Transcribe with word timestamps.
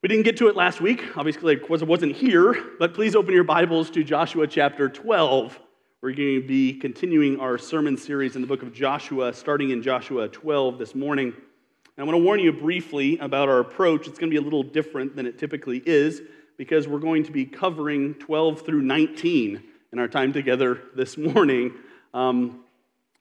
We 0.00 0.08
didn't 0.08 0.26
get 0.26 0.36
to 0.36 0.46
it 0.46 0.54
last 0.54 0.80
week, 0.80 1.02
obviously, 1.16 1.54
it 1.54 1.68
wasn't 1.68 2.14
here, 2.14 2.56
but 2.78 2.94
please 2.94 3.16
open 3.16 3.34
your 3.34 3.42
Bibles 3.42 3.90
to 3.90 4.04
Joshua 4.04 4.46
chapter 4.46 4.88
12. 4.88 5.58
We're 6.00 6.12
going 6.12 6.40
to 6.40 6.46
be 6.46 6.74
continuing 6.74 7.40
our 7.40 7.58
sermon 7.58 7.96
series 7.96 8.36
in 8.36 8.40
the 8.42 8.46
book 8.46 8.62
of 8.62 8.72
Joshua, 8.72 9.32
starting 9.32 9.70
in 9.70 9.82
Joshua 9.82 10.28
12 10.28 10.78
this 10.78 10.94
morning. 10.94 11.32
And 11.34 11.42
I 11.98 12.04
want 12.04 12.14
to 12.14 12.22
warn 12.22 12.38
you 12.38 12.52
briefly 12.52 13.18
about 13.18 13.48
our 13.48 13.58
approach. 13.58 14.06
It's 14.06 14.20
going 14.20 14.30
to 14.30 14.34
be 14.34 14.40
a 14.40 14.44
little 14.44 14.62
different 14.62 15.16
than 15.16 15.26
it 15.26 15.36
typically 15.36 15.82
is 15.84 16.22
because 16.56 16.86
we're 16.86 17.00
going 17.00 17.24
to 17.24 17.32
be 17.32 17.44
covering 17.44 18.14
12 18.14 18.64
through 18.64 18.82
19 18.82 19.64
in 19.92 19.98
our 19.98 20.06
time 20.06 20.32
together 20.32 20.80
this 20.94 21.18
morning. 21.18 21.72
Um, 22.14 22.62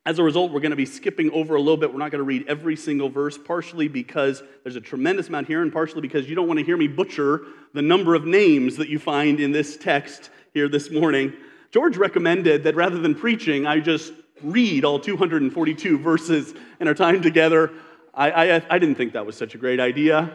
as 0.08 0.20
a 0.20 0.24
result, 0.24 0.54
we're 0.54 0.62
going 0.62 0.72
to 0.72 0.78
be 0.78 0.86
skipping 0.86 1.30
over 1.32 1.56
a 1.56 1.60
little 1.60 1.76
bit. 1.76 1.92
We're 1.92 2.00
not 2.00 2.12
going 2.12 2.22
to 2.22 2.24
read 2.24 2.46
every 2.48 2.78
single 2.78 3.10
verse, 3.10 3.38
partially 3.38 3.90
because 3.90 4.42
there's 4.64 4.78
a 4.78 4.82
tremendous 4.82 5.28
amount 5.28 5.48
here, 5.48 5.62
and 5.62 5.72
partially 5.72 6.00
because 6.00 6.30
you 6.30 6.34
don't 6.34 6.48
want 6.48 6.60
to 6.60 6.66
hear 6.66 6.78
me 6.78 6.88
butcher 6.88 7.42
the 7.74 7.82
number 7.82 8.16
of 8.16 8.26
names 8.26 8.78
that 8.78 8.88
you 8.88 9.00
find 9.00 9.42
in 9.42 9.52
this 9.52 9.76
text 9.76 10.30
here 10.54 10.70
this 10.70 10.90
morning. 10.90 11.34
George 11.72 11.98
recommended 11.98 12.64
that 12.64 12.74
rather 12.74 12.98
than 13.00 13.16
preaching, 13.16 13.68
I 13.68 13.82
just 13.82 14.14
read 14.42 14.86
all 14.86 14.98
242 14.98 15.98
verses 15.98 16.54
in 16.80 16.88
our 16.88 16.94
time 16.94 17.22
together. 17.22 17.74
I, 18.14 18.32
I, 18.32 18.66
I 18.70 18.80
didn't 18.80 18.96
think 18.96 19.12
that 19.12 19.26
was 19.26 19.36
such 19.36 19.56
a 19.56 19.58
great 19.58 19.82
idea. 19.82 20.32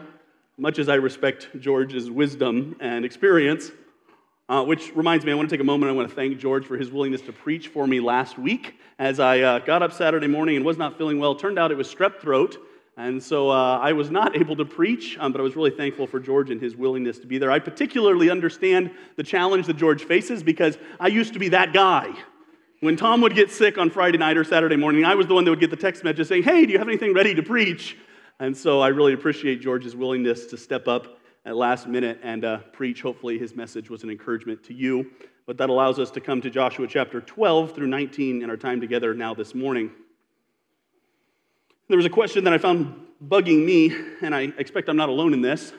Much 0.55 0.77
as 0.77 0.87
I 0.87 0.95
respect 0.95 1.49
George's 1.59 2.11
wisdom 2.11 2.75
and 2.79 3.03
experience, 3.03 3.71
uh, 4.49 4.63
which 4.63 4.93
reminds 4.95 5.25
me, 5.25 5.31
I 5.31 5.35
want 5.35 5.49
to 5.49 5.53
take 5.55 5.61
a 5.61 5.65
moment. 5.65 5.89
I 5.89 5.95
want 5.95 6.09
to 6.09 6.15
thank 6.15 6.37
George 6.37 6.65
for 6.65 6.77
his 6.77 6.91
willingness 6.91 7.21
to 7.21 7.33
preach 7.33 7.69
for 7.69 7.87
me 7.87 7.99
last 7.99 8.37
week 8.37 8.75
as 8.99 9.19
I 9.19 9.39
uh, 9.39 9.59
got 9.59 9.81
up 9.81 9.93
Saturday 9.93 10.27
morning 10.27 10.57
and 10.57 10.65
was 10.65 10.77
not 10.77 10.97
feeling 10.97 11.19
well. 11.19 11.35
Turned 11.35 11.57
out 11.57 11.71
it 11.71 11.77
was 11.77 11.93
strep 11.93 12.19
throat, 12.19 12.57
and 12.97 13.23
so 13.23 13.49
uh, 13.49 13.79
I 13.79 13.93
was 13.93 14.11
not 14.11 14.35
able 14.39 14.55
to 14.57 14.65
preach, 14.65 15.17
um, 15.19 15.31
but 15.31 15.39
I 15.39 15.43
was 15.43 15.55
really 15.55 15.71
thankful 15.71 16.07
for 16.07 16.19
George 16.19 16.49
and 16.49 16.61
his 16.61 16.75
willingness 16.75 17.19
to 17.19 17.27
be 17.27 17.37
there. 17.37 17.51
I 17.51 17.59
particularly 17.59 18.29
understand 18.29 18.91
the 19.15 19.23
challenge 19.23 19.67
that 19.67 19.77
George 19.77 20.03
faces 20.03 20.43
because 20.43 20.77
I 20.99 21.07
used 21.07 21.33
to 21.33 21.39
be 21.39 21.49
that 21.49 21.71
guy. 21.73 22.13
When 22.81 22.97
Tom 22.97 23.21
would 23.21 23.33
get 23.33 23.49
sick 23.49 23.77
on 23.77 23.89
Friday 23.89 24.17
night 24.17 24.35
or 24.35 24.43
Saturday 24.43 24.75
morning, 24.75 25.05
I 25.05 25.15
was 25.15 25.25
the 25.25 25.33
one 25.33 25.45
that 25.45 25.51
would 25.51 25.61
get 25.61 25.69
the 25.69 25.77
text 25.77 26.03
message 26.03 26.27
saying, 26.27 26.43
Hey, 26.43 26.65
do 26.65 26.73
you 26.73 26.79
have 26.79 26.89
anything 26.89 27.13
ready 27.13 27.33
to 27.33 27.41
preach? 27.41 27.97
And 28.41 28.57
so 28.57 28.81
I 28.81 28.89
really 28.89 29.13
appreciate 29.13 29.61
George's 29.61 29.95
willingness 29.95 30.47
to 30.47 30.57
step 30.57 30.89
up 30.89 31.17
at 31.45 31.55
last 31.55 31.87
minute 31.87 32.19
and 32.23 32.45
uh, 32.45 32.57
preach. 32.71 33.01
Hopefully, 33.01 33.37
his 33.37 33.55
message 33.55 33.89
was 33.89 34.03
an 34.03 34.09
encouragement 34.09 34.63
to 34.65 34.73
you. 34.73 35.11
But 35.45 35.57
that 35.57 35.69
allows 35.69 35.99
us 35.99 36.09
to 36.11 36.21
come 36.21 36.41
to 36.41 36.49
Joshua 36.49 36.87
chapter 36.87 37.19
12 37.19 37.75
through 37.75 37.87
19 37.87 38.41
in 38.41 38.49
our 38.49 38.57
time 38.57 38.79
together 38.79 39.13
now 39.13 39.33
this 39.33 39.53
morning. 39.53 39.91
There 41.89 41.97
was 41.97 42.05
a 42.05 42.09
question 42.09 42.45
that 42.45 42.53
I 42.53 42.57
found 42.57 42.95
bugging 43.21 43.65
me, 43.65 43.93
and 44.21 44.33
I 44.33 44.53
expect 44.57 44.87
I'm 44.87 44.95
not 44.95 45.09
alone 45.09 45.33
in 45.33 45.41
this. 45.41 45.73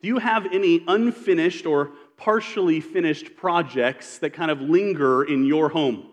Do 0.00 0.08
you 0.08 0.18
have 0.18 0.46
any 0.52 0.82
unfinished 0.88 1.66
or 1.66 1.92
partially 2.16 2.80
finished 2.80 3.36
projects 3.36 4.18
that 4.18 4.30
kind 4.30 4.50
of 4.50 4.62
linger 4.62 5.24
in 5.24 5.44
your 5.44 5.68
home? 5.68 6.08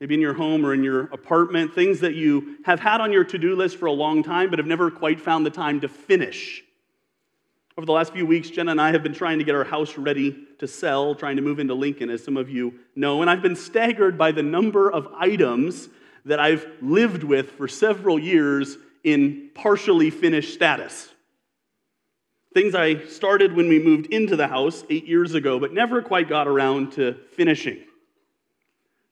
Maybe 0.00 0.14
in 0.14 0.20
your 0.20 0.34
home 0.34 0.64
or 0.64 0.74
in 0.74 0.84
your 0.84 1.04
apartment, 1.04 1.74
things 1.74 2.00
that 2.00 2.14
you 2.14 2.58
have 2.64 2.78
had 2.78 3.00
on 3.00 3.12
your 3.12 3.24
to 3.24 3.38
do 3.38 3.56
list 3.56 3.76
for 3.76 3.86
a 3.86 3.92
long 3.92 4.22
time 4.22 4.50
but 4.50 4.58
have 4.58 4.66
never 4.66 4.90
quite 4.90 5.20
found 5.20 5.46
the 5.46 5.50
time 5.50 5.80
to 5.80 5.88
finish. 5.88 6.62
Over 7.78 7.84
the 7.84 7.92
last 7.92 8.14
few 8.14 8.24
weeks, 8.24 8.48
Jenna 8.48 8.70
and 8.70 8.80
I 8.80 8.90
have 8.92 9.02
been 9.02 9.12
trying 9.12 9.38
to 9.38 9.44
get 9.44 9.54
our 9.54 9.64
house 9.64 9.98
ready 9.98 10.46
to 10.60 10.66
sell, 10.66 11.14
trying 11.14 11.36
to 11.36 11.42
move 11.42 11.58
into 11.58 11.74
Lincoln, 11.74 12.08
as 12.08 12.24
some 12.24 12.38
of 12.38 12.48
you 12.48 12.80
know. 12.94 13.20
And 13.20 13.30
I've 13.30 13.42
been 13.42 13.56
staggered 13.56 14.16
by 14.16 14.32
the 14.32 14.42
number 14.42 14.90
of 14.90 15.08
items 15.14 15.90
that 16.24 16.40
I've 16.40 16.66
lived 16.80 17.22
with 17.22 17.50
for 17.50 17.68
several 17.68 18.18
years 18.18 18.78
in 19.04 19.50
partially 19.54 20.08
finished 20.08 20.54
status. 20.54 21.10
Things 22.54 22.74
I 22.74 23.04
started 23.04 23.54
when 23.54 23.68
we 23.68 23.78
moved 23.78 24.06
into 24.06 24.36
the 24.36 24.48
house 24.48 24.82
eight 24.88 25.06
years 25.06 25.34
ago, 25.34 25.60
but 25.60 25.74
never 25.74 26.00
quite 26.00 26.30
got 26.30 26.48
around 26.48 26.92
to 26.92 27.12
finishing. 27.34 27.84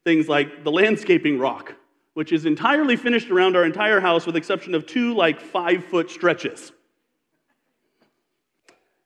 Things 0.05 0.27
like 0.27 0.65
the 0.65 0.73
landscaping 0.73 1.39
rock, 1.39 1.75
which 2.15 2.33
is 2.33 2.47
entirely 2.47 2.97
finished 2.97 3.31
around 3.31 3.57
our 3.57 3.65
entire 3.67 4.01
house 4.01 4.25
with 4.25 4.37
exception 4.37 4.75
of 4.75 4.87
two 4.87 5.15
like 5.15 5.39
five 5.39 5.85
foot 5.85 6.11
stretches. 6.11 6.73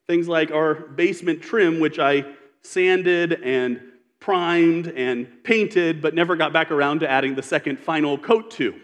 Things 0.09 0.27
like 0.27 0.51
our 0.51 0.75
basement 0.75 1.43
trim, 1.43 1.81
which 1.81 1.99
I 1.99 2.25
sanded 2.63 3.35
and 3.45 3.81
primed 4.21 4.89
and 4.89 5.29
painted, 5.45 6.01
but 6.01 6.15
never 6.15 6.35
got 6.35 6.53
back 6.53 6.71
around 6.71 7.01
to 7.01 7.11
adding 7.11 7.35
the 7.35 7.43
second 7.43 7.79
final 7.79 8.17
coat 8.17 8.51
to. 8.53 8.75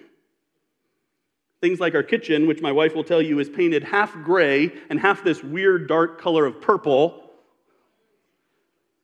Things 1.63 1.81
like 1.81 1.95
our 1.95 2.03
kitchen, 2.03 2.47
which 2.47 2.61
my 2.61 2.73
wife 2.73 2.95
will 2.95 3.05
tell 3.05 3.23
you 3.23 3.39
is 3.39 3.49
painted 3.49 3.85
half 3.85 4.13
gray 4.23 4.71
and 4.91 5.01
half 5.01 5.25
this 5.25 5.43
weird 5.43 5.89
dark 5.89 6.21
color 6.21 6.45
of 6.45 6.61
purple. 6.61 7.31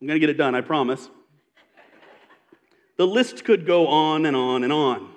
I'm 0.00 0.06
going 0.06 0.16
to 0.16 0.20
get 0.20 0.28
it 0.28 0.36
done, 0.36 0.54
I 0.54 0.60
promise. 0.60 1.08
The 2.98 3.06
list 3.06 3.46
could 3.46 3.66
go 3.66 3.86
on 3.86 4.26
and 4.26 4.36
on 4.36 4.62
and 4.62 4.74
on. 4.74 5.08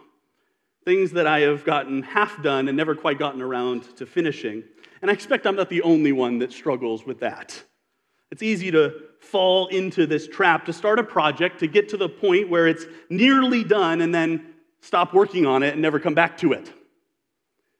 Things 0.85 1.11
that 1.11 1.27
I 1.27 1.41
have 1.41 1.65
gotten 1.65 2.01
half 2.01 2.41
done 2.41 2.69
and 2.69 2.77
never 2.77 2.95
quite 2.95 3.19
gotten 3.19 3.41
around 3.41 3.97
to 3.97 4.05
finishing. 4.05 4.63
And 5.03 5.11
I 5.11 5.13
expect 5.13 5.45
I'm 5.45 5.57
not 5.57 5.69
the 5.69 5.81
only 5.81 6.13
one 6.13 6.39
that 6.39 6.53
struggles 6.53 7.05
with 7.05 7.19
that. 7.19 7.61
It's 8.31 8.41
easy 8.41 8.71
to 8.71 8.93
fall 9.19 9.67
into 9.67 10.07
this 10.07 10.29
trap, 10.29 10.63
to 10.67 10.73
start 10.73 10.97
a 10.97 11.03
project, 11.03 11.59
to 11.59 11.67
get 11.67 11.89
to 11.89 11.97
the 11.97 12.07
point 12.07 12.49
where 12.49 12.69
it's 12.69 12.85
nearly 13.09 13.65
done 13.65 13.99
and 13.99 14.15
then 14.15 14.53
stop 14.79 15.13
working 15.13 15.45
on 15.45 15.61
it 15.61 15.73
and 15.73 15.81
never 15.81 15.99
come 15.99 16.13
back 16.13 16.37
to 16.37 16.53
it. 16.53 16.71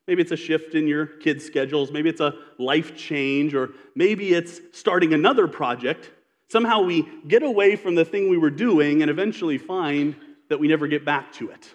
Maybe 0.05 0.21
it's 0.21 0.33
a 0.33 0.37
shift 0.37 0.75
in 0.75 0.85
your 0.85 1.05
kids' 1.05 1.45
schedules, 1.45 1.93
maybe 1.93 2.09
it's 2.09 2.19
a 2.19 2.35
life 2.57 2.97
change, 2.97 3.55
or 3.55 3.69
maybe 3.95 4.33
it's 4.33 4.59
starting 4.73 5.13
another 5.13 5.47
project. 5.47 6.11
Somehow 6.49 6.81
we 6.81 7.07
get 7.25 7.41
away 7.41 7.77
from 7.77 7.95
the 7.95 8.03
thing 8.03 8.27
we 8.27 8.37
were 8.37 8.51
doing 8.51 9.01
and 9.01 9.09
eventually 9.09 9.57
find 9.57 10.17
that 10.49 10.59
we 10.59 10.67
never 10.67 10.87
get 10.87 11.05
back 11.05 11.31
to 11.35 11.51
it. 11.51 11.73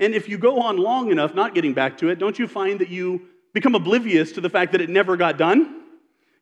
And 0.00 0.12
if 0.12 0.28
you 0.28 0.38
go 0.38 0.58
on 0.60 0.76
long 0.76 1.12
enough 1.12 1.36
not 1.36 1.54
getting 1.54 1.72
back 1.72 1.98
to 1.98 2.08
it, 2.08 2.18
don't 2.18 2.36
you 2.36 2.48
find 2.48 2.80
that 2.80 2.88
you 2.88 3.28
become 3.52 3.74
oblivious 3.74 4.32
to 4.32 4.40
the 4.40 4.50
fact 4.50 4.72
that 4.72 4.80
it 4.80 4.90
never 4.90 5.16
got 5.16 5.38
done. 5.38 5.82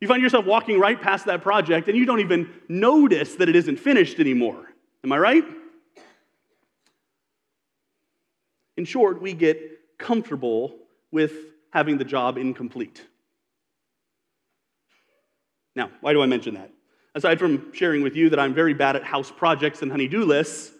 You 0.00 0.08
find 0.08 0.22
yourself 0.22 0.44
walking 0.44 0.78
right 0.78 1.00
past 1.00 1.26
that 1.26 1.42
project 1.42 1.88
and 1.88 1.96
you 1.96 2.06
don't 2.06 2.20
even 2.20 2.50
notice 2.68 3.34
that 3.36 3.48
it 3.48 3.56
isn't 3.56 3.78
finished 3.78 4.20
anymore. 4.20 4.66
Am 5.02 5.12
I 5.12 5.18
right? 5.18 5.44
In 8.76 8.84
short, 8.84 9.20
we 9.20 9.32
get 9.32 9.58
comfortable 9.98 10.76
with 11.10 11.32
having 11.72 11.98
the 11.98 12.04
job 12.04 12.38
incomplete. 12.38 13.04
Now, 15.74 15.90
why 16.00 16.12
do 16.12 16.22
I 16.22 16.26
mention 16.26 16.54
that? 16.54 16.70
Aside 17.14 17.38
from 17.38 17.72
sharing 17.72 18.02
with 18.02 18.14
you 18.14 18.30
that 18.30 18.38
I'm 18.38 18.54
very 18.54 18.74
bad 18.74 18.94
at 18.94 19.02
house 19.02 19.32
projects 19.32 19.82
and 19.82 19.90
honey-do 19.90 20.24
lists, 20.24 20.72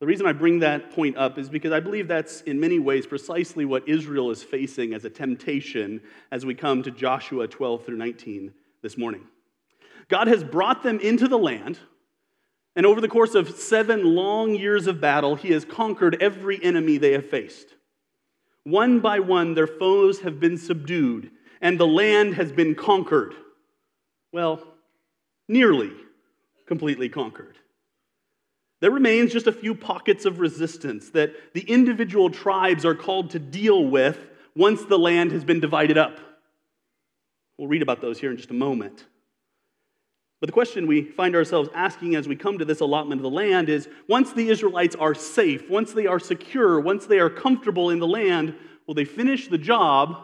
the 0.00 0.06
reason 0.06 0.26
I 0.26 0.32
bring 0.32 0.60
that 0.60 0.92
point 0.92 1.16
up 1.16 1.38
is 1.38 1.48
because 1.48 1.72
I 1.72 1.80
believe 1.80 2.06
that's 2.06 2.42
in 2.42 2.60
many 2.60 2.78
ways 2.78 3.06
precisely 3.06 3.64
what 3.64 3.88
Israel 3.88 4.30
is 4.30 4.42
facing 4.42 4.94
as 4.94 5.04
a 5.04 5.10
temptation 5.10 6.00
as 6.30 6.46
we 6.46 6.54
come 6.54 6.82
to 6.84 6.90
Joshua 6.90 7.48
12 7.48 7.84
through 7.84 7.96
19 7.96 8.52
this 8.80 8.96
morning. 8.96 9.22
God 10.08 10.28
has 10.28 10.44
brought 10.44 10.82
them 10.82 11.00
into 11.00 11.26
the 11.26 11.38
land, 11.38 11.78
and 12.76 12.86
over 12.86 13.00
the 13.00 13.08
course 13.08 13.34
of 13.34 13.50
seven 13.50 14.04
long 14.04 14.54
years 14.54 14.86
of 14.86 15.00
battle, 15.00 15.34
He 15.34 15.50
has 15.50 15.64
conquered 15.64 16.22
every 16.22 16.62
enemy 16.62 16.96
they 16.96 17.12
have 17.12 17.28
faced. 17.28 17.66
One 18.62 19.00
by 19.00 19.18
one, 19.18 19.54
their 19.54 19.66
foes 19.66 20.20
have 20.20 20.38
been 20.38 20.58
subdued, 20.58 21.30
and 21.60 21.78
the 21.78 21.86
land 21.86 22.34
has 22.34 22.52
been 22.52 22.74
conquered. 22.74 23.34
Well, 24.32 24.62
nearly 25.48 25.90
completely 26.66 27.08
conquered. 27.08 27.56
There 28.80 28.90
remains 28.90 29.32
just 29.32 29.46
a 29.46 29.52
few 29.52 29.74
pockets 29.74 30.24
of 30.24 30.38
resistance 30.38 31.10
that 31.10 31.52
the 31.52 31.62
individual 31.62 32.30
tribes 32.30 32.84
are 32.84 32.94
called 32.94 33.30
to 33.30 33.38
deal 33.38 33.84
with 33.84 34.18
once 34.54 34.84
the 34.84 34.98
land 34.98 35.32
has 35.32 35.44
been 35.44 35.60
divided 35.60 35.98
up. 35.98 36.18
We'll 37.56 37.68
read 37.68 37.82
about 37.82 38.00
those 38.00 38.20
here 38.20 38.30
in 38.30 38.36
just 38.36 38.50
a 38.50 38.54
moment. 38.54 39.04
But 40.40 40.46
the 40.46 40.52
question 40.52 40.86
we 40.86 41.02
find 41.02 41.34
ourselves 41.34 41.68
asking 41.74 42.14
as 42.14 42.28
we 42.28 42.36
come 42.36 42.58
to 42.58 42.64
this 42.64 42.78
allotment 42.78 43.18
of 43.18 43.24
the 43.24 43.30
land 43.30 43.68
is 43.68 43.88
once 44.06 44.32
the 44.32 44.48
Israelites 44.48 44.94
are 44.94 45.14
safe, 45.14 45.68
once 45.68 45.92
they 45.92 46.06
are 46.06 46.20
secure, 46.20 46.78
once 46.78 47.06
they 47.06 47.18
are 47.18 47.30
comfortable 47.30 47.90
in 47.90 47.98
the 47.98 48.06
land, 48.06 48.54
will 48.86 48.94
they 48.94 49.04
finish 49.04 49.48
the 49.48 49.58
job 49.58 50.16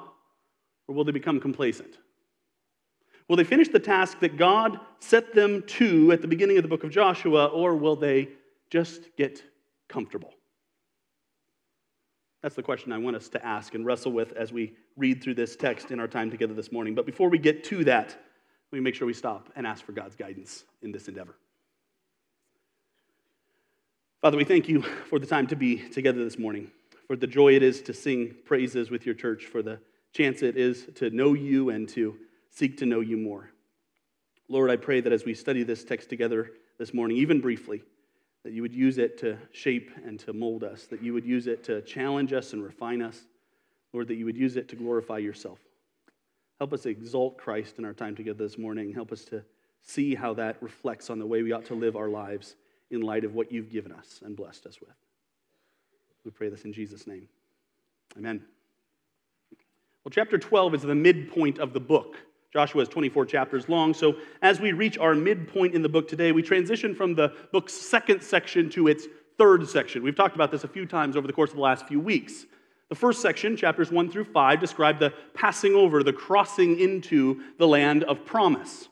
or 0.86 0.94
will 0.94 1.02
they 1.02 1.10
become 1.10 1.40
complacent? 1.40 1.98
Will 3.28 3.36
they 3.36 3.44
finish 3.44 3.68
the 3.68 3.80
task 3.80 4.20
that 4.20 4.36
God 4.36 4.78
set 5.00 5.34
them 5.34 5.62
to 5.62 6.12
at 6.12 6.20
the 6.20 6.28
beginning 6.28 6.58
of 6.58 6.62
the 6.62 6.68
book 6.68 6.84
of 6.84 6.90
Joshua, 6.90 7.46
or 7.46 7.74
will 7.74 7.96
they 7.96 8.28
just 8.74 9.16
get 9.16 9.40
comfortable? 9.88 10.34
That's 12.42 12.56
the 12.56 12.62
question 12.64 12.90
I 12.90 12.98
want 12.98 13.14
us 13.14 13.28
to 13.28 13.46
ask 13.46 13.76
and 13.76 13.86
wrestle 13.86 14.10
with 14.10 14.32
as 14.32 14.52
we 14.52 14.72
read 14.96 15.22
through 15.22 15.34
this 15.34 15.54
text 15.54 15.92
in 15.92 16.00
our 16.00 16.08
time 16.08 16.28
together 16.28 16.54
this 16.54 16.72
morning. 16.72 16.92
But 16.92 17.06
before 17.06 17.28
we 17.28 17.38
get 17.38 17.62
to 17.66 17.84
that, 17.84 18.08
let 18.08 18.76
me 18.76 18.80
make 18.80 18.96
sure 18.96 19.06
we 19.06 19.12
stop 19.12 19.48
and 19.54 19.64
ask 19.64 19.84
for 19.84 19.92
God's 19.92 20.16
guidance 20.16 20.64
in 20.82 20.90
this 20.90 21.06
endeavor. 21.06 21.36
Father, 24.20 24.36
we 24.36 24.42
thank 24.42 24.68
you 24.68 24.82
for 24.82 25.20
the 25.20 25.26
time 25.26 25.46
to 25.46 25.54
be 25.54 25.76
together 25.90 26.24
this 26.24 26.36
morning, 26.36 26.68
for 27.06 27.14
the 27.14 27.28
joy 27.28 27.54
it 27.54 27.62
is 27.62 27.80
to 27.82 27.94
sing 27.94 28.34
praises 28.44 28.90
with 28.90 29.06
your 29.06 29.14
church, 29.14 29.44
for 29.44 29.62
the 29.62 29.78
chance 30.12 30.42
it 30.42 30.56
is 30.56 30.88
to 30.96 31.10
know 31.10 31.34
you 31.34 31.70
and 31.70 31.88
to 31.90 32.16
seek 32.50 32.76
to 32.78 32.86
know 32.86 32.98
you 32.98 33.18
more. 33.18 33.50
Lord, 34.48 34.68
I 34.68 34.76
pray 34.76 35.00
that 35.00 35.12
as 35.12 35.24
we 35.24 35.34
study 35.34 35.62
this 35.62 35.84
text 35.84 36.08
together 36.08 36.50
this 36.76 36.92
morning, 36.92 37.18
even 37.18 37.40
briefly, 37.40 37.84
that 38.44 38.52
you 38.52 38.62
would 38.62 38.74
use 38.74 38.98
it 38.98 39.18
to 39.18 39.38
shape 39.52 39.90
and 40.04 40.20
to 40.20 40.32
mold 40.32 40.62
us, 40.62 40.84
that 40.84 41.02
you 41.02 41.12
would 41.14 41.24
use 41.24 41.46
it 41.46 41.64
to 41.64 41.80
challenge 41.82 42.32
us 42.32 42.52
and 42.52 42.62
refine 42.62 43.02
us. 43.02 43.18
Lord, 43.92 44.08
that 44.08 44.16
you 44.16 44.26
would 44.26 44.36
use 44.36 44.56
it 44.56 44.68
to 44.68 44.76
glorify 44.76 45.18
yourself. 45.18 45.58
Help 46.58 46.72
us 46.72 46.86
exalt 46.86 47.38
Christ 47.38 47.78
in 47.78 47.84
our 47.84 47.94
time 47.94 48.14
together 48.14 48.44
this 48.44 48.58
morning. 48.58 48.92
Help 48.92 49.12
us 49.12 49.24
to 49.26 49.42
see 49.82 50.14
how 50.14 50.34
that 50.34 50.62
reflects 50.62 51.10
on 51.10 51.18
the 51.18 51.26
way 51.26 51.42
we 51.42 51.52
ought 51.52 51.66
to 51.66 51.74
live 51.74 51.96
our 51.96 52.08
lives 52.08 52.56
in 52.90 53.00
light 53.00 53.24
of 53.24 53.34
what 53.34 53.50
you've 53.50 53.70
given 53.70 53.92
us 53.92 54.20
and 54.24 54.36
blessed 54.36 54.66
us 54.66 54.80
with. 54.80 54.94
We 56.24 56.30
pray 56.30 56.48
this 56.48 56.64
in 56.64 56.72
Jesus' 56.72 57.06
name. 57.06 57.28
Amen. 58.16 58.42
Well, 60.04 60.10
chapter 60.10 60.38
12 60.38 60.74
is 60.74 60.82
the 60.82 60.94
midpoint 60.94 61.58
of 61.58 61.72
the 61.72 61.80
book. 61.80 62.16
Joshua 62.54 62.82
is 62.82 62.88
24 62.88 63.26
chapters 63.26 63.68
long. 63.68 63.92
So, 63.92 64.14
as 64.40 64.60
we 64.60 64.70
reach 64.70 64.96
our 64.96 65.16
midpoint 65.16 65.74
in 65.74 65.82
the 65.82 65.88
book 65.88 66.06
today, 66.06 66.30
we 66.30 66.40
transition 66.40 66.94
from 66.94 67.16
the 67.16 67.32
book's 67.50 67.72
second 67.72 68.22
section 68.22 68.70
to 68.70 68.86
its 68.86 69.08
third 69.36 69.68
section. 69.68 70.04
We've 70.04 70.14
talked 70.14 70.36
about 70.36 70.52
this 70.52 70.62
a 70.62 70.68
few 70.68 70.86
times 70.86 71.16
over 71.16 71.26
the 71.26 71.32
course 71.32 71.50
of 71.50 71.56
the 71.56 71.62
last 71.62 71.88
few 71.88 71.98
weeks. 71.98 72.46
The 72.90 72.94
first 72.94 73.20
section, 73.20 73.56
chapters 73.56 73.90
1 73.90 74.08
through 74.08 74.26
5, 74.26 74.60
describe 74.60 75.00
the 75.00 75.12
passing 75.34 75.74
over, 75.74 76.04
the 76.04 76.12
crossing 76.12 76.78
into 76.78 77.42
the 77.58 77.66
land 77.66 78.04
of 78.04 78.24
promise. 78.24 78.86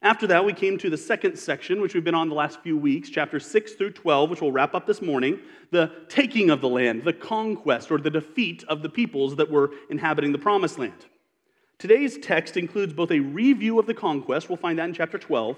After 0.00 0.28
that, 0.28 0.44
we 0.44 0.52
came 0.52 0.78
to 0.78 0.88
the 0.88 0.96
second 0.96 1.36
section, 1.36 1.80
which 1.80 1.94
we've 1.94 2.04
been 2.04 2.14
on 2.14 2.28
the 2.28 2.36
last 2.36 2.60
few 2.60 2.78
weeks, 2.78 3.10
chapters 3.10 3.44
6 3.46 3.72
through 3.72 3.94
12, 3.94 4.30
which 4.30 4.40
we'll 4.40 4.52
wrap 4.52 4.76
up 4.76 4.86
this 4.86 5.02
morning 5.02 5.40
the 5.72 5.90
taking 6.08 6.50
of 6.50 6.60
the 6.60 6.68
land, 6.68 7.02
the 7.02 7.12
conquest, 7.12 7.90
or 7.90 7.98
the 7.98 8.10
defeat 8.10 8.62
of 8.68 8.80
the 8.80 8.88
peoples 8.88 9.34
that 9.34 9.50
were 9.50 9.72
inhabiting 9.90 10.30
the 10.30 10.38
promised 10.38 10.78
land. 10.78 11.06
Today's 11.82 12.16
text 12.16 12.56
includes 12.56 12.92
both 12.92 13.10
a 13.10 13.18
review 13.18 13.80
of 13.80 13.86
the 13.86 13.92
conquest, 13.92 14.48
we'll 14.48 14.56
find 14.56 14.78
that 14.78 14.84
in 14.84 14.94
chapter 14.94 15.18
12, 15.18 15.56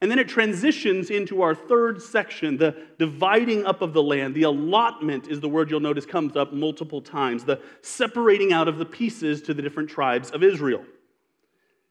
and 0.00 0.10
then 0.10 0.18
it 0.18 0.28
transitions 0.28 1.10
into 1.10 1.42
our 1.42 1.54
third 1.54 2.02
section, 2.02 2.56
the 2.56 2.76
dividing 2.98 3.64
up 3.64 3.80
of 3.80 3.92
the 3.92 4.02
land. 4.02 4.34
The 4.34 4.42
allotment 4.42 5.28
is 5.28 5.38
the 5.38 5.48
word 5.48 5.70
you'll 5.70 5.78
notice 5.78 6.04
comes 6.04 6.36
up 6.36 6.52
multiple 6.52 7.00
times, 7.00 7.44
the 7.44 7.60
separating 7.82 8.52
out 8.52 8.66
of 8.66 8.78
the 8.78 8.84
pieces 8.84 9.40
to 9.42 9.54
the 9.54 9.62
different 9.62 9.88
tribes 9.88 10.32
of 10.32 10.42
Israel. 10.42 10.84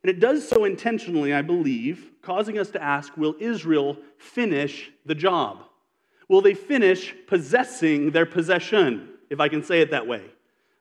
And 0.03 0.09
it 0.09 0.19
does 0.19 0.45
so 0.45 0.65
intentionally, 0.65 1.33
I 1.33 1.41
believe, 1.41 2.11
causing 2.21 2.59
us 2.59 2.69
to 2.71 2.83
ask 2.83 3.15
will 3.15 3.37
Israel 3.39 3.95
finish 4.17 4.91
the 5.05 5.15
job? 5.15 5.63
Will 6.27 6.41
they 6.41 6.53
finish 6.53 7.15
possessing 7.27 8.11
their 8.11 8.25
possession, 8.25 9.07
if 9.29 9.39
I 9.39 9.47
can 9.47 9.63
say 9.63 9.79
it 9.79 9.91
that 9.91 10.05
way? 10.05 10.31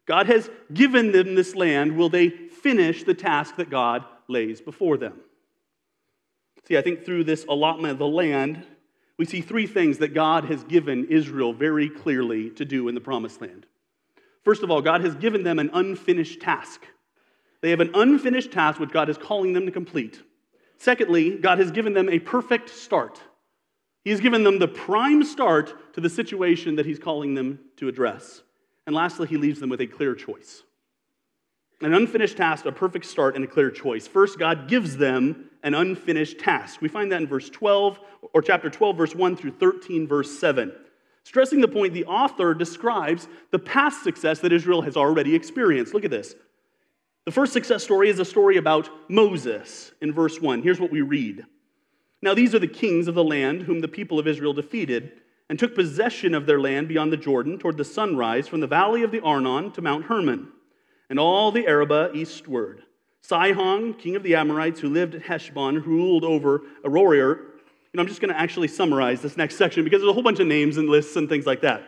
God 0.06 0.28
has 0.28 0.48
given 0.72 1.10
them 1.10 1.34
this 1.34 1.54
land. 1.54 1.96
Will 1.96 2.08
they 2.08 2.28
finish 2.66 3.04
the 3.04 3.14
task 3.14 3.54
that 3.54 3.70
God 3.70 4.04
lays 4.26 4.60
before 4.60 4.96
them? 4.96 5.20
See, 6.66 6.76
I 6.76 6.82
think 6.82 7.04
through 7.04 7.22
this 7.22 7.44
allotment 7.48 7.92
of 7.92 7.98
the 7.98 8.08
land, 8.08 8.66
we 9.16 9.24
see 9.24 9.40
three 9.40 9.68
things 9.68 9.98
that 9.98 10.14
God 10.14 10.46
has 10.46 10.64
given 10.64 11.06
Israel 11.06 11.52
very 11.52 11.88
clearly 11.88 12.50
to 12.50 12.64
do 12.64 12.88
in 12.88 12.96
the 12.96 13.00
promised 13.00 13.40
land. 13.40 13.66
First 14.44 14.64
of 14.64 14.70
all, 14.72 14.82
God 14.82 15.02
has 15.02 15.14
given 15.14 15.44
them 15.44 15.60
an 15.60 15.70
unfinished 15.72 16.40
task. 16.40 16.84
They 17.60 17.70
have 17.70 17.78
an 17.78 17.92
unfinished 17.94 18.50
task 18.50 18.80
which 18.80 18.90
God 18.90 19.08
is 19.08 19.16
calling 19.16 19.52
them 19.52 19.66
to 19.66 19.72
complete. 19.72 20.20
Secondly, 20.76 21.38
God 21.38 21.60
has 21.60 21.70
given 21.70 21.94
them 21.94 22.08
a 22.08 22.18
perfect 22.18 22.68
start. 22.68 23.20
He 24.02 24.10
has 24.10 24.20
given 24.20 24.42
them 24.42 24.58
the 24.58 24.66
prime 24.66 25.22
start 25.22 25.94
to 25.94 26.00
the 26.00 26.10
situation 26.10 26.74
that 26.76 26.86
He's 26.86 26.98
calling 26.98 27.34
them 27.34 27.60
to 27.76 27.86
address. 27.86 28.42
And 28.86 28.94
lastly, 28.94 29.28
he 29.28 29.36
leaves 29.36 29.60
them 29.60 29.70
with 29.70 29.80
a 29.80 29.86
clear 29.86 30.16
choice. 30.16 30.64
An 31.82 31.92
unfinished 31.92 32.36
task, 32.36 32.64
a 32.64 32.72
perfect 32.72 33.04
start, 33.04 33.34
and 33.36 33.44
a 33.44 33.48
clear 33.48 33.70
choice. 33.70 34.06
First, 34.06 34.38
God 34.38 34.68
gives 34.68 34.96
them 34.96 35.50
an 35.62 35.74
unfinished 35.74 36.38
task. 36.38 36.80
We 36.80 36.88
find 36.88 37.12
that 37.12 37.20
in 37.20 37.26
verse 37.26 37.50
12, 37.50 37.98
or 38.32 38.40
chapter 38.40 38.70
12, 38.70 38.96
verse 38.96 39.14
1 39.14 39.36
through 39.36 39.52
13, 39.52 40.06
verse 40.06 40.38
7. 40.38 40.72
Stressing 41.24 41.60
the 41.60 41.68
point, 41.68 41.92
the 41.92 42.04
author 42.06 42.54
describes 42.54 43.28
the 43.50 43.58
past 43.58 44.04
success 44.04 44.38
that 44.38 44.52
Israel 44.52 44.82
has 44.82 44.96
already 44.96 45.34
experienced. 45.34 45.92
Look 45.92 46.04
at 46.04 46.10
this. 46.10 46.34
The 47.24 47.32
first 47.32 47.52
success 47.52 47.82
story 47.82 48.08
is 48.08 48.20
a 48.20 48.24
story 48.24 48.56
about 48.56 48.88
Moses 49.10 49.90
in 50.00 50.12
verse 50.12 50.40
1. 50.40 50.62
Here's 50.62 50.78
what 50.78 50.92
we 50.92 51.02
read 51.02 51.44
Now, 52.22 52.32
these 52.32 52.54
are 52.54 52.60
the 52.60 52.68
kings 52.68 53.08
of 53.08 53.16
the 53.16 53.24
land 53.24 53.62
whom 53.62 53.80
the 53.80 53.88
people 53.88 54.18
of 54.18 54.28
Israel 54.28 54.52
defeated 54.52 55.20
and 55.50 55.58
took 55.58 55.74
possession 55.74 56.32
of 56.32 56.46
their 56.46 56.60
land 56.60 56.86
beyond 56.86 57.12
the 57.12 57.16
Jordan 57.16 57.58
toward 57.58 57.76
the 57.76 57.84
sunrise 57.84 58.46
from 58.48 58.60
the 58.60 58.66
valley 58.66 59.02
of 59.02 59.10
the 59.10 59.20
Arnon 59.20 59.72
to 59.72 59.82
Mount 59.82 60.04
Hermon, 60.04 60.48
and 61.08 61.18
all 61.18 61.52
the 61.52 61.66
Arabah 61.66 62.10
eastward. 62.14 62.82
Sihon, 63.22 63.94
king 63.94 64.16
of 64.16 64.22
the 64.22 64.34
Amorites, 64.36 64.80
who 64.80 64.88
lived 64.88 65.14
at 65.14 65.22
Heshbon, 65.22 65.82
ruled 65.84 66.24
over 66.24 66.62
Aroer. 66.84 67.40
Know, 67.92 68.02
I'm 68.02 68.08
just 68.08 68.20
going 68.20 68.32
to 68.32 68.38
actually 68.38 68.68
summarize 68.68 69.22
this 69.22 69.38
next 69.38 69.56
section 69.56 69.82
because 69.82 70.00
there's 70.00 70.10
a 70.10 70.12
whole 70.12 70.22
bunch 70.22 70.38
of 70.38 70.46
names 70.46 70.76
and 70.76 70.88
lists 70.88 71.16
and 71.16 71.28
things 71.28 71.46
like 71.46 71.62
that. 71.62 71.82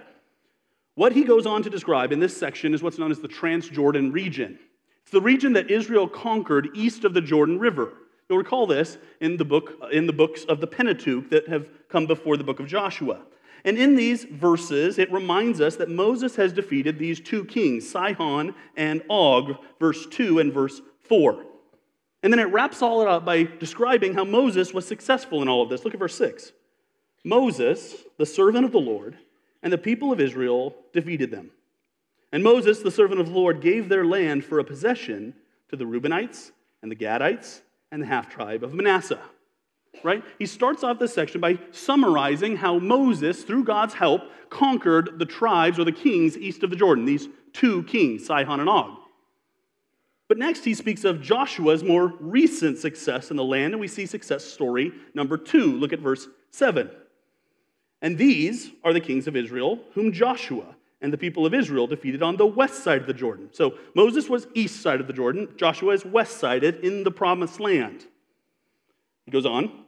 What 0.94 1.12
he 1.12 1.22
goes 1.22 1.46
on 1.46 1.62
to 1.64 1.70
describe 1.70 2.12
in 2.12 2.18
this 2.18 2.36
section 2.36 2.72
is 2.72 2.82
what's 2.82 2.98
known 2.98 3.10
as 3.10 3.20
the 3.20 3.28
Transjordan 3.28 4.12
region. 4.12 4.58
It's 5.02 5.12
the 5.12 5.20
region 5.20 5.52
that 5.52 5.70
Israel 5.70 6.08
conquered 6.08 6.70
east 6.74 7.04
of 7.04 7.14
the 7.14 7.20
Jordan 7.20 7.58
River. 7.58 7.92
You'll 8.28 8.38
recall 8.38 8.66
this 8.66 8.98
in 9.20 9.36
the 9.36 9.44
book 9.44 9.74
in 9.92 10.06
the 10.06 10.12
books 10.12 10.44
of 10.44 10.60
the 10.60 10.66
Pentateuch 10.66 11.30
that 11.30 11.48
have 11.48 11.68
come 11.88 12.06
before 12.06 12.36
the 12.36 12.44
book 12.44 12.58
of 12.58 12.66
Joshua. 12.66 13.20
And 13.64 13.76
in 13.76 13.96
these 13.96 14.24
verses, 14.24 14.98
it 14.98 15.12
reminds 15.12 15.60
us 15.60 15.76
that 15.76 15.88
Moses 15.88 16.36
has 16.36 16.52
defeated 16.52 16.98
these 16.98 17.20
two 17.20 17.44
kings, 17.44 17.88
Sihon 17.88 18.54
and 18.76 19.02
Og, 19.08 19.56
verse 19.80 20.06
2 20.06 20.38
and 20.38 20.52
verse 20.52 20.80
4. 21.00 21.44
And 22.22 22.32
then 22.32 22.40
it 22.40 22.52
wraps 22.52 22.82
all 22.82 23.02
it 23.02 23.08
up 23.08 23.24
by 23.24 23.44
describing 23.44 24.14
how 24.14 24.24
Moses 24.24 24.72
was 24.72 24.86
successful 24.86 25.42
in 25.42 25.48
all 25.48 25.62
of 25.62 25.68
this. 25.68 25.84
Look 25.84 25.94
at 25.94 26.00
verse 26.00 26.16
6. 26.16 26.52
Moses, 27.24 27.94
the 28.16 28.26
servant 28.26 28.64
of 28.64 28.72
the 28.72 28.78
Lord, 28.78 29.16
and 29.62 29.72
the 29.72 29.78
people 29.78 30.12
of 30.12 30.20
Israel 30.20 30.74
defeated 30.92 31.30
them. 31.30 31.50
And 32.32 32.42
Moses, 32.42 32.80
the 32.80 32.90
servant 32.90 33.20
of 33.20 33.28
the 33.28 33.34
Lord, 33.34 33.60
gave 33.60 33.88
their 33.88 34.04
land 34.04 34.44
for 34.44 34.58
a 34.58 34.64
possession 34.64 35.34
to 35.70 35.76
the 35.76 35.84
Reubenites 35.84 36.52
and 36.82 36.90
the 36.90 36.96
Gadites 36.96 37.62
and 37.90 38.02
the 38.02 38.06
half 38.06 38.28
tribe 38.28 38.62
of 38.62 38.74
Manasseh 38.74 39.20
right? 40.02 40.22
He 40.38 40.46
starts 40.46 40.84
off 40.84 40.98
this 40.98 41.14
section 41.14 41.40
by 41.40 41.58
summarizing 41.70 42.56
how 42.56 42.78
Moses, 42.78 43.42
through 43.42 43.64
God's 43.64 43.94
help, 43.94 44.22
conquered 44.50 45.18
the 45.18 45.26
tribes 45.26 45.78
or 45.78 45.84
the 45.84 45.92
kings 45.92 46.36
east 46.36 46.62
of 46.62 46.70
the 46.70 46.76
Jordan, 46.76 47.04
these 47.04 47.28
two 47.52 47.82
kings, 47.84 48.26
Sihon 48.26 48.60
and 48.60 48.68
Og. 48.68 48.96
But 50.28 50.38
next, 50.38 50.64
he 50.64 50.74
speaks 50.74 51.04
of 51.04 51.22
Joshua's 51.22 51.82
more 51.82 52.14
recent 52.20 52.78
success 52.78 53.30
in 53.30 53.36
the 53.36 53.44
land, 53.44 53.72
and 53.72 53.80
we 53.80 53.88
see 53.88 54.04
success 54.04 54.44
story 54.44 54.92
number 55.14 55.38
two. 55.38 55.72
Look 55.78 55.92
at 55.92 56.00
verse 56.00 56.28
7. 56.50 56.90
And 58.02 58.18
these 58.18 58.70
are 58.84 58.92
the 58.92 59.00
kings 59.00 59.26
of 59.26 59.36
Israel, 59.36 59.80
whom 59.94 60.12
Joshua 60.12 60.76
and 61.00 61.12
the 61.12 61.18
people 61.18 61.46
of 61.46 61.54
Israel 61.54 61.86
defeated 61.86 62.22
on 62.22 62.36
the 62.36 62.46
west 62.46 62.82
side 62.84 63.00
of 63.00 63.06
the 63.06 63.14
Jordan. 63.14 63.48
So 63.52 63.78
Moses 63.94 64.28
was 64.28 64.46
east 64.54 64.82
side 64.82 65.00
of 65.00 65.06
the 65.06 65.12
Jordan, 65.12 65.48
Joshua 65.56 65.94
is 65.94 66.04
west 66.04 66.38
sided 66.38 66.84
in 66.84 67.04
the 67.04 67.10
promised 67.10 67.60
land. 67.60 68.04
He 69.24 69.30
goes 69.30 69.46
on 69.46 69.84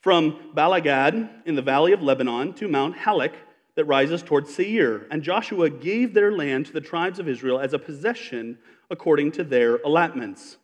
from 0.00 0.52
Baalgad 0.54 1.28
in 1.46 1.54
the 1.54 1.62
valley 1.62 1.92
of 1.92 2.02
Lebanon 2.02 2.52
to 2.54 2.68
Mount 2.68 2.96
Halak 2.96 3.34
that 3.74 3.84
rises 3.84 4.22
towards 4.22 4.54
Seir. 4.54 5.06
And 5.10 5.22
Joshua 5.22 5.70
gave 5.70 6.14
their 6.14 6.32
land 6.32 6.66
to 6.66 6.72
the 6.72 6.80
tribes 6.80 7.18
of 7.18 7.28
Israel 7.28 7.60
as 7.60 7.72
a 7.72 7.78
possession 7.78 8.58
according 8.90 9.32
to 9.32 9.44
their 9.44 9.76
allotments. 9.78 10.56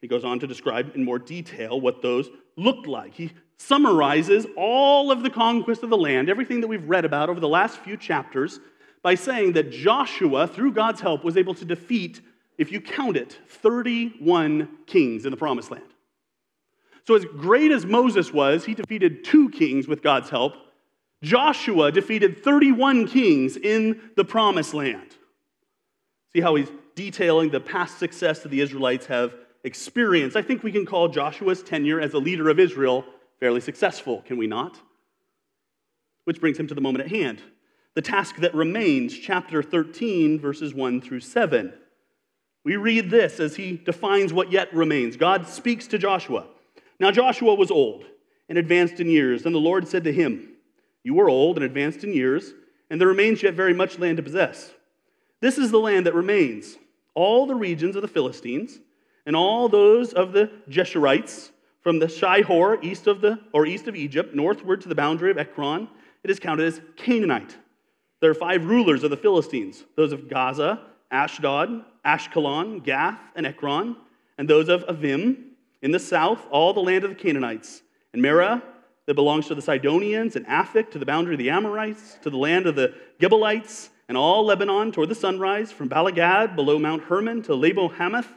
He 0.00 0.08
goes 0.08 0.24
on 0.24 0.40
to 0.40 0.46
describe 0.46 0.94
in 0.94 1.04
more 1.04 1.18
detail 1.18 1.80
what 1.80 2.02
those 2.02 2.28
looked 2.56 2.86
like. 2.86 3.14
He 3.14 3.32
summarizes 3.58 4.46
all 4.56 5.10
of 5.10 5.22
the 5.22 5.30
conquest 5.30 5.82
of 5.82 5.90
the 5.90 5.96
land, 5.96 6.28
everything 6.28 6.60
that 6.60 6.68
we've 6.68 6.88
read 6.88 7.04
about 7.04 7.28
over 7.30 7.40
the 7.40 7.48
last 7.48 7.78
few 7.78 7.96
chapters, 7.96 8.60
by 9.02 9.14
saying 9.14 9.52
that 9.52 9.70
Joshua, 9.70 10.46
through 10.46 10.72
God's 10.72 11.00
help, 11.00 11.24
was 11.24 11.36
able 11.36 11.54
to 11.54 11.64
defeat, 11.64 12.20
if 12.58 12.72
you 12.72 12.80
count 12.80 13.16
it, 13.16 13.38
31 13.48 14.68
kings 14.86 15.24
in 15.24 15.30
the 15.30 15.36
promised 15.36 15.70
land. 15.70 15.84
So, 17.06 17.14
as 17.14 17.24
great 17.24 17.70
as 17.70 17.86
Moses 17.86 18.32
was, 18.32 18.64
he 18.64 18.74
defeated 18.74 19.24
two 19.24 19.48
kings 19.50 19.86
with 19.86 20.02
God's 20.02 20.28
help. 20.28 20.54
Joshua 21.22 21.92
defeated 21.92 22.42
31 22.42 23.06
kings 23.06 23.56
in 23.56 24.00
the 24.16 24.24
promised 24.24 24.74
land. 24.74 25.16
See 26.32 26.40
how 26.40 26.56
he's 26.56 26.70
detailing 26.96 27.50
the 27.50 27.60
past 27.60 27.98
success 27.98 28.40
that 28.40 28.48
the 28.48 28.60
Israelites 28.60 29.06
have 29.06 29.34
experienced. 29.62 30.36
I 30.36 30.42
think 30.42 30.62
we 30.62 30.72
can 30.72 30.84
call 30.84 31.08
Joshua's 31.08 31.62
tenure 31.62 32.00
as 32.00 32.12
a 32.12 32.18
leader 32.18 32.48
of 32.48 32.58
Israel 32.58 33.04
fairly 33.38 33.60
successful, 33.60 34.22
can 34.22 34.36
we 34.36 34.46
not? 34.46 34.80
Which 36.24 36.40
brings 36.40 36.58
him 36.58 36.66
to 36.66 36.74
the 36.74 36.80
moment 36.80 37.04
at 37.04 37.10
hand 37.10 37.40
the 37.94 38.02
task 38.02 38.36
that 38.36 38.54
remains, 38.54 39.18
chapter 39.18 39.62
13, 39.62 40.38
verses 40.38 40.74
1 40.74 41.00
through 41.00 41.20
7. 41.20 41.72
We 42.62 42.76
read 42.76 43.10
this 43.10 43.40
as 43.40 43.56
he 43.56 43.78
defines 43.78 44.34
what 44.34 44.52
yet 44.52 44.72
remains. 44.74 45.16
God 45.16 45.48
speaks 45.48 45.86
to 45.86 45.98
Joshua. 45.98 46.46
Now 46.98 47.10
Joshua 47.10 47.54
was 47.54 47.70
old 47.70 48.04
and 48.48 48.58
advanced 48.58 49.00
in 49.00 49.08
years, 49.08 49.44
and 49.44 49.54
the 49.54 49.60
Lord 49.60 49.88
said 49.88 50.04
to 50.04 50.12
him, 50.12 50.48
You 51.02 51.18
are 51.20 51.28
old 51.28 51.56
and 51.56 51.64
advanced 51.64 52.04
in 52.04 52.12
years, 52.12 52.52
and 52.90 53.00
there 53.00 53.08
remains 53.08 53.42
yet 53.42 53.54
very 53.54 53.74
much 53.74 53.98
land 53.98 54.16
to 54.18 54.22
possess. 54.22 54.72
This 55.40 55.58
is 55.58 55.70
the 55.70 55.80
land 55.80 56.06
that 56.06 56.14
remains, 56.14 56.76
all 57.14 57.46
the 57.46 57.54
regions 57.54 57.96
of 57.96 58.02
the 58.02 58.08
Philistines, 58.08 58.78
and 59.26 59.34
all 59.34 59.68
those 59.68 60.12
of 60.12 60.32
the 60.32 60.50
Geshurites, 60.68 61.50
from 61.82 61.98
the 62.00 62.06
Shihor 62.06 62.82
east 62.82 63.06
of 63.06 63.20
the 63.20 63.38
or 63.52 63.64
east 63.64 63.86
of 63.86 63.94
Egypt, 63.94 64.34
northward 64.34 64.80
to 64.80 64.88
the 64.88 64.94
boundary 64.94 65.30
of 65.30 65.38
Ekron, 65.38 65.88
it 66.24 66.30
is 66.30 66.40
counted 66.40 66.66
as 66.66 66.80
Canaanite. 66.96 67.56
There 68.20 68.30
are 68.30 68.34
five 68.34 68.64
rulers 68.64 69.04
of 69.04 69.10
the 69.10 69.16
Philistines, 69.16 69.84
those 69.94 70.12
of 70.12 70.28
Gaza, 70.28 70.80
Ashdod, 71.12 71.84
Ashkelon, 72.04 72.82
Gath, 72.82 73.20
and 73.36 73.46
Ekron, 73.46 73.96
and 74.38 74.50
those 74.50 74.68
of 74.68 74.84
Avim 74.86 75.36
in 75.82 75.90
the 75.90 75.98
south, 75.98 76.46
all 76.50 76.72
the 76.72 76.80
land 76.80 77.04
of 77.04 77.10
the 77.10 77.16
Canaanites, 77.16 77.82
and 78.12 78.22
Mearah 78.22 78.62
that 79.06 79.14
belongs 79.14 79.46
to 79.48 79.54
the 79.54 79.62
Sidonians, 79.62 80.36
and 80.36 80.46
Aphek 80.46 80.90
to 80.90 80.98
the 80.98 81.06
boundary 81.06 81.34
of 81.34 81.38
the 81.38 81.50
Amorites, 81.50 82.18
to 82.22 82.30
the 82.30 82.36
land 82.36 82.66
of 82.66 82.74
the 82.74 82.94
Gebalites, 83.20 83.90
and 84.08 84.16
all 84.16 84.44
Lebanon 84.44 84.92
toward 84.92 85.08
the 85.08 85.14
sunrise, 85.14 85.72
from 85.72 85.88
Baalgad 85.88 86.56
below 86.56 86.78
Mount 86.78 87.04
Hermon 87.04 87.42
to 87.42 87.54
Lebo 87.54 87.88
Hamath, 87.88 88.28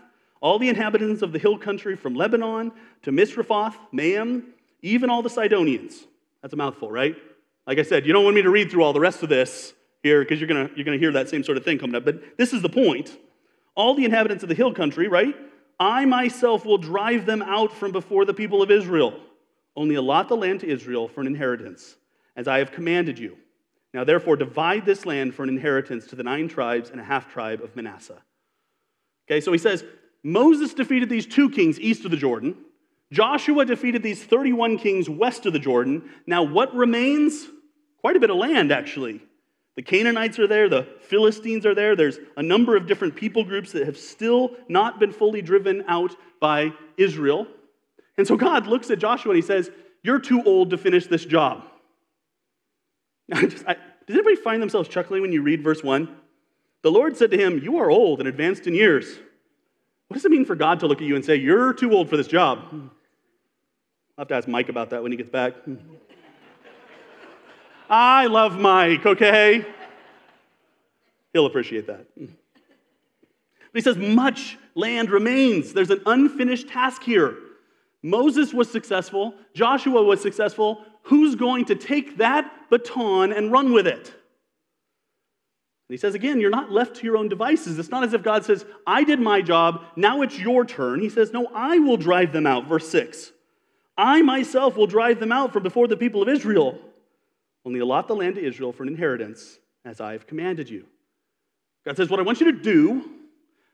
all 0.41 0.59
the 0.59 0.69
inhabitants 0.69 1.21
of 1.21 1.31
the 1.31 1.39
hill 1.39 1.57
country 1.57 1.95
from 1.95 2.15
Lebanon 2.15 2.71
to 3.03 3.11
Misrephoth, 3.11 3.75
Maam, 3.91 4.53
even 4.81 5.09
all 5.09 5.21
the 5.21 5.29
Sidonians. 5.29 6.05
That's 6.41 6.53
a 6.53 6.57
mouthful, 6.57 6.89
right? 6.89 7.15
Like 7.67 7.79
I 7.79 7.83
said, 7.83 8.05
you 8.05 8.13
don't 8.13 8.23
want 8.23 8.35
me 8.35 8.41
to 8.41 8.49
read 8.49 8.71
through 8.71 8.83
all 8.83 8.93
the 8.93 8.99
rest 8.99 9.21
of 9.23 9.29
this 9.29 9.73
here 10.01 10.21
because 10.21 10.39
you're 10.39 10.47
going 10.47 10.69
you're 10.75 10.85
going 10.85 10.97
to 10.97 10.99
hear 10.99 11.11
that 11.13 11.29
same 11.29 11.43
sort 11.43 11.57
of 11.57 11.65
thing 11.65 11.77
coming 11.77 11.95
up. 11.95 12.05
But 12.05 12.37
this 12.37 12.53
is 12.53 12.61
the 12.61 12.69
point. 12.69 13.17
All 13.75 13.95
the 13.95 14.05
inhabitants 14.05 14.43
of 14.43 14.49
the 14.49 14.55
hill 14.55 14.73
country, 14.73 15.07
right? 15.07 15.35
I 15.79 16.05
myself 16.05 16.65
will 16.65 16.77
drive 16.77 17.25
them 17.25 17.41
out 17.41 17.71
from 17.71 17.91
before 17.91 18.25
the 18.25 18.33
people 18.33 18.61
of 18.61 18.69
Israel. 18.71 19.13
Only 19.75 19.95
allot 19.95 20.27
the 20.27 20.35
land 20.35 20.59
to 20.61 20.67
Israel 20.67 21.07
for 21.07 21.21
an 21.21 21.27
inheritance, 21.27 21.95
as 22.35 22.47
I 22.47 22.57
have 22.57 22.71
commanded 22.71 23.17
you. 23.17 23.37
Now, 23.93 24.03
therefore, 24.03 24.35
divide 24.35 24.85
this 24.85 25.05
land 25.05 25.33
for 25.33 25.43
an 25.43 25.49
inheritance 25.49 26.05
to 26.07 26.15
the 26.15 26.23
nine 26.23 26.47
tribes 26.47 26.89
and 26.89 26.99
a 26.99 27.03
half 27.03 27.31
tribe 27.31 27.61
of 27.63 27.75
Manasseh. 27.75 28.21
Okay, 29.27 29.41
so 29.41 29.51
he 29.51 29.57
says 29.57 29.83
Moses 30.23 30.73
defeated 30.73 31.09
these 31.09 31.25
two 31.25 31.49
kings 31.49 31.79
east 31.79 32.05
of 32.05 32.11
the 32.11 32.17
Jordan. 32.17 32.55
Joshua 33.11 33.65
defeated 33.65 34.03
these 34.03 34.23
31 34.23 34.77
kings 34.77 35.09
west 35.09 35.45
of 35.45 35.53
the 35.53 35.59
Jordan. 35.59 36.09
Now, 36.27 36.43
what 36.43 36.75
remains? 36.75 37.47
Quite 38.01 38.15
a 38.15 38.19
bit 38.19 38.29
of 38.29 38.37
land, 38.37 38.71
actually. 38.71 39.21
The 39.79 39.83
Canaanites 39.83 40.37
are 40.39 40.45
there, 40.45 40.67
the 40.67 40.85
Philistines 40.99 41.65
are 41.65 41.73
there. 41.73 41.95
There's 41.95 42.19
a 42.35 42.43
number 42.43 42.75
of 42.75 42.85
different 42.85 43.15
people 43.15 43.45
groups 43.45 43.71
that 43.71 43.85
have 43.85 43.95
still 43.95 44.51
not 44.67 44.99
been 44.99 45.13
fully 45.13 45.41
driven 45.41 45.85
out 45.87 46.17
by 46.41 46.73
Israel. 46.97 47.47
And 48.17 48.27
so 48.27 48.35
God 48.35 48.67
looks 48.67 48.91
at 48.91 48.99
Joshua 48.99 49.31
and 49.31 49.37
he 49.37 49.41
says, 49.41 49.71
You're 50.03 50.19
too 50.19 50.43
old 50.43 50.71
to 50.71 50.77
finish 50.77 51.07
this 51.07 51.23
job. 51.23 51.63
Just, 53.33 53.65
I, 53.65 53.75
does 54.05 54.17
anybody 54.17 54.35
find 54.35 54.61
themselves 54.61 54.89
chuckling 54.89 55.21
when 55.21 55.31
you 55.31 55.41
read 55.41 55.63
verse 55.63 55.81
1? 55.81 56.13
The 56.81 56.91
Lord 56.91 57.15
said 57.15 57.31
to 57.31 57.37
him, 57.37 57.61
You 57.63 57.77
are 57.77 57.89
old 57.89 58.19
and 58.19 58.27
advanced 58.27 58.67
in 58.67 58.73
years. 58.75 59.07
What 60.09 60.15
does 60.15 60.25
it 60.25 60.31
mean 60.31 60.43
for 60.43 60.55
God 60.55 60.81
to 60.81 60.87
look 60.87 60.99
at 60.99 61.07
you 61.07 61.15
and 61.15 61.23
say, 61.23 61.37
You're 61.37 61.71
too 61.71 61.93
old 61.93 62.09
for 62.09 62.17
this 62.17 62.27
job? 62.27 62.67
I'll 62.73 62.89
have 64.17 64.27
to 64.27 64.35
ask 64.35 64.45
Mike 64.45 64.67
about 64.67 64.89
that 64.89 65.03
when 65.03 65.13
he 65.13 65.17
gets 65.17 65.29
back. 65.29 65.53
I 67.89 68.27
love 68.27 68.59
Mike, 68.59 69.05
okay? 69.05 69.65
He'll 71.33 71.45
appreciate 71.45 71.87
that. 71.87 72.05
But 72.15 72.29
he 73.73 73.81
says, 73.81 73.97
much 73.97 74.57
land 74.75 75.09
remains. 75.09 75.73
There's 75.73 75.89
an 75.89 76.01
unfinished 76.05 76.69
task 76.69 77.03
here. 77.03 77.35
Moses 78.01 78.53
was 78.53 78.71
successful, 78.71 79.33
Joshua 79.53 80.03
was 80.03 80.21
successful. 80.21 80.85
Who's 81.03 81.35
going 81.35 81.65
to 81.65 81.75
take 81.75 82.17
that 82.17 82.69
baton 82.69 83.33
and 83.33 83.51
run 83.51 83.73
with 83.73 83.87
it? 83.87 84.13
And 85.89 85.95
he 85.95 85.97
says 85.97 86.13
again, 86.13 86.39
you're 86.39 86.49
not 86.51 86.71
left 86.71 86.97
to 86.97 87.03
your 87.03 87.17
own 87.17 87.29
devices. 87.29 87.79
It's 87.79 87.89
not 87.89 88.03
as 88.03 88.13
if 88.13 88.21
God 88.21 88.45
says, 88.45 88.63
I 88.85 89.03
did 89.03 89.19
my 89.19 89.41
job, 89.41 89.83
now 89.95 90.21
it's 90.21 90.37
your 90.37 90.65
turn. 90.65 91.01
He 91.01 91.09
says, 91.09 91.33
No, 91.33 91.47
I 91.53 91.79
will 91.79 91.97
drive 91.97 92.31
them 92.31 92.45
out. 92.45 92.67
Verse 92.67 92.87
6. 92.89 93.31
I 93.97 94.21
myself 94.21 94.77
will 94.77 94.87
drive 94.87 95.19
them 95.19 95.31
out 95.31 95.51
from 95.51 95.63
before 95.63 95.87
the 95.87 95.97
people 95.97 96.21
of 96.21 96.29
Israel. 96.29 96.79
Only 97.69 97.81
allot 97.81 98.07
the 98.07 98.15
land 98.15 98.33
to 98.33 98.43
Israel 98.43 98.73
for 98.73 98.81
an 98.81 98.89
inheritance, 98.89 99.59
as 99.85 100.01
I 100.01 100.13
have 100.13 100.25
commanded 100.25 100.71
you. 100.71 100.87
God 101.85 101.97
says, 101.97 102.09
What 102.09 102.19
I 102.19 102.23
want 102.23 102.39
you 102.39 102.51
to 102.51 102.57
do, 102.63 103.07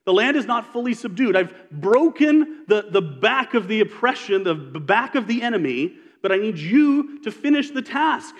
the 0.03 0.11
land 0.11 0.35
is 0.35 0.45
not 0.45 0.73
fully 0.73 0.93
subdued. 0.93 1.37
I've 1.37 1.55
broken 1.71 2.65
the, 2.67 2.87
the 2.91 3.01
back 3.01 3.53
of 3.53 3.69
the 3.69 3.79
oppression, 3.79 4.43
the 4.43 4.53
back 4.53 5.15
of 5.15 5.27
the 5.27 5.41
enemy, 5.41 5.93
but 6.21 6.33
I 6.33 6.35
need 6.35 6.57
you 6.57 7.21
to 7.21 7.31
finish 7.31 7.71
the 7.71 7.81
task. 7.81 8.35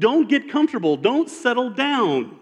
Don't 0.00 0.28
get 0.28 0.50
comfortable, 0.50 0.96
don't 0.96 1.30
settle 1.30 1.70
down. 1.70 2.40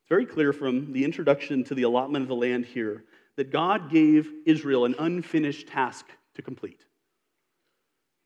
It's 0.00 0.08
very 0.08 0.24
clear 0.24 0.54
from 0.54 0.94
the 0.94 1.04
introduction 1.04 1.62
to 1.64 1.74
the 1.74 1.82
allotment 1.82 2.22
of 2.22 2.28
the 2.28 2.36
land 2.36 2.64
here 2.64 3.04
that 3.36 3.52
God 3.52 3.90
gave 3.90 4.32
Israel 4.46 4.86
an 4.86 4.94
unfinished 4.98 5.68
task 5.68 6.06
to 6.36 6.40
complete 6.40 6.86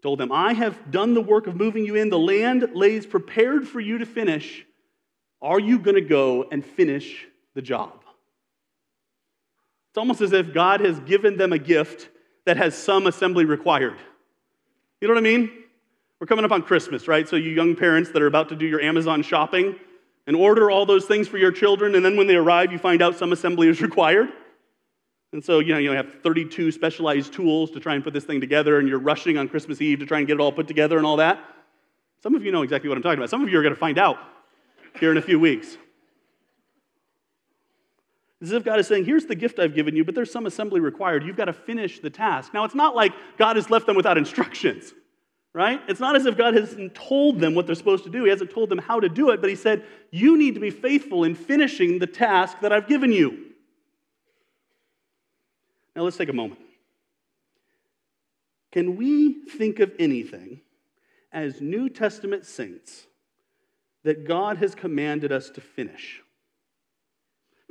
told 0.03 0.21
them, 0.21 0.31
I 0.31 0.53
have 0.53 0.91
done 0.91 1.15
the 1.15 1.21
work 1.21 1.47
of 1.47 1.57
moving 1.57 1.85
you 1.85 1.95
in. 1.95 2.11
The 2.11 2.19
land 2.19 2.71
lays 2.75 3.07
prepared 3.07 3.67
for 3.67 3.81
you 3.81 3.99
to 3.99 4.07
finish. 4.07 4.65
Are 5.43 5.61
you 5.61 5.79
going 5.79 5.97
to 5.97 6.00
go 6.00 6.47
and 6.50 6.65
finish 6.65 7.26
the 7.55 7.62
job? 7.62 8.03
It's 9.91 9.99
almost 9.99 10.21
as 10.21 10.33
if 10.33 10.53
God 10.53 10.81
has 10.81 10.99
given 11.00 11.37
them 11.37 11.53
a 11.53 11.59
gift 11.59 12.09
that 12.45 12.57
has 12.57 12.76
some 12.76 13.07
assembly 13.07 13.45
required. 13.45 13.97
You 15.00 15.09
know 15.09 15.15
what 15.15 15.21
I 15.21 15.25
mean? 15.25 15.50
We're 16.21 16.26
coming 16.26 16.45
up 16.45 16.53
on 16.53 16.62
Christmas, 16.62 17.09
right? 17.09 17.29
So, 17.29 17.37
you 17.37 17.50
young 17.50 17.76
parents 17.76 18.11
that 18.11 18.23
are 18.23 18.26
about 18.26 18.49
to 18.50 18.57
do 18.57 18.67
your 18.67 18.81
Amazon 18.81 19.23
shopping 19.23 19.76
and 20.26 20.35
order 20.35 20.71
all 20.71 20.87
those 20.87 21.05
things 21.05 21.29
for 21.29 21.38
your 21.38 21.53
children, 21.53 21.95
and 21.95 22.05
then 22.05 22.17
when 22.17 22.26
they 22.26 22.37
arrive, 22.37 22.73
you 22.73 22.79
find 22.79 23.03
out 23.03 23.17
some 23.17 23.33
assembly 23.33 23.69
is 23.69 23.81
required. 23.83 24.29
And 25.37 25.45
so, 25.45 25.59
you 25.59 25.75
know, 25.75 25.78
you 25.78 25.90
have 25.90 26.23
32 26.23 26.73
specialized 26.73 27.31
tools 27.31 27.71
to 27.73 27.78
try 27.78 27.95
and 27.95 28.02
put 28.02 28.14
this 28.14 28.25
thing 28.25 28.40
together, 28.40 28.78
and 28.78 28.88
you're 28.88 28.99
rushing 28.99 29.37
on 29.37 29.50
Christmas 29.50 29.83
Eve 29.83 29.99
to 29.99 30.07
try 30.07 30.16
and 30.16 30.26
get 30.26 30.33
it 30.33 30.40
all 30.40 30.50
put 30.50 30.66
together 30.66 30.97
and 30.97 31.05
all 31.05 31.19
that. 31.19 31.38
Some 32.23 32.35
of 32.35 32.43
you 32.43 32.50
know 32.52 32.62
exactly 32.62 32.88
what 32.88 32.97
I'm 32.97 33.02
talking 33.02 33.19
about. 33.19 33.28
Some 33.28 33.43
of 33.43 33.50
you 33.50 33.59
are 33.59 33.62
going 33.62 33.75
to 33.75 33.78
find 33.78 33.99
out 33.99 34.16
here 34.99 35.11
in 35.11 35.19
a 35.19 35.21
few 35.21 35.38
weeks. 35.38 35.76
It's 38.40 38.50
as 38.50 38.52
if 38.52 38.64
God 38.64 38.78
is 38.78 38.87
saying, 38.87 39.05
Here's 39.05 39.26
the 39.26 39.35
gift 39.35 39.59
I've 39.59 39.75
given 39.75 39.95
you, 39.95 40.07
but 40.07 40.14
there's 40.14 40.33
some 40.33 40.47
assembly 40.47 40.81
required. 40.81 41.23
You've 41.23 41.37
got 41.37 41.45
to 41.45 41.52
finish 41.52 42.00
the 42.00 42.09
task. 42.09 42.55
Now, 42.55 42.64
it's 42.64 42.75
not 42.75 42.97
like 42.97 43.12
God 43.37 43.57
has 43.57 43.69
left 43.69 43.85
them 43.85 43.95
without 43.95 44.16
instructions, 44.16 44.95
right? 45.52 45.83
It's 45.87 46.00
not 46.00 46.16
as 46.16 46.25
if 46.25 46.38
God 46.38 46.55
hasn't 46.55 46.95
told 46.95 47.40
them 47.40 47.55
what 47.55 47.66
they're 47.66 47.75
supposed 47.75 48.05
to 48.05 48.11
do. 48.11 48.25
He 48.25 48.31
hasn't 48.31 48.52
told 48.52 48.71
them 48.71 48.78
how 48.78 49.00
to 49.00 49.11
do 49.11 49.28
it, 49.28 49.43
but 49.43 49.50
He 49.50 49.57
said, 49.57 49.85
You 50.11 50.38
need 50.38 50.55
to 50.55 50.61
be 50.61 50.71
faithful 50.71 51.25
in 51.25 51.35
finishing 51.35 51.99
the 51.99 52.07
task 52.07 52.61
that 52.62 52.73
I've 52.73 52.88
given 52.88 53.12
you. 53.12 53.46
Now 55.97 56.03
let's 56.03 56.19
take 56.19 56.29
a 56.29 56.35
moment. 56.35 56.61
Can 58.71 58.97
we 58.97 59.33
think 59.49 59.81
of 59.81 59.93
anything 59.99 60.61
as 61.33 61.62
New 61.62 61.88
Testament 61.88 62.45
saints 62.45 63.07
that 64.05 64.26
God 64.29 64.59
has 64.59 64.75
commanded 64.75 65.33
us 65.33 65.49
to 65.50 65.62
finish? 65.62 66.21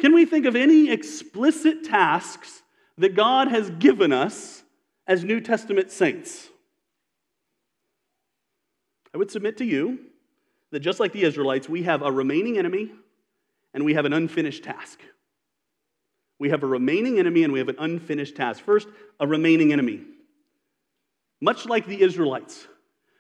Can 0.02 0.14
we 0.14 0.26
think 0.26 0.48
of 0.48 0.56
any 0.56 0.90
explicit 0.90 1.84
tasks 1.84 2.64
that 2.98 3.16
God 3.16 3.48
has 3.50 3.70
given 3.70 4.12
us 4.12 4.64
as 5.06 5.24
New 5.24 5.40
Testament 5.40 5.92
saints? 5.92 6.50
I 9.14 9.20
would 9.20 9.30
submit 9.30 9.58
to 9.58 9.66
you 9.66 10.00
that 10.72 10.80
just 10.80 11.00
like 11.00 11.14
the 11.14 11.24
Israelites, 11.24 11.70
we 11.70 11.84
have 11.84 12.02
a 12.02 12.12
remaining 12.12 12.58
enemy 12.58 12.92
and 13.74 13.86
we 13.86 13.94
have 13.94 14.06
an 14.06 14.14
unfinished 14.14 14.64
task. 14.64 15.00
We 16.40 16.50
have 16.50 16.64
a 16.64 16.68
remaining 16.68 17.20
enemy 17.20 17.44
and 17.44 17.54
we 17.54 17.60
have 17.60 17.70
an 17.70 17.78
unfinished 17.80 18.36
task. 18.36 18.64
First, 18.64 18.88
a 19.20 19.28
remaining 19.28 19.72
enemy. 19.72 20.02
Much 21.42 21.66
like 21.66 21.86
the 21.86 22.02
Israelites, 22.02 22.68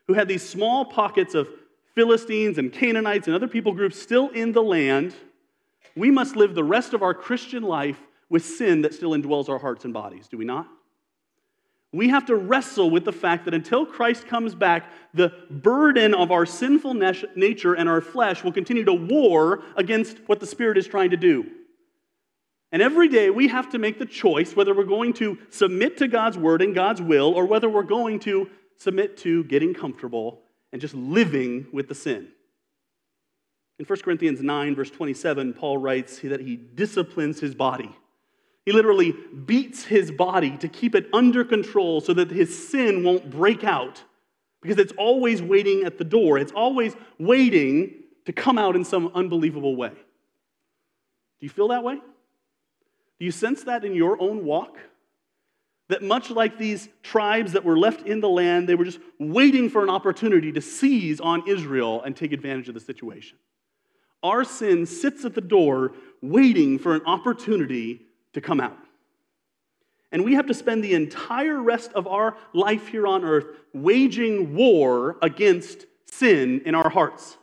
who 0.07 0.13
had 0.13 0.27
these 0.27 0.47
small 0.47 0.85
pockets 0.85 1.35
of 1.35 1.47
Philistines 1.93 2.57
and 2.57 2.71
Canaanites 2.71 3.27
and 3.27 3.35
other 3.35 3.47
people 3.47 3.73
groups 3.73 3.99
still 3.99 4.29
in 4.29 4.51
the 4.51 4.63
land, 4.63 5.13
we 5.95 6.11
must 6.11 6.35
live 6.35 6.55
the 6.55 6.63
rest 6.63 6.93
of 6.93 7.01
our 7.01 7.13
Christian 7.13 7.63
life 7.63 7.99
with 8.29 8.43
sin 8.43 8.81
that 8.81 8.93
still 8.93 9.11
indwells 9.11 9.49
our 9.49 9.59
hearts 9.59 9.85
and 9.85 9.93
bodies, 9.93 10.27
do 10.27 10.37
we 10.37 10.45
not? 10.45 10.67
We 11.93 12.09
have 12.09 12.25
to 12.25 12.35
wrestle 12.35 12.89
with 12.89 13.05
the 13.05 13.13
fact 13.13 13.45
that 13.45 13.53
until 13.53 13.85
Christ 13.85 14.27
comes 14.27 14.53
back, 14.53 14.91
the 15.13 15.31
burden 15.49 16.13
of 16.13 16.31
our 16.31 16.45
sinful 16.45 16.93
nature 16.93 17.73
and 17.73 17.87
our 17.87 18.01
flesh 18.01 18.43
will 18.43 18.51
continue 18.51 18.83
to 18.83 18.93
war 18.93 19.63
against 19.77 20.17
what 20.25 20.41
the 20.41 20.45
Spirit 20.45 20.77
is 20.77 20.87
trying 20.87 21.11
to 21.11 21.17
do. 21.17 21.49
And 22.71 22.81
every 22.81 23.07
day 23.07 23.29
we 23.29 23.47
have 23.47 23.69
to 23.69 23.77
make 23.77 23.99
the 23.99 24.05
choice 24.05 24.55
whether 24.55 24.73
we're 24.73 24.83
going 24.83 25.13
to 25.13 25.37
submit 25.49 25.97
to 25.97 26.07
God's 26.07 26.37
word 26.37 26.61
and 26.61 26.75
God's 26.75 27.01
will 27.01 27.33
or 27.33 27.45
whether 27.45 27.69
we're 27.69 27.83
going 27.83 28.19
to 28.21 28.49
submit 28.77 29.17
to 29.17 29.43
getting 29.45 29.73
comfortable 29.73 30.41
and 30.71 30.81
just 30.81 30.93
living 30.93 31.67
with 31.71 31.87
the 31.87 31.95
sin. 31.95 32.27
In 33.77 33.85
1 33.85 33.99
Corinthians 34.01 34.41
9, 34.41 34.75
verse 34.75 34.89
27, 34.89 35.53
Paul 35.53 35.77
writes 35.77 36.19
that 36.19 36.41
he 36.41 36.55
disciplines 36.55 37.39
his 37.39 37.55
body. 37.55 37.93
He 38.65 38.71
literally 38.71 39.13
beats 39.45 39.83
his 39.83 40.11
body 40.11 40.57
to 40.57 40.67
keep 40.67 40.95
it 40.95 41.07
under 41.13 41.43
control 41.43 42.01
so 42.01 42.13
that 42.13 42.31
his 42.31 42.67
sin 42.69 43.03
won't 43.03 43.29
break 43.29 43.63
out 43.63 44.03
because 44.61 44.79
it's 44.79 44.93
always 44.97 45.41
waiting 45.41 45.83
at 45.83 45.97
the 45.97 46.03
door. 46.03 46.39
It's 46.39 46.51
always 46.51 46.95
waiting 47.19 47.93
to 48.25 48.33
come 48.33 48.57
out 48.57 48.75
in 48.75 48.83
some 48.83 49.11
unbelievable 49.13 49.75
way. 49.75 49.89
Do 49.89 51.45
you 51.45 51.49
feel 51.49 51.67
that 51.67 51.83
way? 51.83 51.99
Do 53.19 53.25
you 53.25 53.31
sense 53.31 53.63
that 53.63 53.85
in 53.85 53.95
your 53.95 54.19
own 54.21 54.45
walk? 54.45 54.77
That 55.87 56.01
much 56.01 56.31
like 56.31 56.57
these 56.57 56.89
tribes 57.03 57.51
that 57.53 57.63
were 57.63 57.77
left 57.77 58.07
in 58.07 58.19
the 58.19 58.29
land, 58.29 58.67
they 58.67 58.75
were 58.75 58.85
just 58.85 58.99
waiting 59.19 59.69
for 59.69 59.83
an 59.83 59.89
opportunity 59.89 60.51
to 60.51 60.61
seize 60.61 61.19
on 61.19 61.47
Israel 61.47 62.01
and 62.01 62.15
take 62.15 62.31
advantage 62.31 62.67
of 62.67 62.73
the 62.73 62.79
situation. 62.79 63.37
Our 64.23 64.43
sin 64.43 64.87
sits 64.87 65.23
at 65.25 65.35
the 65.35 65.41
door 65.41 65.93
waiting 66.21 66.79
for 66.79 66.95
an 66.95 67.01
opportunity 67.05 68.01
to 68.33 68.41
come 68.41 68.59
out. 68.59 68.79
And 70.11 70.23
we 70.23 70.33
have 70.33 70.47
to 70.47 70.53
spend 70.53 70.83
the 70.83 70.95
entire 70.95 71.61
rest 71.61 71.91
of 71.93 72.07
our 72.07 72.35
life 72.53 72.87
here 72.87 73.05
on 73.05 73.23
earth 73.23 73.45
waging 73.73 74.55
war 74.55 75.17
against 75.21 75.85
sin 76.05 76.61
in 76.65 76.73
our 76.73 76.89
hearts. 76.89 77.37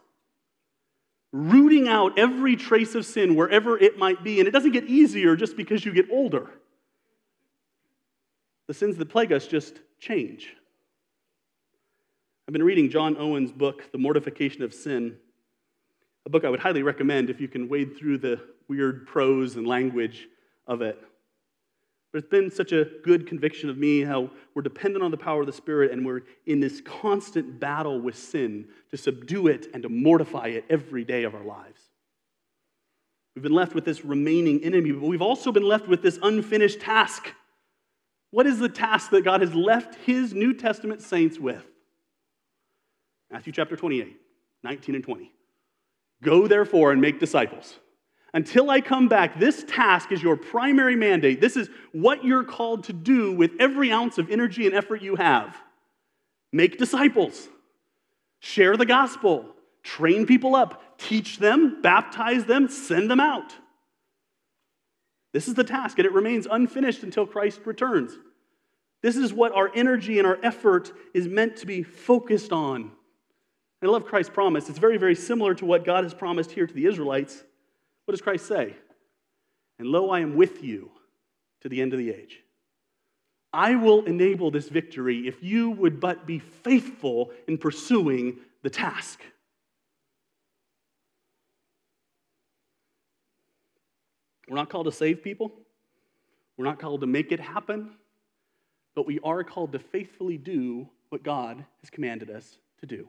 Rooting 1.33 1.89
out 1.89 2.19
every 2.19 2.57
trace 2.57 2.95
of 2.95 3.07
sin 3.07 3.35
wherever 3.35 3.79
it 3.79 3.99
might 3.99 4.23
be. 4.23 4.39
And 4.39 4.47
it 4.47 4.51
doesn't 4.51 4.73
get 4.73 4.85
easier 4.85 5.35
just 5.35 5.57
because 5.57 5.85
you 5.85 5.93
get 5.93 6.11
older. 6.11 6.51
The 8.69 8.75
sins 8.75 8.97
that 8.99 9.09
plague 9.09 9.33
us 9.33 9.47
just 9.47 9.81
change. 9.99 10.55
I've 12.47 12.53
been 12.53 12.63
reading 12.63 12.91
John 12.91 13.17
Owen's 13.17 13.53
book, 13.53 13.91
The 13.93 13.99
Mortification 13.99 14.63
of 14.63 14.75
Sin, 14.75 15.17
a 16.27 16.31
book 16.31 16.45
I 16.45 16.51
would 16.51 16.61
highly 16.61 16.83
recommend 16.83 17.31
if 17.31 17.41
you 17.41 17.49
can 17.49 17.69
wade 17.69 17.97
through 17.97 18.19
the 18.19 18.41
weird 18.69 19.07
prose 19.07 19.57
and 19.57 19.67
language 19.67 20.29
of 20.67 20.83
it. 20.83 21.03
But 22.13 22.19
it's 22.19 22.29
been 22.29 22.51
such 22.51 22.73
a 22.73 22.87
good 23.03 23.27
conviction 23.27 23.71
of 23.71 23.79
me 23.79 24.03
how 24.03 24.31
we're 24.55 24.63
dependent 24.63 25.03
on 25.03 25.11
the 25.11 25.17
power 25.17 25.41
of 25.41 25.47
the 25.47 25.53
Spirit 25.53 25.93
and 25.93 26.05
we're 26.05 26.21
in 26.47 26.61
this 26.61 26.83
constant 26.83 27.59
battle 27.59 28.01
with 28.01 28.19
sin 28.19 28.69
to 28.91 28.99
subdue 28.99 29.47
it 29.47 29.69
and 29.73 29.83
to 29.83 29.89
mortify 29.89 30.49
it 30.49 30.67
every 30.69 31.05
day 31.05 31.25
of 31.25 31.35
our 31.35 31.45
lives. 31.45 31.81
We've 33.35 33.43
been 33.43 33.55
left 33.55 33.75
with 33.75 33.87
this 33.87 34.05
remaining 34.05 34.63
enemy, 34.63 34.93
but 34.93 35.07
we've 35.07 35.23
also 35.23 35.53
been 35.53 35.63
left 35.63 35.89
with 35.89 36.03
this 36.03 36.19
unfinished 36.23 36.81
task. 36.81 37.33
What 38.31 38.47
is 38.47 38.59
the 38.59 38.69
task 38.69 39.11
that 39.11 39.25
God 39.25 39.41
has 39.41 39.55
left 39.55 39.95
his 39.95 40.35
New 40.35 40.53
Testament 40.53 41.01
saints 41.01 41.39
with? 41.39 41.65
Matthew 43.31 43.55
chapter 43.55 43.75
28, 43.75 44.15
19 44.63 44.95
and 44.95 45.05
20. 45.05 45.33
Go 46.23 46.47
therefore 46.47 46.93
and 46.93 47.01
make 47.01 47.19
disciples 47.19 47.79
until 48.35 48.71
I 48.71 48.81
come 48.81 49.09
back, 49.09 49.39
this 49.39 49.65
task 49.65 50.11
is 50.11 50.23
your 50.23 50.37
primary 50.37 50.97
mandate. 50.97 51.41
This 51.41 51.57
is 51.57 51.69
what 51.93 52.25
you're 52.25 52.45
called 52.45 52.85
to 52.85 52.93
do 52.93 53.33
with 53.33 53.53
every 53.61 53.93
ounce 53.93 54.19
of 54.19 54.31
energy 54.31 54.67
and 54.67 54.75
effort 54.75 55.03
you 55.03 55.17
have. 55.17 55.57
Make 56.53 56.79
disciples, 56.79 57.49
share 58.41 58.77
the 58.77 58.87
gospel, 58.87 59.47
train 59.83 60.27
people 60.27 60.55
up, 60.55 60.99
teach 60.99 61.39
them, 61.39 61.83
baptize 61.83 62.45
them, 62.47 62.69
send 62.69 63.11
them 63.11 63.21
out. 63.21 63.55
This 65.33 65.49
is 65.49 65.55
the 65.55 65.65
task, 65.65 65.99
and 65.99 66.07
it 66.07 66.13
remains 66.13 66.47
unfinished 66.51 67.03
until 67.03 67.27
Christ 67.27 67.61
returns. 67.65 68.13
This 69.03 69.17
is 69.17 69.33
what 69.33 69.53
our 69.53 69.71
energy 69.75 70.19
and 70.19 70.27
our 70.27 70.39
effort 70.43 70.93
is 71.13 71.27
meant 71.27 71.57
to 71.57 71.67
be 71.67 71.83
focused 71.83 72.53
on. 72.53 72.83
And 72.83 73.89
I 73.89 73.93
love 73.93 74.05
Christ's 74.05 74.33
promise. 74.33 74.69
It's 74.69 74.79
very, 74.79 74.97
very 74.97 75.17
similar 75.17 75.55
to 75.55 75.65
what 75.65 75.85
God 75.85 76.05
has 76.05 76.15
promised 76.15 76.53
here 76.53 76.67
to 76.67 76.75
the 76.75 76.87
Israelites. 76.87 77.43
What 78.05 78.13
does 78.13 78.21
Christ 78.21 78.47
say? 78.47 78.77
And 79.79 79.89
lo, 79.89 80.11
I 80.11 80.21
am 80.21 80.37
with 80.37 80.63
you 80.63 80.91
to 81.61 81.69
the 81.69 81.81
end 81.81 81.93
of 81.93 81.99
the 81.99 82.11
age. 82.11 82.41
I 83.53 83.75
will 83.75 84.05
enable 84.05 84.51
this 84.51 84.69
victory 84.69 85.29
if 85.29 85.43
you 85.43 85.71
would 85.71 86.01
but 86.01 86.27
be 86.27 86.39
faithful 86.39 87.31
in 87.47 87.59
pursuing 87.59 88.39
the 88.63 88.71
task. 88.71 89.21
We're 94.49 94.57
not 94.57 94.71
called 94.71 94.87
to 94.87 94.93
save 94.93 95.23
people. 95.23 95.53
We're 96.57 96.65
not 96.65 96.79
called 96.79 97.01
to 97.03 97.07
make 97.07 97.33
it 97.33 97.41
happen. 97.41 97.93
But 98.95 99.07
we 99.07 99.19
are 99.21 99.45
called 99.45 99.73
to 99.73 99.79
faithfully 99.79 100.37
do 100.37 100.89
what 101.09 101.23
God 101.23 101.65
has 101.81 101.91
commanded 101.91 102.31
us 102.31 102.59
to 102.81 102.87
do. 102.87 103.09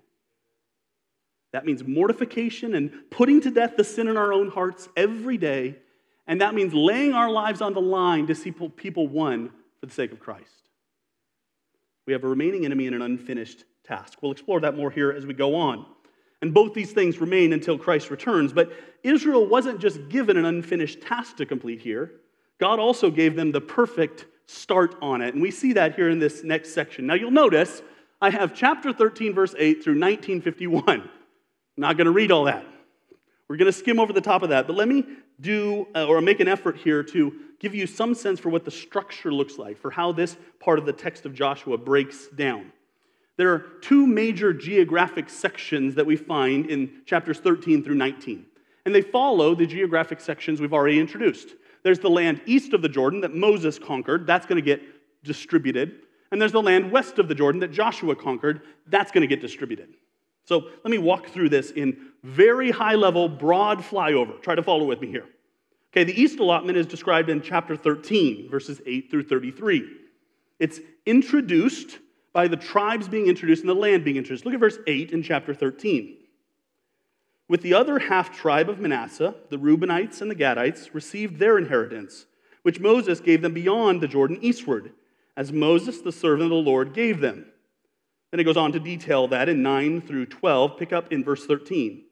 That 1.54 1.66
means 1.66 1.84
mortification 1.84 2.76
and 2.76 2.92
putting 3.10 3.40
to 3.42 3.52
death 3.52 3.78
the 3.78 3.84
sin 3.84 4.08
in 4.08 4.18
our 4.18 4.34
own 4.34 4.50
hearts 4.50 4.90
every 4.98 5.38
day. 5.38 5.78
And 6.28 6.42
that 6.42 6.56
means 6.56 6.74
laying 6.74 7.14
our 7.14 7.30
lives 7.30 7.62
on 7.62 7.74
the 7.74 7.82
line 7.82 8.28
to 8.28 8.36
see 8.36 8.52
people 8.52 9.08
won 9.08 9.52
for 9.80 9.86
the 9.86 9.94
sake 9.94 10.12
of 10.12 10.20
Christ. 10.20 10.50
We 12.06 12.14
have 12.14 12.24
a 12.24 12.28
remaining 12.28 12.66
enemy 12.66 12.88
and 12.88 12.96
an 12.96 13.02
unfinished 13.02 13.64
task. 13.86 14.18
We'll 14.22 14.32
explore 14.32 14.60
that 14.62 14.76
more 14.76 14.90
here 14.90 15.12
as 15.12 15.26
we 15.26 15.34
go 15.34 15.56
on. 15.56 15.86
And 16.42 16.54
both 16.54 16.74
these 16.74 16.92
things 16.92 17.22
remain 17.22 17.54
until 17.54 17.78
Christ 17.78 18.10
returns. 18.10 18.52
But 18.52 18.74
Israel 19.04 19.48
wasn't 19.48 19.80
just 19.80 20.10
given 20.10 20.38
an 20.38 20.46
unfinished 20.46 21.02
task 21.02 21.38
to 21.38 21.46
complete 21.46 21.80
here, 21.80 22.12
God 22.60 22.80
also 22.80 23.10
gave 23.10 23.36
them 23.36 23.52
the 23.52 23.62
perfect 23.62 24.26
start 24.46 24.96
on 25.02 25.22
it. 25.22 25.34
And 25.34 25.42
we 25.42 25.52
see 25.52 25.74
that 25.74 25.96
here 25.96 26.10
in 26.10 26.20
this 26.20 26.44
next 26.44 26.74
section. 26.74 27.06
Now 27.06 27.14
you'll 27.14 27.32
notice 27.32 27.82
I 28.22 28.30
have 28.30 28.54
chapter 28.54 28.94
13, 28.94 29.34
verse 29.34 29.54
8 29.58 29.84
through 29.84 30.00
1951. 30.00 31.10
Not 31.78 31.98
going 31.98 32.06
to 32.06 32.12
read 32.12 32.32
all 32.32 32.46
that. 32.46 32.66
We're 33.48 33.58
going 33.58 33.72
to 33.72 33.78
skim 33.78 34.00
over 34.00 34.14
the 34.14 34.22
top 34.22 34.44
of 34.44 34.50
that. 34.50 34.68
But 34.68 34.76
let 34.76 34.88
me 34.88 35.06
do 35.40 35.88
uh, 35.96 36.06
or 36.06 36.22
make 36.22 36.40
an 36.40 36.48
effort 36.48 36.78
here 36.78 37.04
to 37.04 37.34
give 37.60 37.76
you 37.76 37.88
some 37.88 38.14
sense 38.14 38.40
for 38.40 38.50
what 38.50 38.66
the 38.66 38.72
structure 38.72 39.32
looks 39.32 39.58
like, 39.58 39.78
for 39.78 39.92
how 39.92 40.12
this 40.12 40.38
part 40.60 40.80
of 40.80 40.86
the 40.86 40.94
text 40.94 41.26
of 41.26 41.34
Joshua 41.34 41.78
breaks 41.78 42.28
down. 42.28 42.72
There 43.36 43.52
are 43.52 43.60
two 43.82 44.06
major 44.06 44.54
geographic 44.54 45.30
sections 45.30 45.96
that 45.96 46.06
we 46.06 46.16
find 46.16 46.68
in 46.68 47.02
chapters 47.06 47.40
13 47.40 47.84
through 47.84 47.96
19. 47.96 48.46
And 48.86 48.94
they 48.94 49.02
follow 49.02 49.56
the 49.56 49.66
geographic 49.66 50.20
sections 50.20 50.62
we've 50.62 50.74
already 50.74 51.00
introduced. 51.00 51.50
There's 51.84 52.00
the 52.00 52.10
land 52.10 52.42
east 52.46 52.74
of 52.74 52.82
the 52.82 52.90
Jordan 52.90 53.22
that 53.22 53.34
Moses 53.34 53.80
conquered, 53.80 54.28
that's 54.28 54.46
going 54.46 54.58
to 54.58 54.66
get 54.66 54.82
distributed. 55.24 56.02
And 56.32 56.42
there's 56.42 56.52
the 56.52 56.62
land 56.62 56.92
west 56.92 57.20
of 57.20 57.28
the 57.28 57.36
Jordan 57.36 57.62
that 57.62 57.72
Joshua 57.72 58.16
conquered, 58.16 58.62
that's 58.88 59.12
going 59.12 59.22
to 59.22 59.28
get 59.28 59.42
distributed. 59.42 59.94
So 60.46 60.70
let 60.84 60.92
me 60.92 60.98
walk 60.98 61.30
through 61.30 61.50
this 61.50 61.72
in 61.72 62.12
very 62.24 62.72
high 62.72 62.96
level, 62.96 63.30
broad 63.30 63.80
flyover. 63.80 64.42
Try 64.42 64.56
to 64.56 64.64
follow 64.64 64.86
with 64.86 65.02
me 65.02 65.08
here. 65.08 65.26
Okay, 65.92 66.04
the 66.04 66.20
East 66.20 66.40
allotment 66.40 66.78
is 66.78 66.88
described 66.88 67.30
in 67.30 67.42
chapter 67.42 67.76
13, 67.76 68.50
verses 68.50 68.82
8 68.86 69.12
through 69.12 69.24
33. 69.24 69.88
It's 70.60 70.80
introduced 71.06 72.00
by 72.34 72.48
the 72.48 72.58
tribes 72.58 73.08
being 73.08 73.28
introduced 73.28 73.62
and 73.62 73.70
the 73.70 73.76
land 73.76 74.04
being 74.04 74.18
introduced. 74.18 74.46
Look 74.46 74.56
at 74.56 74.60
verse 74.60 74.80
8 74.88 75.12
in 75.12 75.22
chapter 75.22 75.54
13. 75.54 76.18
With 77.48 77.62
the 77.62 77.76
other 77.76 78.00
half 78.00 78.36
tribe 78.36 78.70
of 78.70 78.80
Manasseh, 78.80 79.36
the 79.50 79.58
Reubenites 79.58 80.22
and 80.22 80.32
the 80.32 80.36
Gadites 80.36 80.94
received 80.94 81.38
their 81.38 81.58
inheritance, 81.58 82.26
which 82.64 82.80
Moses 82.80 83.20
gave 83.20 83.42
them 83.42 83.54
beyond 83.54 84.02
the 84.02 84.08
Jordan 84.08 84.40
eastward, 84.42 84.94
as 85.38 85.52
Moses, 85.52 86.02
the 86.02 86.12
servant 86.12 86.44
of 86.44 86.50
the 86.50 86.56
Lord, 86.56 86.94
gave 86.94 87.20
them. 87.20 87.46
Then 88.34 88.40
it 88.40 88.46
goes 88.46 88.58
on 88.58 88.72
to 88.72 88.80
detail 88.80 89.28
that 89.28 89.48
in 89.48 89.62
9 89.62 90.02
through 90.02 90.26
12. 90.26 90.80
Pick 90.80 90.92
up 90.92 91.14
in 91.14 91.24
verse 91.24 91.46
13. 91.46 92.04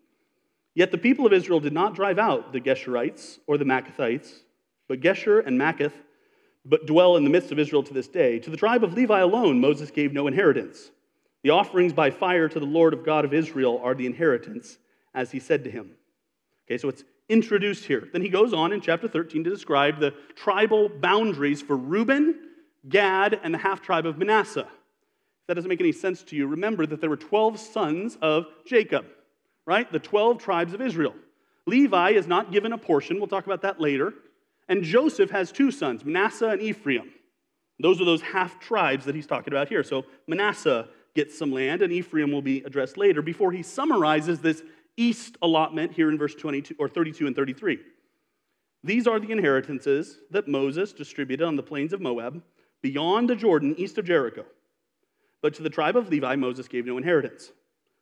Yet 0.76 0.92
the 0.92 1.00
people 1.00 1.26
of 1.26 1.34
Israel 1.34 1.60
did 1.60 1.74
not 1.74 1.96
drive 1.96 2.20
out 2.20 2.54
the 2.54 2.62
Geshurites 2.62 3.40
or 3.48 3.58
the 3.58 3.66
Maacathites, 3.66 4.32
but 4.88 5.02
Geshur 5.02 5.44
and 5.44 5.60
Maacath 5.60 5.94
but 6.64 6.86
dwell 6.86 7.18
in 7.18 7.24
the 7.24 7.32
midst 7.32 7.52
of 7.52 7.58
Israel 7.58 7.82
to 7.82 7.94
this 7.96 8.08
day. 8.08 8.38
To 8.38 8.52
the 8.52 8.56
tribe 8.56 8.84
of 8.84 8.94
Levi 8.94 9.20
alone, 9.20 9.60
Moses 9.60 9.90
gave 9.90 10.14
no 10.14 10.28
inheritance. 10.28 10.92
The 11.42 11.50
offerings 11.50 11.92
by 11.92 12.12
fire 12.12 12.48
to 12.48 12.60
the 12.60 12.68
Lord 12.68 12.94
of 12.94 13.04
God 13.04 13.26
of 13.26 13.34
Israel 13.34 13.82
are 13.84 13.96
the 13.96 14.06
inheritance, 14.06 14.78
as 15.16 15.32
he 15.32 15.40
said 15.40 15.64
to 15.64 15.72
him. 15.72 15.90
Okay, 16.68 16.78
so 16.78 16.88
it's 16.88 17.04
introduced 17.30 17.86
here. 17.86 18.10
Then 18.14 18.22
he 18.22 18.30
goes 18.30 18.54
on 18.54 18.74
in 18.74 18.82
chapter 18.82 19.08
13 19.08 19.44
to 19.46 19.50
describe 19.50 20.00
the 20.00 20.14
tribal 20.36 20.88
boundaries 20.88 21.64
for 21.64 21.76
Reuben, 21.76 22.42
Gad, 22.90 23.40
and 23.42 23.52
the 23.52 23.58
half 23.58 23.82
tribe 23.82 24.06
of 24.06 24.20
Manasseh 24.20 24.68
that 25.48 25.56
doesn't 25.56 25.70
make 25.70 25.82
any 25.82 25.92
sense 25.92 26.24
to 26.24 26.36
you, 26.36 26.48
remember 26.48 26.86
that 26.86 27.02
there 27.02 27.10
were 27.10 27.18
12 27.18 27.60
sons 27.60 28.18
of 28.22 28.46
Jacob, 28.66 29.06
right? 29.66 29.92
The 29.92 30.00
12 30.00 30.38
tribes 30.38 30.74
of 30.74 30.82
Israel. 30.82 31.14
Levi 31.68 32.12
is 32.12 32.28
not 32.28 32.52
given 32.52 32.74
a 32.74 32.78
portion. 32.78 33.18
We'll 33.18 33.28
talk 33.28 33.46
about 33.46 33.62
that 33.62 33.80
later. 33.80 34.14
And 34.68 34.84
Joseph 34.84 35.32
has 35.32 35.52
two 35.52 35.72
sons, 35.72 36.06
Manasseh 36.06 36.50
and 36.50 36.62
Ephraim. 36.62 37.12
Those 37.80 38.00
are 38.00 38.06
those 38.06 38.22
half 38.22 38.60
tribes 38.60 39.06
that 39.06 39.16
he's 39.16 39.28
talking 39.28 39.54
about 39.54 39.68
here. 39.68 39.84
So 39.84 40.06
Manasseh 40.28 40.88
gets 41.16 41.38
some 41.38 41.52
land, 41.52 41.82
and 41.82 41.92
Ephraim 41.92 42.32
will 42.32 42.42
be 42.42 42.64
addressed 42.64 42.98
later 42.98 43.22
before 43.22 43.52
he 43.52 43.64
summarizes 43.64 44.40
this 44.40 44.64
east 44.98 45.38
allotment 45.42 45.92
here 45.94 46.10
in 46.10 46.18
verse 46.18 46.36
22 46.36 46.76
or 46.78 46.88
32 46.88 47.28
and 47.28 47.36
33. 47.36 47.80
These 48.84 49.08
are 49.08 49.20
the 49.20 49.32
inheritances 49.32 50.20
that 50.32 50.48
Moses 50.48 50.94
distributed 50.94 51.46
on 51.46 51.56
the 51.56 51.64
plains 51.64 51.94
of 51.94 52.02
Moab 52.02 52.42
beyond 52.82 53.30
the 53.30 53.36
Jordan 53.36 53.76
east 53.78 53.98
of 53.98 54.06
Jericho. 54.06 54.46
But 55.42 55.56
to 55.56 55.64
the 55.64 55.70
tribe 55.70 55.98
of 55.98 56.10
Levi, 56.10 56.36
Moses 56.36 56.68
gave 56.68 56.86
no 56.86 56.98
inheritance. 56.98 57.52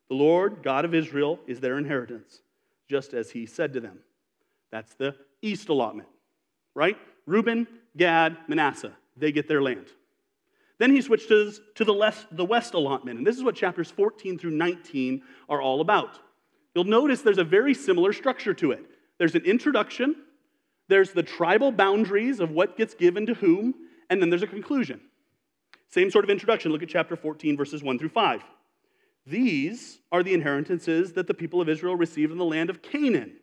The 0.09 0.15
Lord, 0.15 0.61
God 0.63 0.85
of 0.85 0.93
Israel, 0.93 1.39
is 1.47 1.59
their 1.59 1.77
inheritance, 1.77 2.41
just 2.87 3.13
as 3.13 3.31
he 3.31 3.45
said 3.45 3.73
to 3.73 3.79
them. 3.79 3.99
That's 4.71 4.93
the 4.95 5.15
east 5.41 5.69
allotment, 5.69 6.09
right? 6.75 6.97
Reuben, 7.25 7.67
Gad, 7.95 8.37
Manasseh, 8.47 8.93
they 9.15 9.31
get 9.31 9.47
their 9.47 9.61
land. 9.61 9.87
Then 10.79 10.91
he 10.91 11.01
switches 11.01 11.61
to 11.75 11.85
the, 11.85 11.93
left, 11.93 12.35
the 12.35 12.45
west 12.45 12.73
allotment, 12.73 13.17
and 13.17 13.27
this 13.27 13.37
is 13.37 13.43
what 13.43 13.55
chapters 13.55 13.91
14 13.91 14.37
through 14.39 14.51
19 14.51 15.21
are 15.47 15.61
all 15.61 15.81
about. 15.81 16.19
You'll 16.73 16.85
notice 16.85 17.21
there's 17.21 17.37
a 17.37 17.43
very 17.43 17.73
similar 17.73 18.13
structure 18.13 18.53
to 18.55 18.71
it. 18.71 18.85
There's 19.17 19.35
an 19.35 19.43
introduction, 19.43 20.15
there's 20.87 21.11
the 21.11 21.23
tribal 21.23 21.71
boundaries 21.71 22.39
of 22.39 22.51
what 22.51 22.77
gets 22.77 22.93
given 22.93 23.25
to 23.27 23.33
whom, 23.35 23.75
and 24.09 24.21
then 24.21 24.29
there's 24.29 24.43
a 24.43 24.47
conclusion. 24.47 25.01
Same 25.89 26.11
sort 26.11 26.23
of 26.23 26.29
introduction. 26.29 26.71
Look 26.71 26.83
at 26.83 26.89
chapter 26.89 27.15
14, 27.15 27.57
verses 27.57 27.83
1 27.83 27.99
through 27.99 28.09
5. 28.09 28.43
These 29.25 29.99
are 30.11 30.23
the 30.23 30.33
inheritances 30.33 31.13
that 31.13 31.27
the 31.27 31.33
people 31.33 31.61
of 31.61 31.69
Israel 31.69 31.95
received 31.95 32.31
in 32.31 32.37
the 32.37 32.45
land 32.45 32.69
of 32.69 32.81
Canaan, 32.81 33.37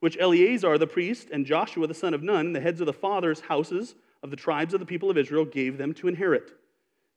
which 0.00 0.16
Eleazar 0.18 0.76
the 0.78 0.86
priest 0.86 1.28
and 1.32 1.46
Joshua 1.46 1.86
the 1.86 1.94
son 1.94 2.14
of 2.14 2.22
Nun, 2.22 2.52
the 2.52 2.60
heads 2.60 2.80
of 2.80 2.86
the 2.86 2.92
fathers' 2.92 3.40
houses 3.40 3.94
of 4.22 4.30
the 4.30 4.36
tribes 4.36 4.74
of 4.74 4.80
the 4.80 4.86
people 4.86 5.10
of 5.10 5.18
Israel, 5.18 5.44
gave 5.44 5.78
them 5.78 5.94
to 5.94 6.08
inherit. 6.08 6.52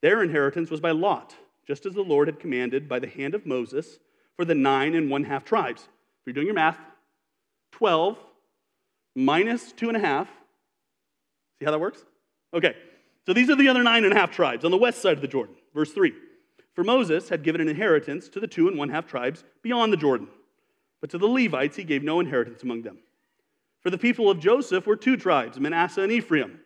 Their 0.01 0.23
inheritance 0.23 0.69
was 0.69 0.79
by 0.79 0.91
lot, 0.91 1.35
just 1.65 1.85
as 1.85 1.93
the 1.93 2.01
Lord 2.01 2.27
had 2.27 2.39
commanded 2.39 2.87
by 2.87 2.99
the 2.99 3.07
hand 3.07 3.33
of 3.35 3.45
Moses 3.45 3.99
for 4.35 4.45
the 4.45 4.55
nine 4.55 4.95
and 4.95 5.09
one 5.09 5.23
half 5.23 5.43
tribes. 5.43 5.81
If 5.81 6.27
you're 6.27 6.33
doing 6.33 6.47
your 6.47 6.55
math, 6.55 6.79
12 7.71 8.17
minus 9.15 9.71
two 9.71 9.87
and 9.87 9.97
a 9.97 9.99
half. 9.99 10.27
See 11.59 11.65
how 11.65 11.71
that 11.71 11.79
works? 11.79 12.03
Okay, 12.53 12.75
so 13.27 13.33
these 13.33 13.49
are 13.49 13.57
the 13.57 13.67
other 13.67 13.83
nine 13.83 14.05
and 14.05 14.13
a 14.13 14.15
half 14.15 14.31
tribes 14.31 14.63
on 14.63 14.71
the 14.71 14.77
west 14.77 15.01
side 15.01 15.17
of 15.17 15.21
the 15.21 15.27
Jordan. 15.27 15.53
Verse 15.75 15.91
3 15.91 16.13
For 16.73 16.85
Moses 16.85 17.27
had 17.27 17.43
given 17.43 17.59
an 17.59 17.67
inheritance 17.67 18.29
to 18.29 18.39
the 18.39 18.47
two 18.47 18.69
and 18.69 18.77
one 18.77 18.87
half 18.87 19.05
tribes 19.05 19.43
beyond 19.61 19.91
the 19.91 19.97
Jordan, 19.97 20.29
but 21.01 21.09
to 21.09 21.17
the 21.17 21.27
Levites 21.27 21.75
he 21.75 21.83
gave 21.83 22.03
no 22.03 22.21
inheritance 22.21 22.63
among 22.63 22.83
them. 22.83 22.99
For 23.81 23.89
the 23.89 23.97
people 23.97 24.29
of 24.29 24.39
Joseph 24.39 24.87
were 24.87 24.95
two 24.95 25.17
tribes, 25.17 25.59
Manasseh 25.59 26.03
and 26.03 26.11
Ephraim, 26.11 26.61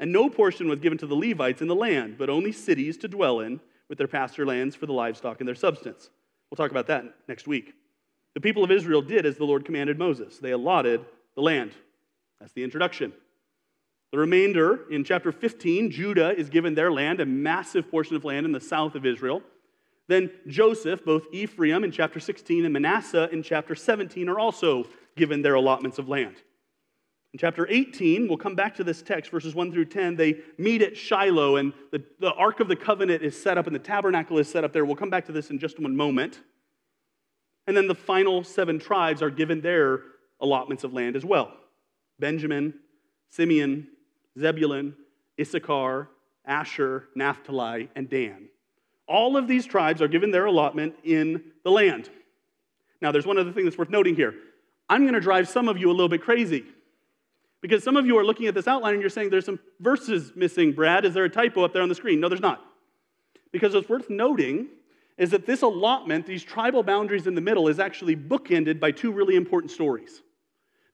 and 0.00 0.10
no 0.10 0.30
portion 0.30 0.70
was 0.70 0.80
given 0.80 0.96
to 0.98 1.06
the 1.06 1.14
Levites 1.14 1.60
in 1.60 1.68
the 1.68 1.74
land, 1.74 2.16
but 2.16 2.30
only 2.30 2.50
cities 2.50 2.96
to 2.98 3.08
dwell 3.08 3.40
in 3.40 3.60
with 3.90 3.98
their 3.98 4.08
pasture 4.08 4.46
lands 4.46 4.74
for 4.74 4.86
the 4.86 4.94
livestock 4.94 5.42
and 5.42 5.46
their 5.46 5.54
substance. 5.54 6.08
We'll 6.50 6.56
talk 6.56 6.70
about 6.70 6.86
that 6.86 7.04
next 7.28 7.46
week. 7.46 7.74
The 8.32 8.40
people 8.40 8.64
of 8.64 8.70
Israel 8.70 9.02
did 9.02 9.26
as 9.26 9.36
the 9.36 9.44
Lord 9.44 9.66
commanded 9.66 9.98
Moses. 9.98 10.38
They 10.38 10.52
allotted 10.52 11.04
the 11.34 11.42
land. 11.42 11.72
That's 12.40 12.52
the 12.52 12.64
introduction. 12.64 13.12
The 14.16 14.20
remainder 14.20 14.90
in 14.90 15.04
chapter 15.04 15.30
15, 15.30 15.90
Judah 15.90 16.34
is 16.34 16.48
given 16.48 16.74
their 16.74 16.90
land, 16.90 17.20
a 17.20 17.26
massive 17.26 17.90
portion 17.90 18.16
of 18.16 18.24
land 18.24 18.46
in 18.46 18.52
the 18.52 18.60
south 18.60 18.94
of 18.94 19.04
Israel. 19.04 19.42
Then 20.08 20.30
Joseph, 20.46 21.04
both 21.04 21.26
Ephraim 21.32 21.84
in 21.84 21.92
chapter 21.92 22.18
16 22.18 22.64
and 22.64 22.72
Manasseh 22.72 23.28
in 23.30 23.42
chapter 23.42 23.74
17, 23.74 24.30
are 24.30 24.38
also 24.38 24.86
given 25.18 25.42
their 25.42 25.52
allotments 25.52 25.98
of 25.98 26.08
land. 26.08 26.36
In 27.34 27.38
chapter 27.38 27.68
18, 27.68 28.26
we'll 28.26 28.38
come 28.38 28.54
back 28.54 28.74
to 28.76 28.84
this 28.84 29.02
text, 29.02 29.30
verses 29.30 29.54
1 29.54 29.70
through 29.70 29.84
10. 29.84 30.16
They 30.16 30.38
meet 30.56 30.80
at 30.80 30.96
Shiloh, 30.96 31.56
and 31.56 31.74
the, 31.92 32.02
the 32.18 32.32
Ark 32.32 32.60
of 32.60 32.68
the 32.68 32.76
Covenant 32.76 33.22
is 33.22 33.38
set 33.38 33.58
up, 33.58 33.66
and 33.66 33.74
the 33.74 33.80
tabernacle 33.80 34.38
is 34.38 34.50
set 34.50 34.64
up 34.64 34.72
there. 34.72 34.86
We'll 34.86 34.96
come 34.96 35.10
back 35.10 35.26
to 35.26 35.32
this 35.32 35.50
in 35.50 35.58
just 35.58 35.78
one 35.78 35.94
moment. 35.94 36.40
And 37.66 37.76
then 37.76 37.86
the 37.86 37.94
final 37.94 38.44
seven 38.44 38.78
tribes 38.78 39.20
are 39.20 39.28
given 39.28 39.60
their 39.60 40.00
allotments 40.40 40.84
of 40.84 40.94
land 40.94 41.16
as 41.16 41.24
well 41.26 41.52
Benjamin, 42.18 42.72
Simeon, 43.28 43.88
Zebulun, 44.38 44.94
Issachar, 45.40 46.08
Asher, 46.44 47.08
Naphtali, 47.14 47.90
and 47.96 48.08
Dan. 48.08 48.48
All 49.08 49.36
of 49.36 49.48
these 49.48 49.66
tribes 49.66 50.02
are 50.02 50.08
given 50.08 50.30
their 50.30 50.46
allotment 50.46 50.96
in 51.04 51.42
the 51.64 51.70
land. 51.70 52.10
Now, 53.00 53.12
there's 53.12 53.26
one 53.26 53.38
other 53.38 53.52
thing 53.52 53.64
that's 53.64 53.78
worth 53.78 53.90
noting 53.90 54.16
here. 54.16 54.34
I'm 54.88 55.02
going 55.02 55.14
to 55.14 55.20
drive 55.20 55.48
some 55.48 55.68
of 55.68 55.78
you 55.78 55.90
a 55.90 55.92
little 55.92 56.08
bit 56.08 56.22
crazy 56.22 56.64
because 57.60 57.82
some 57.82 57.96
of 57.96 58.06
you 58.06 58.16
are 58.18 58.24
looking 58.24 58.46
at 58.46 58.54
this 58.54 58.68
outline 58.68 58.94
and 58.94 59.00
you're 59.00 59.10
saying 59.10 59.30
there's 59.30 59.44
some 59.44 59.60
verses 59.80 60.32
missing, 60.34 60.72
Brad. 60.72 61.04
Is 61.04 61.14
there 61.14 61.24
a 61.24 61.30
typo 61.30 61.64
up 61.64 61.72
there 61.72 61.82
on 61.82 61.88
the 61.88 61.94
screen? 61.94 62.20
No, 62.20 62.28
there's 62.28 62.40
not. 62.40 62.64
Because 63.52 63.74
what's 63.74 63.88
worth 63.88 64.10
noting 64.10 64.68
is 65.18 65.30
that 65.30 65.46
this 65.46 65.62
allotment, 65.62 66.26
these 66.26 66.44
tribal 66.44 66.82
boundaries 66.82 67.26
in 67.26 67.34
the 67.34 67.40
middle, 67.40 67.68
is 67.68 67.78
actually 67.78 68.14
bookended 68.14 68.78
by 68.78 68.90
two 68.90 69.10
really 69.10 69.34
important 69.34 69.70
stories. 69.70 70.22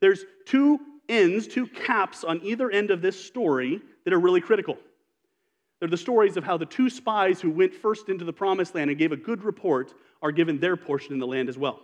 There's 0.01 0.25
two 0.47 0.79
ends, 1.09 1.47
two 1.47 1.67
caps 1.67 2.25
on 2.25 2.41
either 2.43 2.71
end 2.71 2.91
of 2.91 3.03
this 3.03 3.23
story 3.23 3.81
that 4.05 4.13
are 4.13 4.21
really 4.21 4.41
critical. 4.41 4.79
They're 5.79 5.89
the 5.89 5.97
stories 5.97 6.37
of 6.37 6.45
how 6.45 6.57
the 6.57 6.67
two 6.67 6.89
spies 6.89 7.41
who 7.41 7.51
went 7.51 7.75
first 7.75 8.09
into 8.09 8.25
the 8.25 8.33
promised 8.33 8.75
land 8.75 8.91
and 8.91 8.99
gave 8.99 9.13
a 9.13 9.17
good 9.17 9.43
report 9.43 9.95
are 10.23 10.31
given 10.31 10.61
their 10.61 10.77
portion 10.77 11.13
in 11.13 11.19
the 11.19 11.27
land 11.27 11.49
as 11.49 11.59
well. 11.59 11.81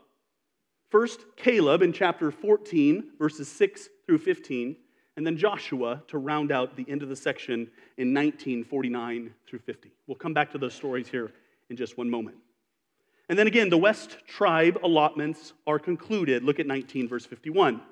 First, 0.91 1.21
Caleb 1.37 1.83
in 1.83 1.93
chapter 1.93 2.31
14, 2.31 3.11
verses 3.19 3.49
6 3.49 3.89
through 4.07 4.19
15, 4.19 4.77
and 5.17 5.27
then 5.27 5.37
Joshua 5.37 6.03
to 6.07 6.19
round 6.19 6.53
out 6.53 6.77
the 6.77 6.87
end 6.89 7.03
of 7.03 7.09
the 7.09 7.17
section 7.17 7.69
in 7.97 8.15
1949 8.15 9.35
through 9.49 9.59
50. 9.59 9.91
We'll 10.07 10.15
come 10.15 10.33
back 10.33 10.53
to 10.53 10.59
those 10.59 10.75
stories 10.75 11.09
here 11.09 11.33
in 11.69 11.77
just 11.77 11.99
one 11.99 12.09
moment. 12.09 12.37
And 13.29 13.39
then 13.39 13.49
again, 13.49 13.69
the 13.69 13.77
West 13.77 14.17
tribe 14.27 14.79
allotments 14.83 15.53
are 15.67 15.79
concluded. 15.79 16.45
Look 16.45 16.61
at 16.61 16.67
19, 16.67 17.09
verse 17.09 17.27
51. 17.27 17.83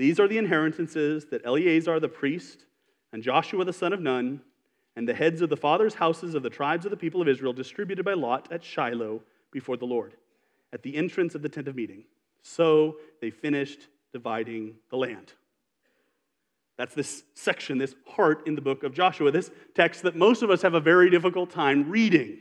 These 0.00 0.18
are 0.18 0.26
the 0.26 0.38
inheritances 0.38 1.26
that 1.26 1.44
Eleazar 1.44 2.00
the 2.00 2.08
priest 2.08 2.64
and 3.12 3.22
Joshua 3.22 3.66
the 3.66 3.72
son 3.74 3.92
of 3.92 4.00
Nun 4.00 4.40
and 4.96 5.06
the 5.06 5.12
heads 5.12 5.42
of 5.42 5.50
the 5.50 5.58
fathers' 5.58 5.92
houses 5.92 6.34
of 6.34 6.42
the 6.42 6.48
tribes 6.48 6.86
of 6.86 6.90
the 6.90 6.96
people 6.96 7.20
of 7.20 7.28
Israel 7.28 7.52
distributed 7.52 8.02
by 8.02 8.14
lot 8.14 8.50
at 8.50 8.64
Shiloh 8.64 9.20
before 9.52 9.76
the 9.76 9.84
Lord, 9.84 10.14
at 10.72 10.82
the 10.82 10.96
entrance 10.96 11.34
of 11.34 11.42
the 11.42 11.50
tent 11.50 11.68
of 11.68 11.76
meeting. 11.76 12.04
So 12.40 12.96
they 13.20 13.28
finished 13.28 13.88
dividing 14.10 14.76
the 14.88 14.96
land. 14.96 15.34
That's 16.78 16.94
this 16.94 17.22
section, 17.34 17.76
this 17.76 17.94
part 18.06 18.46
in 18.46 18.54
the 18.54 18.62
book 18.62 18.84
of 18.84 18.94
Joshua, 18.94 19.30
this 19.30 19.50
text 19.74 20.04
that 20.04 20.16
most 20.16 20.42
of 20.42 20.48
us 20.48 20.62
have 20.62 20.72
a 20.72 20.80
very 20.80 21.10
difficult 21.10 21.50
time 21.50 21.90
reading. 21.90 22.38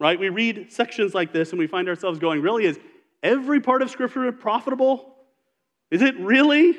Right? 0.00 0.18
We 0.18 0.30
read 0.30 0.72
sections 0.72 1.12
like 1.12 1.34
this 1.34 1.50
and 1.50 1.58
we 1.58 1.66
find 1.66 1.86
ourselves 1.86 2.18
going, 2.18 2.40
really, 2.40 2.64
is 2.64 2.80
every 3.22 3.60
part 3.60 3.82
of 3.82 3.90
Scripture 3.90 4.32
profitable? 4.32 5.16
Is 5.90 6.02
it 6.02 6.18
really? 6.18 6.76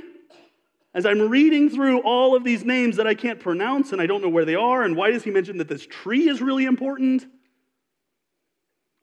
As 0.94 1.06
I'm 1.06 1.30
reading 1.30 1.70
through 1.70 2.02
all 2.02 2.36
of 2.36 2.44
these 2.44 2.66
names 2.66 2.98
that 2.98 3.08
I 3.08 3.14
can't 3.14 3.40
pronounce 3.40 3.92
and 3.92 4.02
I 4.02 4.08
don't 4.08 4.22
know 4.22 4.30
where 4.30 4.46
they 4.46 4.56
are, 4.56 4.84
and 4.84 4.96
why 4.96 5.12
does 5.12 5.24
he 5.24 5.32
mention 5.32 5.58
that 5.58 5.68
this 5.68 5.86
tree 5.86 6.28
is 6.28 6.42
really 6.42 6.66
important? 6.66 7.26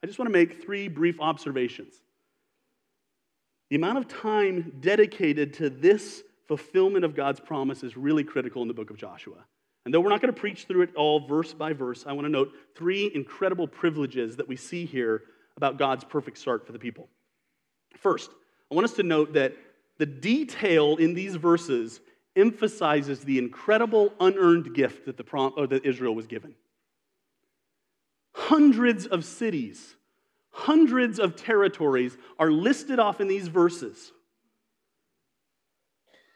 I 0.03 0.07
just 0.07 0.19
want 0.19 0.29
to 0.29 0.33
make 0.33 0.63
three 0.63 0.89
brief 0.89 1.21
observations. 1.21 1.95
The 3.71 3.77
amount 3.77 3.99
of 3.99 4.09
time 4.09 4.75
dedicated 4.81 5.55
to 5.55 5.71
this 5.71 6.23
fulfillment 6.47 7.05
of 7.05 7.17
God's 7.17 7.41
promise 7.41 7.83
is 7.83 7.97
really 7.97 8.23
critical 8.23 8.63
in 8.63 8.69
the 8.69 8.75
book 8.75 8.91
of 8.91 8.97
Joshua. 8.97 9.45
And 9.85 9.95
though 9.95 10.01
we're 10.01 10.11
not 10.11 10.21
going 10.21 10.35
to 10.35 10.41
preach 10.41 10.65
through 10.65 10.83
it 10.83 10.95
all 10.97 11.27
verse 11.27 11.55
by 11.55 11.73
verse, 11.73 12.05
I 12.07 12.13
want 12.13 12.25
to 12.25 12.31
note 12.31 12.53
three 12.77 13.11
incredible 13.15 13.69
privileges 13.69 14.37
that 14.37 14.49
we 14.49 14.57
see 14.57 14.85
here 14.85 15.23
about 15.57 15.79
God's 15.79 16.05
perfect 16.05 16.39
start 16.39 16.67
for 16.67 16.73
the 16.73 16.79
people. 16.79 17.09
First, 17.97 18.31
I 18.71 18.75
want 18.75 18.85
us 18.85 18.95
to 18.95 19.05
note 19.05 19.33
that 19.35 19.55
the 19.99 20.07
detail 20.07 20.97
in 20.97 21.15
these 21.15 21.37
verses 21.37 22.01
emphasizes 22.35 23.21
the 23.21 23.39
incredible 23.39 24.13
unearned 24.21 24.75
gift 24.75 25.07
that, 25.07 25.17
the 25.17 25.25
prom- 25.25 25.55
that 25.71 25.87
Israel 25.87 26.15
was 26.15 26.27
given. 26.27 26.55
Hundreds 28.35 29.07
of 29.07 29.25
cities, 29.25 29.97
hundreds 30.51 31.19
of 31.19 31.35
territories 31.35 32.17
are 32.39 32.51
listed 32.51 32.99
off 32.99 33.21
in 33.21 33.29
these 33.29 33.49
verses. 33.49 34.13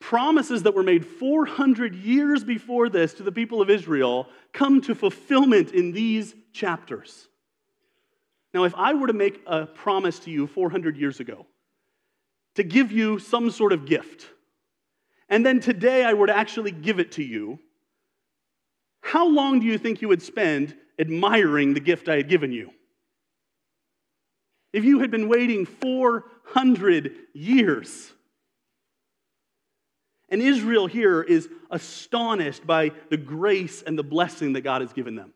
Promises 0.01 0.63
that 0.63 0.75
were 0.75 0.83
made 0.83 1.05
400 1.05 1.95
years 1.95 2.43
before 2.43 2.89
this 2.89 3.13
to 3.15 3.23
the 3.23 3.31
people 3.31 3.61
of 3.61 3.69
Israel 3.69 4.27
come 4.55 4.81
to 4.81 4.95
fulfillment 4.95 5.73
in 5.73 5.93
these 5.93 6.35
chapters. 6.55 7.29
Now, 8.55 8.65
if 8.65 8.75
I 8.75 8.95
were 8.95 9.07
to 9.07 9.13
make 9.13 9.43
a 9.47 9.67
promise 9.67 10.19
to 10.21 10.31
you 10.31 10.47
400 10.47 10.97
years 10.97 11.21
ago, 11.21 11.47
to 12.57 12.63
give 12.63 12.93
you 12.93 13.19
some 13.19 13.51
sort 13.51 13.73
of 13.73 13.87
gift, 13.87 14.29
and 15.29 15.47
then 15.47 15.61
today 15.61 16.05
I 16.05 16.15
were 16.15 16.27
to 16.27 16.37
actually 16.37 16.73
give 16.73 16.99
it 16.99 17.13
to 17.13 17.23
you, 17.23 17.59
how 19.01 19.29
long 19.29 19.61
do 19.61 19.67
you 19.67 19.79
think 19.79 20.03
you 20.03 20.09
would 20.09 20.23
spend 20.23 20.77
admiring 20.99 21.75
the 21.75 21.81
gift 21.81 22.09
I 22.09 22.17
had 22.17 22.29
given 22.29 22.53
you? 22.53 22.71
If 24.73 24.85
you 24.85 25.01
had 25.01 25.11
been 25.11 25.29
waiting 25.29 25.67
400 25.67 27.15
years, 27.33 28.13
and 30.29 30.41
Israel 30.41 30.87
here 30.87 31.23
is 31.23 31.49
astonished 31.71 32.67
by 32.67 32.93
the 33.09 33.17
grace 33.17 33.83
and 33.83 33.99
the 33.99 34.05
blessing 34.05 34.53
that 34.53 34.61
God 34.61 34.81
has 34.81 34.93
given 34.93 35.17
them. 35.17 35.33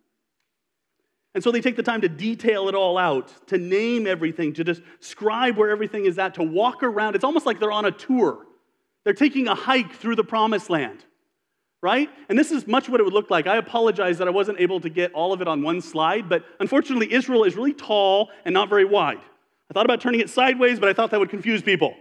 And 1.35 1.43
so 1.43 1.51
they 1.51 1.61
take 1.61 1.77
the 1.77 1.83
time 1.83 2.01
to 2.03 2.09
detail 2.09 2.69
it 2.69 2.77
all 2.77 2.97
out, 2.97 3.33
to 3.49 3.59
name 3.59 4.07
everything, 4.07 4.53
to 4.55 4.65
describe 4.65 5.57
where 5.57 5.71
everything 5.71 6.07
is 6.07 6.19
at, 6.19 6.35
to 6.35 6.45
walk 6.45 6.83
around. 6.83 7.17
It's 7.17 7.25
almost 7.25 7.45
like 7.45 7.59
they're 7.59 7.73
on 7.73 7.87
a 7.87 7.91
tour. 7.91 8.47
They're 9.03 9.15
taking 9.15 9.49
a 9.49 9.55
hike 9.55 9.93
through 9.93 10.15
the 10.15 10.25
promised 10.25 10.71
land, 10.71 11.05
right? 11.83 12.09
And 12.29 12.39
this 12.39 12.53
is 12.53 12.69
much 12.69 12.89
what 12.89 13.01
it 13.01 13.03
would 13.05 13.13
look 13.13 13.31
like. 13.31 13.49
I 13.49 13.57
apologize 13.57 14.19
that 14.19 14.29
I 14.29 14.31
wasn't 14.31 14.61
able 14.61 14.81
to 14.81 14.89
get 14.89 15.13
all 15.13 15.33
of 15.33 15.41
it 15.43 15.49
on 15.49 15.63
one 15.63 15.81
slide, 15.81 16.29
but 16.29 16.45
unfortunately, 16.61 17.13
Israel 17.13 17.43
is 17.43 17.57
really 17.57 17.75
tall 17.75 18.31
and 18.45 18.53
not 18.53 18.69
very 18.69 18.85
wide. 18.85 19.19
I 19.71 19.75
thought 19.75 19.85
about 19.85 20.01
turning 20.01 20.21
it 20.21 20.31
sideways, 20.31 20.79
but 20.79 20.89
I 20.89 20.93
thought 20.93 21.11
that 21.11 21.19
would 21.19 21.31
confuse 21.31 21.63
people. 21.63 21.95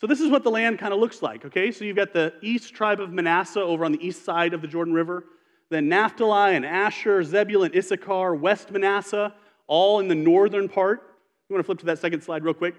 So, 0.00 0.06
this 0.06 0.20
is 0.20 0.30
what 0.30 0.42
the 0.42 0.50
land 0.50 0.78
kind 0.78 0.92
of 0.92 1.00
looks 1.00 1.22
like, 1.22 1.44
okay? 1.44 1.70
So, 1.70 1.84
you've 1.84 1.96
got 1.96 2.12
the 2.12 2.34
east 2.40 2.74
tribe 2.74 3.00
of 3.00 3.12
Manasseh 3.12 3.60
over 3.60 3.84
on 3.84 3.92
the 3.92 4.04
east 4.04 4.24
side 4.24 4.54
of 4.54 4.60
the 4.62 4.68
Jordan 4.68 4.94
River. 4.94 5.24
Then 5.72 5.88
Naphtali 5.88 6.54
and 6.54 6.66
Asher, 6.66 7.24
Zebulun, 7.24 7.74
Issachar, 7.74 8.34
West 8.34 8.70
Manasseh, 8.70 9.32
all 9.66 10.00
in 10.00 10.08
the 10.08 10.14
northern 10.14 10.68
part. 10.68 11.00
You 11.48 11.54
want 11.54 11.60
to 11.60 11.66
flip 11.66 11.78
to 11.78 11.86
that 11.86 11.98
second 11.98 12.20
slide 12.20 12.44
real 12.44 12.52
quick? 12.52 12.74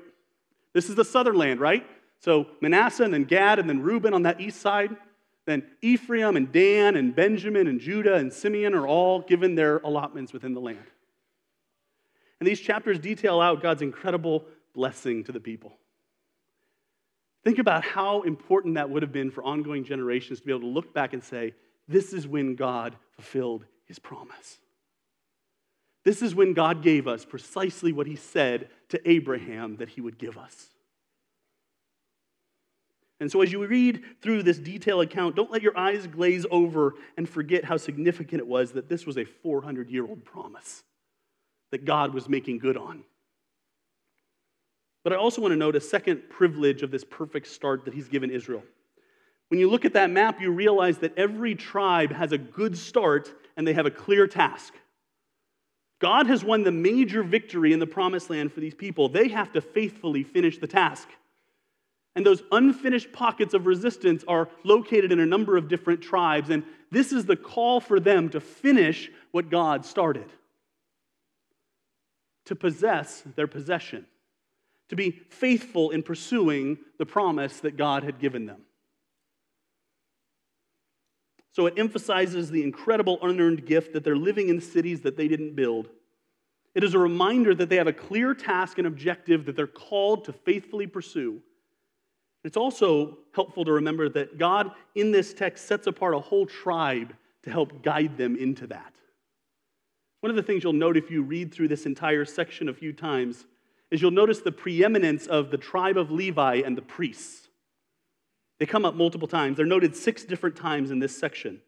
This 0.74 0.90
is 0.90 0.96
the 0.96 1.04
southern 1.04 1.36
land, 1.36 1.60
right? 1.60 1.84
So 2.20 2.46
Manasseh 2.62 3.04
and 3.04 3.12
then 3.12 3.24
Gad 3.24 3.58
and 3.58 3.68
then 3.68 3.82
Reuben 3.82 4.14
on 4.14 4.22
that 4.24 4.40
east 4.40 4.62
side. 4.62 4.96
Then 5.48 5.64
Ephraim 5.82 6.38
and 6.38 6.52
Dan 6.52 6.96
and 6.96 7.16
Benjamin 7.16 7.66
and 7.66 7.80
Judah 7.80 8.14
and 8.14 8.32
Simeon 8.32 8.76
are 8.76 8.86
all 8.86 9.22
given 9.22 9.56
their 9.56 9.80
allotments 9.80 10.32
within 10.32 10.54
the 10.54 10.62
land. 10.62 10.86
And 12.40 12.48
these 12.48 12.60
chapters 12.60 13.00
detail 13.00 13.42
out 13.42 13.64
God's 13.64 13.82
incredible 13.82 14.46
blessing 14.76 15.24
to 15.24 15.32
the 15.32 15.40
people. 15.40 15.80
Think 17.44 17.58
about 17.58 17.84
how 17.84 18.22
important 18.22 18.76
that 18.76 18.92
would 18.92 19.02
have 19.02 19.12
been 19.12 19.32
for 19.32 19.44
ongoing 19.44 19.84
generations 19.84 20.40
to 20.40 20.46
be 20.46 20.52
able 20.52 20.62
to 20.62 20.68
look 20.68 20.94
back 20.94 21.14
and 21.14 21.24
say, 21.24 21.56
this 21.88 22.14
is 22.14 22.28
when 22.28 22.56
God 22.56 22.96
fulfilled 23.12 23.66
his 23.86 24.00
promise. 24.00 24.60
This 26.06 26.22
is 26.22 26.36
when 26.36 26.54
God 26.54 26.82
gave 26.82 27.08
us 27.08 27.26
precisely 27.26 27.94
what 27.94 28.08
he 28.08 28.16
said 28.16 28.70
to 28.90 29.10
Abraham 29.10 29.78
that 29.78 29.90
he 29.90 30.02
would 30.02 30.18
give 30.18 30.38
us. 30.38 30.70
And 33.20 33.32
so, 33.32 33.42
as 33.42 33.54
you 33.54 33.66
read 33.66 34.04
through 34.22 34.44
this 34.44 34.60
detailed 34.60 35.04
account, 35.04 35.36
don't 35.36 35.52
let 35.52 35.62
your 35.62 35.78
eyes 35.78 36.08
glaze 36.08 36.46
over 36.52 36.96
and 37.16 37.28
forget 37.28 37.64
how 37.64 37.78
significant 37.78 38.42
it 38.42 38.48
was 38.48 38.74
that 38.74 38.90
this 38.90 39.06
was 39.06 39.18
a 39.18 39.24
400 39.24 39.90
year 39.90 40.06
old 40.06 40.26
promise 40.26 40.84
that 41.72 41.86
God 41.86 42.14
was 42.14 42.28
making 42.28 42.60
good 42.60 42.76
on. 42.76 43.04
But 45.04 45.14
I 45.14 45.16
also 45.18 45.42
want 45.42 45.54
to 45.54 45.58
note 45.58 45.76
a 45.76 45.82
second 45.82 46.30
privilege 46.30 46.82
of 46.82 46.92
this 46.92 47.04
perfect 47.04 47.48
start 47.48 47.86
that 47.86 47.94
he's 47.94 48.08
given 48.08 48.30
Israel. 48.30 48.64
When 49.54 49.60
you 49.60 49.70
look 49.70 49.86
at 49.86 49.94
that 49.94 50.10
map, 50.10 50.42
you 50.42 50.50
realize 50.50 50.98
that 50.98 51.16
every 51.16 51.54
tribe 51.54 52.12
has 52.12 52.32
a 52.32 52.40
good 52.40 52.76
start 52.76 53.32
and 53.56 53.68
they 53.68 53.74
have 53.74 53.86
a 53.86 53.92
clear 53.92 54.26
task. 54.26 54.74
God 56.02 56.26
has 56.26 56.44
won 56.44 56.64
the 56.64 56.72
major 56.72 57.22
victory 57.22 57.72
in 57.72 57.78
the 57.78 57.86
promised 57.86 58.32
land 58.32 58.52
for 58.52 58.62
these 58.62 58.74
people. 58.74 59.10
They 59.10 59.28
have 59.28 59.54
to 59.54 59.62
faithfully 59.62 60.24
finish 60.24 60.58
the 60.58 60.66
task. 60.66 61.08
And 62.16 62.26
those 62.26 62.42
unfinished 62.52 63.14
pockets 63.14 63.54
of 63.54 63.68
resistance 63.68 64.24
are 64.28 64.50
located 64.64 65.12
in 65.12 65.20
a 65.20 65.26
number 65.28 65.56
of 65.56 65.68
different 65.68 66.02
tribes. 66.02 66.50
And 66.50 66.64
this 66.90 67.12
is 67.12 67.28
the 67.28 67.36
call 67.36 67.80
for 67.80 68.00
them 68.00 68.30
to 68.30 68.40
finish 68.40 69.12
what 69.30 69.52
God 69.52 69.86
started 69.86 70.32
to 72.46 72.56
possess 72.56 73.22
their 73.36 73.46
possession, 73.46 74.08
to 74.90 74.96
be 74.96 75.12
faithful 75.12 75.92
in 75.92 76.02
pursuing 76.02 76.80
the 76.98 77.06
promise 77.06 77.60
that 77.60 77.78
God 77.78 78.02
had 78.02 78.18
given 78.18 78.48
them. 78.48 78.64
So 81.54 81.66
it 81.66 81.76
emphasizes 81.78 82.52
the 82.52 82.64
incredible 82.64 83.18
unearned 83.22 83.66
gift 83.66 83.94
that 83.94 84.04
they're 84.04 84.16
living 84.16 84.50
in 84.50 84.60
cities 84.60 85.02
that 85.02 85.16
they 85.16 85.30
didn't 85.30 85.56
build. 85.56 85.90
It 86.76 86.84
is 86.84 86.94
a 86.94 87.00
reminder 87.00 87.56
that 87.56 87.70
they 87.70 87.78
have 87.78 87.88
a 87.88 87.94
clear 87.94 88.34
task 88.34 88.78
and 88.78 88.88
objective 88.88 89.46
that 89.46 89.56
they're 89.56 89.68
called 89.68 90.26
to 90.26 90.34
faithfully 90.34 90.88
pursue 90.88 91.42
it's 92.44 92.58
also 92.58 93.20
helpful 93.34 93.64
to 93.66 93.72
remember 93.72 94.10
that 94.10 94.38
God 94.38 94.72
in 94.96 95.12
this 95.12 95.34
text 95.34 95.66
sets 95.66 95.88
apart 95.88 96.14
a 96.14 96.20
whole 96.20 96.46
tribe 96.46 97.14
to 97.44 97.50
help 97.50 97.82
guide 97.82 98.18
them 98.18 98.36
into 98.36 98.68
that. 98.68 98.94
One 100.22 100.30
of 100.30 100.36
the 100.36 100.44
things 100.44 100.64
you'll 100.64 100.74
note 100.74 100.98
if 100.98 101.10
you 101.10 101.22
read 101.24 101.54
through 101.54 101.70
this 101.70 101.86
entire 101.86 102.26
section 102.26 102.70
a 102.70 102.74
few 102.74 102.94
times 102.94 103.46
is 103.92 104.02
you'll 104.02 104.12
notice 104.12 104.40
the 104.40 104.52
preeminence 104.52 105.28
of 105.28 105.52
the 105.52 105.58
tribe 105.58 105.98
of 105.98 106.12
Levi 106.12 106.56
and 106.66 106.78
the 106.78 106.82
priests. 106.82 107.43
They 108.64 108.68
come 108.68 108.86
up 108.86 108.96
multiple 108.96 109.28
times. 109.28 109.58
They're 109.58 109.66
noted 109.66 109.94
six 109.94 110.24
different 110.24 110.56
times 110.56 110.90
in 110.90 111.00
this 111.00 111.18
section 111.18 111.60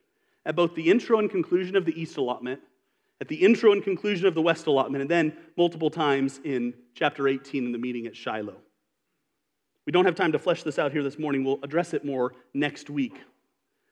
at 0.45 0.55
both 0.55 0.75
the 0.75 0.89
intro 0.89 1.19
and 1.19 1.29
conclusion 1.29 1.75
of 1.75 1.83
the 1.83 1.91
East 1.91 2.15
allotment, 2.15 2.61
at 3.19 3.27
the 3.27 3.35
intro 3.35 3.73
and 3.73 3.83
conclusion 3.83 4.27
of 4.27 4.33
the 4.33 4.41
West 4.41 4.65
allotment, 4.65 5.01
and 5.01 5.11
then 5.11 5.35
multiple 5.57 5.89
times 5.89 6.39
in 6.45 6.73
chapter 6.93 7.27
18 7.27 7.65
in 7.65 7.73
the 7.73 7.77
meeting 7.77 8.07
at 8.07 8.15
Shiloh. 8.15 8.55
We 9.85 9.91
don't 9.91 10.05
have 10.05 10.15
time 10.15 10.31
to 10.31 10.39
flesh 10.39 10.63
this 10.63 10.79
out 10.79 10.93
here 10.93 11.03
this 11.03 11.19
morning. 11.19 11.43
We'll 11.43 11.59
address 11.63 11.93
it 11.93 12.05
more 12.05 12.31
next 12.53 12.89
week. 12.89 13.19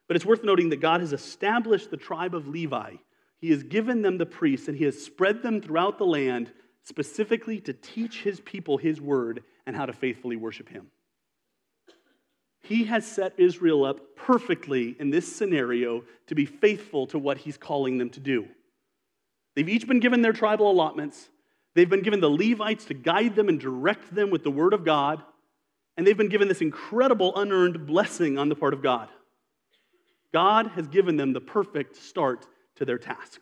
But 0.07 0.15
it's 0.15 0.25
worth 0.25 0.45
noting 0.45 0.69
that 0.69 0.79
God 0.79 1.01
has 1.01 1.11
established 1.11 1.91
the 1.91 1.97
tribe 1.97 2.33
of 2.33 2.47
Levi. 2.47 2.93
He 3.41 3.49
has 3.49 3.63
given 3.63 4.01
them 4.01 4.17
the 4.17 4.25
priests, 4.25 4.69
and 4.69 4.77
He 4.77 4.85
has 4.85 4.97
spread 5.03 5.43
them 5.43 5.59
throughout 5.59 5.97
the 5.97 6.05
land 6.05 6.53
specifically 6.83 7.59
to 7.59 7.73
teach 7.73 8.21
His 8.21 8.39
people 8.39 8.77
His 8.77 9.01
word 9.01 9.43
and 9.65 9.75
how 9.75 9.87
to 9.87 9.91
faithfully 9.91 10.37
worship 10.37 10.69
Him. 10.69 10.89
He 12.63 12.85
has 12.85 13.05
set 13.05 13.33
Israel 13.37 13.85
up 13.85 14.15
perfectly 14.15 14.95
in 14.99 15.09
this 15.09 15.33
scenario 15.33 16.03
to 16.27 16.35
be 16.35 16.45
faithful 16.45 17.05
to 17.07 17.19
what 17.19 17.37
He's 17.37 17.57
calling 17.57 17.97
them 17.97 18.09
to 18.11 18.19
do. 18.19 18.47
They've 19.55 19.67
each 19.69 19.87
been 19.87 19.99
given 19.99 20.21
their 20.21 20.33
tribal 20.33 20.71
allotments. 20.71 21.29
They've 21.75 21.89
been 21.89 22.03
given 22.03 22.21
the 22.21 22.29
Levites 22.29 22.85
to 22.85 22.93
guide 22.93 23.35
them 23.35 23.49
and 23.49 23.59
direct 23.59 24.15
them 24.15 24.29
with 24.29 24.43
the 24.43 24.51
word 24.51 24.73
of 24.73 24.85
God. 24.85 25.21
And 25.97 26.07
they've 26.07 26.17
been 26.17 26.29
given 26.29 26.47
this 26.47 26.61
incredible 26.61 27.35
unearned 27.35 27.85
blessing 27.85 28.37
on 28.37 28.49
the 28.49 28.55
part 28.55 28.73
of 28.73 28.81
God. 28.81 29.09
God 30.31 30.67
has 30.67 30.87
given 30.87 31.17
them 31.17 31.33
the 31.33 31.41
perfect 31.41 31.95
start 31.95 32.47
to 32.77 32.85
their 32.85 32.97
task. 32.97 33.41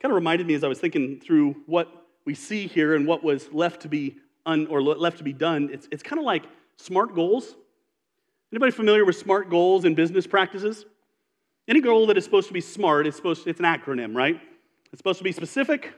Kind 0.00 0.10
of 0.10 0.16
reminded 0.16 0.46
me 0.46 0.54
as 0.54 0.64
I 0.64 0.68
was 0.68 0.80
thinking 0.80 1.20
through 1.20 1.54
what 1.66 1.88
we 2.24 2.34
see 2.34 2.66
here 2.66 2.94
and 2.96 3.06
what 3.06 3.22
was 3.22 3.52
left 3.52 3.82
to 3.82 3.88
be 3.88 4.16
un, 4.46 4.66
or 4.68 4.82
left 4.82 5.18
to 5.18 5.24
be 5.24 5.32
done. 5.32 5.70
It's, 5.72 5.88
it's 5.90 6.02
kind 6.02 6.18
of 6.18 6.24
like 6.24 6.44
smart 6.76 7.14
goals. 7.14 7.54
Anybody 8.52 8.72
familiar 8.72 9.04
with 9.04 9.16
smart 9.16 9.48
goals 9.48 9.84
and 9.84 9.96
business 9.96 10.26
practices? 10.26 10.84
Any 11.68 11.80
goal 11.80 12.06
that 12.08 12.16
is 12.16 12.24
supposed 12.24 12.48
to 12.48 12.54
be 12.54 12.60
smart 12.60 13.06
is 13.06 13.16
supposed 13.16 13.44
to, 13.44 13.50
it's 13.50 13.60
an 13.60 13.66
acronym, 13.66 14.14
right? 14.14 14.40
It's 14.92 14.98
supposed 14.98 15.18
to 15.18 15.24
be 15.24 15.32
specific, 15.32 15.92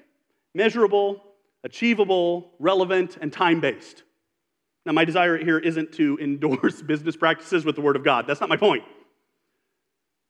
measurable, 0.54 1.22
achievable, 1.64 2.52
relevant, 2.58 3.18
and 3.20 3.32
time 3.32 3.60
based. 3.60 4.04
Now, 4.86 4.92
my 4.92 5.04
desire 5.04 5.36
here 5.38 5.58
isn't 5.58 5.92
to 5.94 6.18
endorse 6.22 6.82
business 6.82 7.16
practices 7.16 7.64
with 7.64 7.74
the 7.76 7.82
Word 7.82 7.96
of 7.96 8.04
God. 8.04 8.26
That's 8.26 8.40
not 8.40 8.48
my 8.48 8.56
point. 8.56 8.84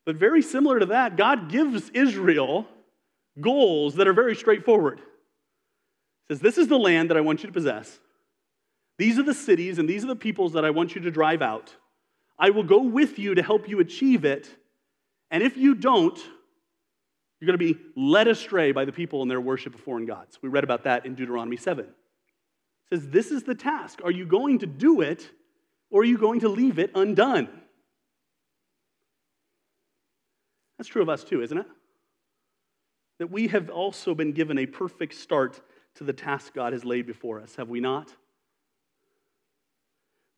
But 0.07 0.17
very 0.17 0.43
similar 0.43 0.79
to 0.79 0.87
that, 0.87 1.17
God 1.17 1.51
gives 1.51 1.91
Israel 1.91 2.67
goals 3.41 3.97
that 3.97 4.07
are 4.07 4.13
very 4.13 4.37
straightforward. 4.37 4.99
He 6.29 6.35
says, 6.35 6.41
This 6.41 6.59
is 6.59 6.69
the 6.69 6.79
land 6.79 7.11
that 7.11 7.17
I 7.17 7.21
want 7.21 7.43
you 7.43 7.47
to 7.49 7.53
possess. 7.53 7.99
These 8.99 9.19
are 9.19 9.23
the 9.23 9.35
cities 9.35 9.79
and 9.79 9.89
these 9.89 10.05
are 10.05 10.09
the 10.09 10.17
peoples 10.17 10.53
that 10.53 10.65
I 10.65 10.71
want 10.71 10.95
you 10.95 11.01
to 11.03 11.11
drive 11.11 11.43
out. 11.43 11.75
I 12.39 12.51
will 12.51 12.63
go 12.63 12.83
with 12.83 13.19
you 13.19 13.35
to 13.35 13.43
help 13.43 13.69
you 13.69 13.81
achieve 13.81 14.25
it. 14.25 14.49
And 15.31 15.43
if 15.43 15.57
you 15.57 15.75
don't, 15.75 16.19
you're 17.41 17.47
going 17.47 17.59
to 17.59 17.75
be 17.75 17.81
led 17.97 18.29
astray 18.29 18.73
by 18.73 18.85
the 18.85 18.93
people 18.93 19.23
in 19.23 19.29
their 19.29 19.41
worship 19.41 19.75
of 19.75 19.81
foreign 19.81 20.07
gods. 20.07 20.39
We 20.43 20.49
read 20.49 20.65
about 20.65 20.85
that 20.85 21.07
in 21.07 21.15
Deuteronomy 21.15 21.57
7. 21.57 21.85
It 21.85 21.91
says, 22.89 23.09
This 23.09 23.31
is 23.31 23.43
the 23.43 23.55
task. 23.55 24.01
Are 24.05 24.11
you 24.11 24.27
going 24.27 24.61
to 24.61 24.67
do 24.67 25.01
it 25.01 25.29
or 25.91 26.03
are 26.03 26.05
you 26.05 26.19
going 26.19 26.41
to 26.41 26.49
leave 26.49 26.79
it 26.79 26.91
undone? 26.95 27.49
That's 30.79 30.89
true 30.89 31.03
of 31.03 31.09
us 31.09 31.25
too, 31.25 31.43
isn't 31.43 31.59
it? 31.59 31.67
That 33.19 33.31
we 33.31 33.49
have 33.49 33.71
also 33.71 34.15
been 34.15 34.33
given 34.33 34.59
a 34.59 34.67
perfect 34.67 35.15
start 35.15 35.61
to 35.97 36.05
the 36.05 36.13
task 36.13 36.53
God 36.53 36.73
has 36.73 36.85
laid 36.85 37.07
before 37.07 37.41
us, 37.41 37.55
have 37.57 37.69
we 37.69 37.81
not? 37.81 38.13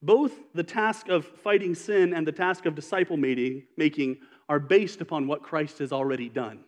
Both 0.03 0.33
the 0.55 0.63
task 0.63 1.09
of 1.09 1.25
fighting 1.25 1.75
sin 1.75 2.13
and 2.13 2.27
the 2.27 2.33
task 2.33 2.67
of 2.67 2.75
disciple 2.75 3.17
making 3.17 4.19
are 4.49 4.61
based 4.61 5.01
upon 5.01 5.27
what 5.27 5.43
Christ 5.43 5.79
has 5.79 5.93
already 5.93 6.29
done. 6.29 6.61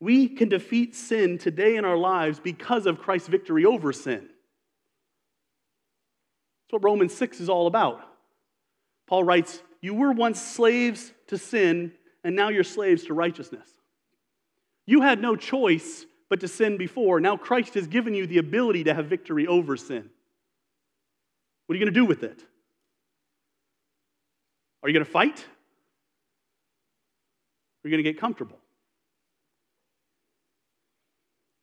We 0.00 0.28
can 0.28 0.48
defeat 0.48 0.94
sin 0.94 1.38
today 1.38 1.76
in 1.76 1.84
our 1.84 1.96
lives 1.96 2.40
because 2.40 2.86
of 2.86 2.98
Christ's 2.98 3.28
victory 3.28 3.64
over 3.64 3.92
sin. 3.92 4.28
That's 6.62 6.72
what 6.72 6.84
Romans 6.84 7.14
6 7.14 7.40
is 7.40 7.48
all 7.48 7.66
about. 7.66 8.00
Paul 9.06 9.24
writes, 9.24 9.62
You 9.80 9.94
were 9.94 10.12
once 10.12 10.40
slaves 10.40 11.12
to 11.28 11.38
sin, 11.38 11.92
and 12.24 12.34
now 12.34 12.48
you're 12.48 12.64
slaves 12.64 13.04
to 13.04 13.14
righteousness. 13.14 13.68
You 14.86 15.02
had 15.02 15.20
no 15.20 15.36
choice 15.36 16.04
but 16.28 16.40
to 16.40 16.48
sin 16.48 16.76
before. 16.76 17.20
Now 17.20 17.36
Christ 17.36 17.74
has 17.74 17.86
given 17.86 18.14
you 18.14 18.26
the 18.26 18.38
ability 18.38 18.84
to 18.84 18.94
have 18.94 19.06
victory 19.06 19.46
over 19.46 19.76
sin. 19.76 20.10
What 21.72 21.76
are 21.76 21.78
you 21.78 21.86
going 21.86 21.94
to 21.94 22.00
do 22.00 22.04
with 22.04 22.22
it? 22.22 22.44
Are 24.82 24.90
you 24.90 24.92
going 24.92 25.06
to 25.06 25.10
fight? 25.10 25.38
Are 25.38 27.88
you 27.88 27.90
going 27.90 28.04
to 28.04 28.12
get 28.12 28.20
comfortable? 28.20 28.58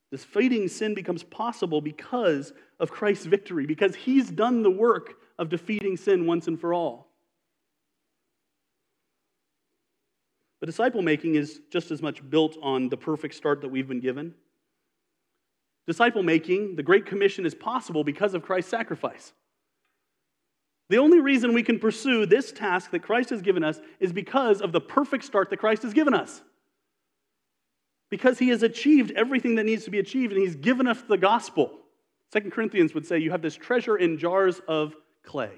This 0.09 0.23
fighting 0.23 0.67
sin 0.67 0.95
becomes 0.95 1.21
possible 1.21 1.79
because 1.79 2.53
of 2.79 2.89
Christ's 2.89 3.27
victory, 3.27 3.67
because 3.67 3.93
he's 3.93 4.31
done 4.31 4.63
the 4.63 4.71
work 4.71 5.13
of 5.37 5.49
defeating 5.49 5.95
sin 5.95 6.25
once 6.25 6.47
and 6.47 6.59
for 6.59 6.73
all. 6.73 7.11
But 10.59 10.65
disciple 10.65 11.03
making 11.03 11.35
is 11.35 11.61
just 11.71 11.91
as 11.91 12.01
much 12.01 12.27
built 12.27 12.57
on 12.63 12.89
the 12.89 12.97
perfect 12.97 13.35
start 13.35 13.61
that 13.61 13.69
we've 13.69 13.87
been 13.87 13.99
given. 13.99 14.33
Disciple 15.85 16.23
making, 16.23 16.77
the 16.77 16.81
Great 16.81 17.05
Commission, 17.05 17.45
is 17.45 17.53
possible 17.53 18.03
because 18.03 18.33
of 18.33 18.41
Christ's 18.41 18.71
sacrifice. 18.71 19.33
The 20.89 20.97
only 20.97 21.19
reason 21.19 21.53
we 21.53 21.63
can 21.63 21.79
pursue 21.79 22.25
this 22.25 22.51
task 22.51 22.91
that 22.91 23.03
Christ 23.03 23.29
has 23.29 23.41
given 23.41 23.63
us 23.63 23.79
is 23.99 24.11
because 24.11 24.61
of 24.61 24.71
the 24.71 24.81
perfect 24.81 25.23
start 25.23 25.49
that 25.51 25.57
Christ 25.57 25.83
has 25.83 25.93
given 25.93 26.13
us 26.13 26.41
because 28.09 28.39
he 28.39 28.49
has 28.49 28.63
achieved 28.63 29.11
everything 29.11 29.55
that 29.55 29.65
needs 29.65 29.85
to 29.85 29.91
be 29.91 29.99
achieved 29.99 30.33
and 30.33 30.41
he's 30.41 30.55
given 30.55 30.87
us 30.87 31.01
the 31.07 31.17
gospel. 31.17 31.79
Second 32.31 32.51
Corinthians 32.51 32.93
would 32.93 33.05
say 33.05 33.19
you 33.19 33.31
have 33.31 33.41
this 33.41 33.55
treasure 33.55 33.97
in 33.97 34.17
jars 34.17 34.61
of 34.67 34.95
clay. 35.23 35.51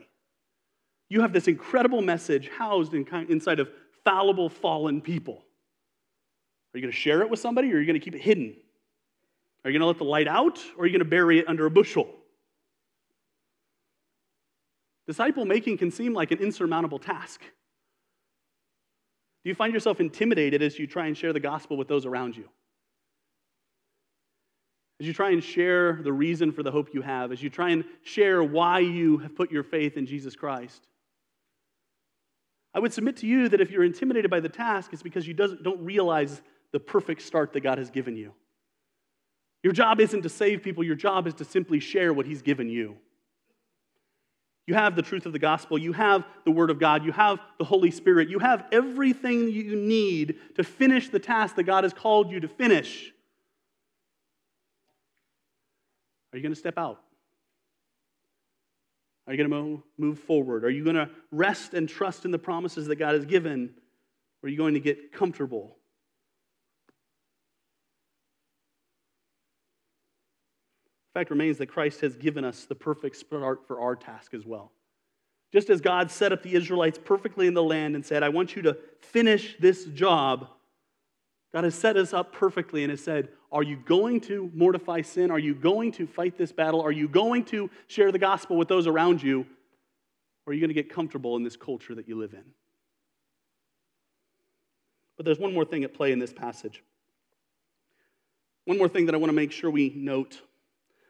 You 1.10 1.22
have 1.22 1.34
this 1.34 1.48
incredible 1.48 2.02
message 2.02 2.50
housed 2.58 2.94
in, 2.94 3.06
inside 3.30 3.60
of 3.60 3.70
fallible, 4.04 4.50
fallen 4.50 5.02
people. 5.02 5.44
Are 6.74 6.78
you 6.78 6.82
going 6.82 6.91
to 6.91 6.98
share 6.98 7.22
it 7.22 7.30
with 7.30 7.39
somebody 7.39 7.72
or 7.72 7.78
are 7.78 7.80
you 7.80 7.86
going 7.86 8.00
to 8.00 8.04
keep 8.04 8.15
it 8.15 8.22
hidden? 8.22 8.56
Are 9.63 9.70
you 9.70 9.78
going 9.78 9.82
to 9.82 9.88
let 9.88 9.98
the 9.98 10.06
light 10.06 10.28
out 10.28 10.60
or 10.78 10.84
are 10.84 10.88
you 10.88 10.94
going 10.94 11.00
to 11.00 11.10
bury 11.10 11.39
it 11.39 11.48
under 11.48 11.65
a 11.65 11.72
bushel? 11.72 12.08
Disciple 15.12 15.43
making 15.43 15.78
can 15.78 15.91
seem 15.91 16.13
like 16.13 16.32
an 16.32 16.38
insurmountable 16.38 16.97
task. 16.97 17.41
Do 19.43 19.50
you 19.50 19.54
find 19.54 19.74
yourself 19.74 20.00
intimidated 20.00 20.62
as 20.62 20.80
you 20.80 20.88
try 20.88 21.08
and 21.08 21.17
share 21.17 21.34
the 21.34 21.39
gospel 21.41 21.76
with 21.76 21.89
those 21.89 22.06
around 22.06 22.38
you? 22.38 22.47
As 25.02 25.06
you 25.06 25.12
try 25.13 25.32
and 25.32 25.43
share 25.43 26.00
the 26.02 26.13
reason 26.13 26.54
for 26.54 26.63
the 26.63 26.71
hope 26.71 26.93
you 26.93 27.02
have, 27.02 27.34
as 27.34 27.43
you 27.43 27.50
try 27.50 27.71
and 27.71 27.84
share 28.04 28.41
why 28.41 28.80
you 28.80 29.17
have 29.17 29.36
put 29.36 29.52
your 29.52 29.63
faith 29.63 29.97
in 29.97 30.06
Jesus 30.06 30.34
Christ, 30.34 30.88
I 32.74 32.80
would 32.80 32.93
submit 32.93 33.17
to 33.17 33.28
you 33.28 33.50
that 33.50 33.60
if 33.60 33.69
you're 33.69 33.84
intimidated 33.84 34.32
by 34.32 34.39
the 34.39 34.47
task, 34.47 34.93
it's 34.93 35.04
because 35.04 35.28
you 35.28 35.34
don't 35.34 35.84
realize 35.84 36.41
the 36.71 36.80
perfect 36.80 37.24
start 37.24 37.52
that 37.52 37.63
God 37.63 37.80
has 37.80 37.91
given 37.91 38.15
you. 38.15 38.32
Your 39.62 39.74
job 39.74 40.00
isn't 40.00 40.21
to 40.21 40.30
save 40.30 40.63
people, 40.63 40.86
your 40.86 40.95
job 40.95 41.28
is 41.28 41.34
to 41.34 41.43
simply 41.43 41.82
share 41.82 42.13
what 42.13 42.26
He's 42.26 42.41
given 42.41 42.69
you. 42.69 42.95
You 44.72 44.78
have 44.78 44.96
the 44.96 45.02
truth 45.02 45.26
of 45.26 45.34
the 45.34 45.40
gospel, 45.40 45.78
you 45.78 45.92
have 45.92 46.24
the 46.46 46.52
Word 46.52 46.70
of 46.70 46.80
God, 46.80 47.04
you 47.04 47.12
have 47.12 47.42
the 47.58 47.66
Holy 47.66 47.92
Spirit, 47.92 48.30
you 48.30 48.40
have 48.40 48.64
everything 48.72 49.50
you 49.50 49.76
need 49.76 50.40
to 50.56 50.64
finish 50.64 51.10
the 51.10 51.20
task 51.20 51.58
that 51.58 51.64
God 51.64 51.84
has 51.84 51.92
called 51.92 52.32
you 52.32 52.40
to 52.40 52.48
finish. 52.48 53.12
Are 56.32 56.38
you 56.38 56.42
going 56.42 56.54
to 56.54 56.60
step 56.60 56.78
out? 56.78 57.02
Are 59.28 59.34
you 59.34 59.46
going 59.46 59.50
to 59.50 59.84
move 59.98 60.20
forward? 60.20 60.64
Are 60.64 60.70
you 60.70 60.86
going 60.86 60.96
to 60.96 61.10
rest 61.34 61.74
and 61.74 61.90
trust 61.90 62.24
in 62.24 62.32
the 62.32 62.40
promises 62.40 62.88
that 62.88 62.96
God 62.96 63.14
has 63.14 63.26
given? 63.26 63.72
Or 64.42 64.48
are 64.48 64.50
you 64.50 64.58
going 64.58 64.76
to 64.76 64.80
get 64.80 65.12
comfortable? 65.12 65.76
Fact 71.13 71.30
remains 71.30 71.58
that 71.58 71.67
Christ 71.67 72.02
has 72.02 72.15
given 72.15 72.45
us 72.45 72.65
the 72.65 72.76
perfect 72.76 73.17
start 73.17 73.67
for 73.67 73.82
our 73.82 73.95
task 73.95 74.34
as 74.34 74.45
well. 74.45 74.71
Just 75.52 75.69
as 75.69 75.82
God 75.82 76.10
set 76.10 76.32
up 76.32 76.43
the 76.43 76.56
Israelites 76.56 76.97
perfectly 77.04 77.47
in 77.47 77.54
the 77.54 77.63
land 77.63 77.95
and 77.95 78.06
said, 78.06 78.24
I 78.24 78.30
want 78.30 78.56
you 78.56 78.62
to 78.63 78.78
finish 79.02 79.58
this 79.60 79.86
job, 79.86 80.47
God 81.54 81.65
has 81.65 81.76
set 81.76 81.97
us 81.97 82.13
up 82.13 82.32
perfectly 82.32 82.84
and 82.84 82.91
has 82.91 83.04
said, 83.04 83.30
Are 83.52 83.63
you 83.63 83.76
going 83.76 84.21
to 84.21 84.50
mortify 84.54 85.02
sin? 85.02 85.30
Are 85.30 85.39
you 85.39 85.54
going 85.54 85.91
to 85.93 86.08
fight 86.08 86.38
this 86.38 86.54
battle? 86.54 86.82
Are 86.82 86.91
you 86.91 87.10
going 87.10 87.43
to 87.45 87.69
share 87.88 88.13
the 88.13 88.19
gospel 88.19 88.56
with 88.56 88.69
those 88.69 88.88
around 88.88 89.21
you? 89.21 89.45
Or 90.45 90.52
are 90.52 90.54
you 90.54 90.62
going 90.62 90.69
to 90.69 90.74
get 90.74 90.89
comfortable 90.89 91.36
in 91.36 91.43
this 91.43 91.58
culture 91.58 91.93
that 91.95 92.08
you 92.08 92.17
live 92.17 92.34
in? 92.34 92.43
But 95.17 95.26
there's 95.26 95.39
one 95.39 95.54
more 95.54 95.65
thing 95.65 95.84
at 95.84 95.93
play 95.93 96.13
in 96.13 96.19
this 96.19 96.32
passage. 96.32 96.82
One 98.65 98.78
more 98.78 98.88
thing 98.88 99.08
that 99.08 99.15
I 99.15 99.17
want 99.17 99.30
to 99.30 99.36
make 99.36 99.52
sure 99.52 99.69
we 99.69 99.91
note 99.95 100.39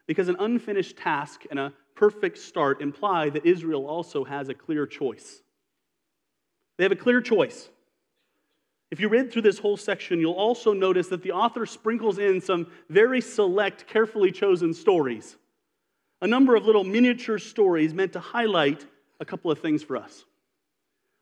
because 0.08 0.30
an 0.30 0.38
unfinished 0.40 0.98
task 0.98 1.44
and 1.50 1.60
a 1.60 1.74
perfect 1.96 2.38
start 2.38 2.82
imply 2.82 3.30
that 3.30 3.46
Israel 3.46 3.86
also 3.86 4.24
has 4.24 4.50
a 4.50 4.54
clear 4.54 4.86
choice. 4.86 5.42
They 6.78 6.84
have 6.84 6.92
a 6.92 6.96
clear 6.96 7.22
choice. 7.22 7.70
If 8.92 9.00
you 9.00 9.08
read 9.08 9.32
through 9.32 9.44
this 9.44 9.60
whole 9.60 9.78
section, 9.78 10.20
you'll 10.20 10.34
also 10.34 10.74
notice 10.74 11.08
that 11.08 11.24
the 11.24 11.32
author 11.32 11.66
sprinkles 11.66 12.18
in 12.18 12.42
some 12.42 12.68
very 12.90 13.22
select, 13.22 13.88
carefully 13.88 14.32
chosen 14.32 14.74
stories. 14.74 15.38
A 16.22 16.28
number 16.28 16.56
of 16.56 16.66
little 16.66 16.84
miniature 16.84 17.40
stories 17.40 17.94
meant 17.94 18.14
to 18.14 18.20
highlight 18.20 18.86
a 19.20 19.26
couple 19.26 19.50
of 19.50 19.60
things 19.60 19.82
for 19.82 19.96
us. 19.96 20.26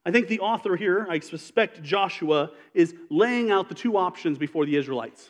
I 0.06 0.12
think 0.12 0.28
the 0.28 0.40
author 0.40 0.76
here, 0.76 1.06
I 1.10 1.20
suspect 1.20 1.84
Joshua, 1.84 2.52
is 2.74 2.96
laying 3.10 3.52
out 3.52 3.70
the 3.70 3.76
two 3.76 3.98
options 3.98 4.38
before 4.38 4.66
the 4.66 4.76
Israelites. 4.76 5.30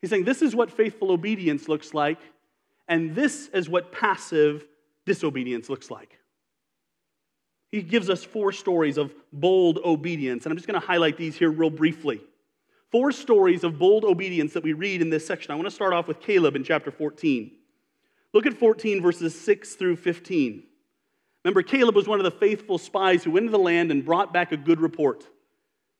He's 0.00 0.10
saying, 0.10 0.24
This 0.24 0.42
is 0.42 0.54
what 0.54 0.70
faithful 0.70 1.10
obedience 1.10 1.68
looks 1.68 1.92
like, 1.92 2.20
and 2.88 3.14
this 3.14 3.48
is 3.48 3.68
what 3.68 3.92
passive 3.92 4.66
disobedience 5.06 5.68
looks 5.68 5.90
like. 5.90 6.18
He 7.70 7.82
gives 7.82 8.10
us 8.10 8.22
four 8.22 8.52
stories 8.52 8.98
of 8.98 9.14
bold 9.32 9.78
obedience, 9.78 10.44
and 10.44 10.52
I'm 10.52 10.58
just 10.58 10.68
going 10.68 10.80
to 10.80 10.86
highlight 10.86 11.16
these 11.16 11.36
here 11.36 11.50
real 11.50 11.70
briefly. 11.70 12.20
Four 12.90 13.12
stories 13.12 13.64
of 13.64 13.78
bold 13.78 14.04
obedience 14.04 14.52
that 14.52 14.62
we 14.62 14.74
read 14.74 15.00
in 15.00 15.08
this 15.08 15.26
section. 15.26 15.50
I 15.50 15.54
want 15.54 15.66
to 15.66 15.74
start 15.74 15.94
off 15.94 16.06
with 16.06 16.20
Caleb 16.20 16.54
in 16.54 16.64
chapter 16.64 16.90
14. 16.90 17.50
Look 18.34 18.44
at 18.44 18.58
14, 18.58 19.00
verses 19.00 19.38
6 19.40 19.74
through 19.76 19.96
15. 19.96 20.64
Remember, 21.44 21.62
Caleb 21.62 21.96
was 21.96 22.06
one 22.06 22.20
of 22.20 22.24
the 22.24 22.30
faithful 22.30 22.76
spies 22.76 23.24
who 23.24 23.30
went 23.30 23.44
into 23.44 23.56
the 23.56 23.62
land 23.62 23.90
and 23.90 24.04
brought 24.04 24.32
back 24.32 24.52
a 24.52 24.56
good 24.56 24.80
report. 24.80 25.26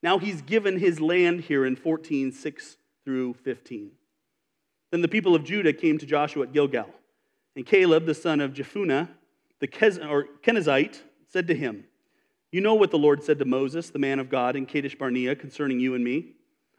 Now 0.03 0.19
he's 0.19 0.43
given 0.43 0.79
his 0.79 1.01
land 1.01 1.41
here 1.41 1.65
in 1.65 1.77
14, 1.77 2.33
6 2.33 2.77
through 3.05 3.35
15. 3.35 3.93
Then 4.93 5.01
the 5.01 5.09
people 5.09 5.35
of 5.35 5.43
Judah 5.43 5.73
came 5.73 5.97
to 5.99 6.07
Joshua 6.07 6.45
at 6.45 6.53
Gilgal. 6.53 6.89
And 7.57 7.67
Caleb, 7.67 8.05
the 8.05 8.15
son 8.15 8.41
of 8.41 8.53
Jephunneh, 8.53 9.09
the 9.59 9.67
Kez- 9.67 10.07
or 10.07 10.27
Kenizzite, 10.43 11.01
said 11.27 11.47
to 11.47 11.55
him, 11.55 11.85
You 12.53 12.61
know 12.61 12.75
what 12.75 12.91
the 12.91 12.99
Lord 12.99 13.25
said 13.25 13.39
to 13.39 13.47
Moses, 13.47 13.89
the 13.89 13.99
man 13.99 14.19
of 14.19 14.29
God, 14.29 14.55
in 14.55 14.67
Kadesh 14.67 14.95
Barnea 14.95 15.35
concerning 15.35 15.81
you 15.81 15.95
and 15.95 16.05
me? 16.05 16.35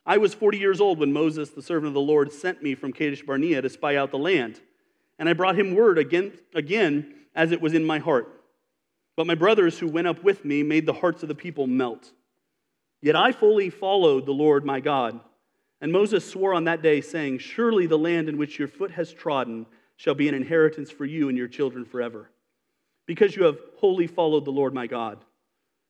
I 0.06 0.20
was 0.20 0.36
40 0.36 0.60
years 0.60 0.80
old 0.80 1.00
when 1.00 1.12
Moses, 1.12 1.50
the 1.50 1.64
servant 1.64 1.88
of 1.88 1.94
the 1.96 2.02
Lord, 2.02 2.32
sent 2.32 2.62
me 2.62 2.76
from 2.76 2.94
Kadesh 2.94 3.24
Barnea 3.24 3.64
to 3.64 3.70
spy 3.70 3.96
out 3.96 4.12
the 4.12 4.18
land. 4.20 4.62
And 5.18 5.28
I 5.28 5.34
brought 5.34 5.58
him 5.58 5.74
word 5.74 5.98
again, 5.98 6.34
again 6.54 7.16
as 7.34 7.52
it 7.52 7.62
was 7.62 7.74
in 7.74 7.84
my 7.84 7.98
heart. 7.98 8.44
But 9.16 9.26
my 9.26 9.36
brothers 9.36 9.80
who 9.80 9.88
went 9.88 10.08
up 10.08 10.24
with 10.24 10.46
me 10.46 10.62
made 10.62 10.86
the 10.86 10.94
hearts 10.94 11.24
of 11.24 11.30
the 11.30 11.36
people 11.36 11.66
melt. 11.66 12.12
Yet 13.02 13.16
I 13.16 13.32
fully 13.32 13.72
followed 13.72 14.28
the 14.28 14.34
Lord 14.34 14.66
my 14.66 14.82
God 14.82 15.20
and 15.84 15.92
Moses 15.92 16.26
swore 16.26 16.54
on 16.54 16.64
that 16.64 16.82
day, 16.82 17.02
saying, 17.02 17.40
Surely 17.40 17.88
the 17.88 17.98
land 17.98 18.30
in 18.30 18.38
which 18.38 18.58
your 18.58 18.70
foot 18.70 18.92
has 18.92 19.12
trodden 19.12 19.66
shall 19.98 20.16
be 20.16 20.30
an 20.30 20.34
inheritance 20.34 20.90
for 20.90 21.04
you 21.04 21.28
and 21.28 21.38
your 21.38 21.50
children 21.50 21.84
forever, 21.84 22.30
because 23.06 23.36
you 23.36 23.44
have 23.44 23.60
wholly 23.80 24.08
followed 24.08 24.46
the 24.46 24.52
Lord 24.52 24.74
my 24.74 24.88
God. 24.88 25.26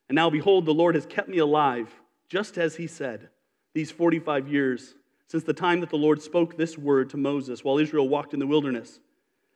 And 0.09 0.15
now, 0.15 0.31
behold, 0.31 0.65
the 0.65 0.73
Lord 0.73 0.95
has 0.95 1.05
kept 1.05 1.29
me 1.29 1.37
alive, 1.37 1.93
just 2.27 2.57
as 2.57 2.75
he 2.75 2.87
said, 2.87 3.29
these 3.75 3.91
45 3.91 4.47
years, 4.47 4.95
since 5.27 5.43
the 5.43 5.53
time 5.53 5.79
that 5.81 5.91
the 5.91 5.95
Lord 5.95 6.23
spoke 6.23 6.57
this 6.57 6.75
word 6.75 7.11
to 7.11 7.17
Moses 7.17 7.63
while 7.63 7.77
Israel 7.77 8.09
walked 8.09 8.33
in 8.33 8.39
the 8.39 8.47
wilderness. 8.47 8.99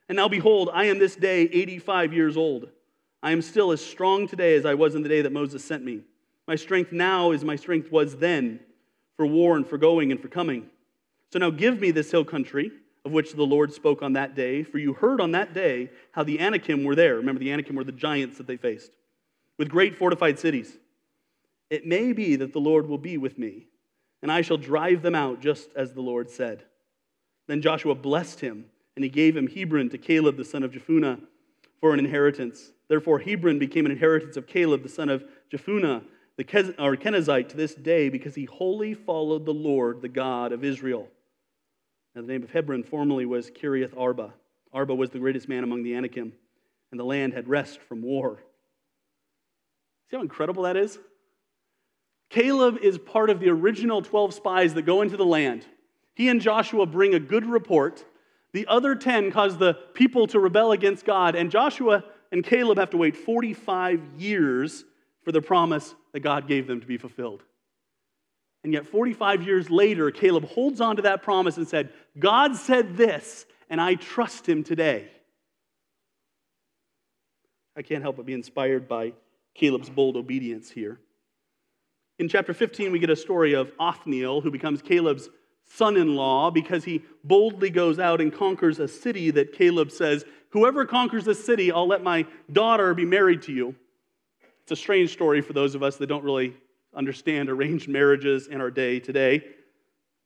And 0.07 0.15
now, 0.17 0.27
behold, 0.27 0.69
I 0.71 0.83
am 0.83 0.99
this 0.99 1.15
day 1.15 1.49
85 1.51 2.13
years 2.13 2.37
old. 2.37 2.69
I 3.23 3.31
am 3.31 3.41
still 3.41 3.71
as 3.71 3.83
strong 3.83 4.27
today 4.27 4.53
as 4.53 4.67
I 4.67 4.75
was 4.75 4.93
in 4.93 5.01
the 5.01 5.09
day 5.09 5.23
that 5.23 5.33
Moses 5.33 5.65
sent 5.65 5.83
me. 5.83 6.01
My 6.47 6.55
strength 6.55 6.91
now 6.91 7.31
is 7.31 7.43
my 7.43 7.55
strength 7.55 7.91
was 7.91 8.17
then 8.17 8.59
for 9.17 9.25
war 9.25 9.57
and 9.57 9.67
for 9.67 9.77
going 9.77 10.11
and 10.11 10.21
for 10.21 10.29
coming. 10.29 10.67
So 11.33 11.39
now 11.39 11.49
give 11.49 11.81
me 11.81 11.91
this 11.91 12.11
hill 12.11 12.23
country 12.23 12.71
of 13.07 13.13
which 13.13 13.33
the 13.33 13.43
Lord 13.43 13.73
spoke 13.73 14.03
on 14.03 14.13
that 14.13 14.35
day, 14.35 14.63
for 14.63 14.77
you 14.77 14.93
heard 14.93 15.21
on 15.21 15.31
that 15.31 15.53
day 15.53 15.89
how 16.11 16.23
the 16.23 16.41
Anakim 16.41 16.83
were 16.83 16.93
there. 16.93 17.15
Remember, 17.15 17.39
the 17.39 17.51
Anakim 17.51 17.75
were 17.75 17.85
the 17.85 17.91
giants 17.93 18.37
that 18.37 18.47
they 18.47 18.57
faced, 18.57 18.91
with 19.57 19.69
great 19.69 19.95
fortified 19.95 20.37
cities. 20.37 20.77
It 21.69 21.87
may 21.87 22.11
be 22.11 22.35
that 22.35 22.51
the 22.51 22.59
Lord 22.59 22.87
will 22.87 22.97
be 22.97 23.17
with 23.17 23.39
me, 23.39 23.67
and 24.21 24.29
I 24.29 24.41
shall 24.41 24.57
drive 24.57 25.01
them 25.01 25.15
out 25.15 25.39
just 25.39 25.69
as 25.73 25.93
the 25.93 26.01
Lord 26.01 26.29
said. 26.29 26.63
Then 27.47 27.61
Joshua 27.61 27.95
blessed 27.95 28.41
him, 28.41 28.65
and 28.95 29.05
he 29.05 29.09
gave 29.09 29.37
him 29.37 29.47
Hebron 29.47 29.89
to 29.91 29.97
Caleb 29.97 30.35
the 30.35 30.43
son 30.43 30.63
of 30.63 30.71
Jephunneh 30.71 31.21
for 31.79 31.93
an 31.93 31.99
inheritance. 31.99 32.73
Therefore, 32.89 33.19
Hebron 33.19 33.57
became 33.57 33.85
an 33.85 33.91
inheritance 33.93 34.35
of 34.35 34.47
Caleb 34.47 34.83
the 34.83 34.89
son 34.89 35.07
of 35.07 35.23
Jephunneh 35.49 36.03
the 36.37 36.43
Kenizzite 36.43 37.49
to 37.49 37.57
this 37.57 37.75
day 37.75 38.09
because 38.09 38.35
he 38.35 38.45
wholly 38.45 38.93
followed 38.93 39.45
the 39.45 39.53
Lord, 39.53 40.01
the 40.01 40.09
God 40.09 40.51
of 40.51 40.63
Israel. 40.63 41.07
Now, 42.15 42.21
the 42.21 42.27
name 42.27 42.43
of 42.43 42.51
Hebron 42.51 42.83
formerly 42.83 43.25
was 43.25 43.51
Kiriath 43.51 43.97
Arba. 43.97 44.33
Arba 44.71 44.95
was 44.95 45.09
the 45.09 45.19
greatest 45.19 45.49
man 45.49 45.63
among 45.63 45.83
the 45.83 45.95
Anakim, 45.95 46.33
and 46.91 46.99
the 46.99 47.03
land 47.03 47.33
had 47.33 47.47
rest 47.47 47.79
from 47.81 48.01
war. 48.01 48.43
See 50.09 50.15
how 50.15 50.21
incredible 50.21 50.63
that 50.63 50.77
is? 50.77 50.99
Caleb 52.29 52.77
is 52.81 52.97
part 52.97 53.29
of 53.29 53.39
the 53.39 53.49
original 53.49 54.01
12 54.01 54.33
spies 54.33 54.73
that 54.73 54.83
go 54.83 55.01
into 55.01 55.17
the 55.17 55.25
land. 55.25 55.65
He 56.13 56.29
and 56.29 56.41
Joshua 56.41 56.85
bring 56.85 57.13
a 57.13 57.19
good 57.19 57.45
report. 57.45 58.03
The 58.53 58.67
other 58.67 58.95
10 58.95 59.31
cause 59.31 59.57
the 59.57 59.73
people 59.93 60.27
to 60.27 60.39
rebel 60.39 60.71
against 60.71 61.05
God, 61.05 61.35
and 61.35 61.51
Joshua 61.51 62.03
and 62.31 62.43
Caleb 62.43 62.77
have 62.77 62.89
to 62.91 62.97
wait 62.97 63.15
45 63.15 64.01
years 64.17 64.83
for 65.27 65.33
the 65.33 65.41
promise 65.41 65.93
that 66.13 66.21
God 66.21 66.47
gave 66.47 66.67
them 66.67 66.79
to 66.79 66.87
be 66.87 66.97
fulfilled. 66.97 67.43
And 68.63 68.71
yet, 68.71 68.87
45 68.87 69.43
years 69.43 69.69
later, 69.69 70.09
Caleb 70.09 70.45
holds 70.45 70.79
on 70.79 70.95
to 70.95 71.01
that 71.01 71.21
promise 71.21 71.57
and 71.57 71.67
said, 71.67 71.89
God 72.17 72.55
said 72.55 72.95
this, 72.95 73.45
and 73.69 73.81
I 73.81 73.95
trust 73.95 74.47
him 74.47 74.63
today. 74.63 75.11
I 77.75 77.81
can't 77.81 78.01
help 78.01 78.15
but 78.15 78.25
be 78.25 78.31
inspired 78.31 78.87
by 78.87 79.11
Caleb's 79.53 79.89
bold 79.89 80.15
obedience 80.15 80.71
here. 80.71 80.97
In 82.19 82.29
chapter 82.29 82.53
15, 82.53 82.93
we 82.93 82.97
get 82.97 83.09
a 83.09 83.15
story 83.17 83.51
of 83.51 83.69
Othniel, 83.81 84.39
who 84.39 84.49
becomes 84.49 84.81
Caleb's 84.81 85.27
son 85.65 85.97
in 85.97 86.15
law 86.15 86.51
because 86.51 86.85
he 86.85 87.03
boldly 87.25 87.69
goes 87.69 87.99
out 87.99 88.21
and 88.21 88.31
conquers 88.31 88.79
a 88.79 88.87
city 88.87 89.29
that 89.31 89.51
Caleb 89.51 89.91
says, 89.91 90.23
Whoever 90.51 90.85
conquers 90.85 91.25
this 91.25 91.45
city, 91.45 91.69
I'll 91.69 91.85
let 91.85 92.01
my 92.01 92.25
daughter 92.49 92.93
be 92.93 93.03
married 93.03 93.41
to 93.41 93.51
you. 93.51 93.75
It's 94.67 94.77
a 94.77 94.83
strange 94.83 95.13
story 95.13 95.39
for 95.39 95.53
those 95.53 95.75
of 95.75 95.81
us 95.81 95.95
that 95.95 96.07
don't 96.07 96.25
really 96.25 96.53
understand 96.93 97.49
arranged 97.49 97.87
marriages 97.87 98.47
in 98.47 98.59
our 98.59 98.69
day 98.69 98.99
today. 98.99 99.41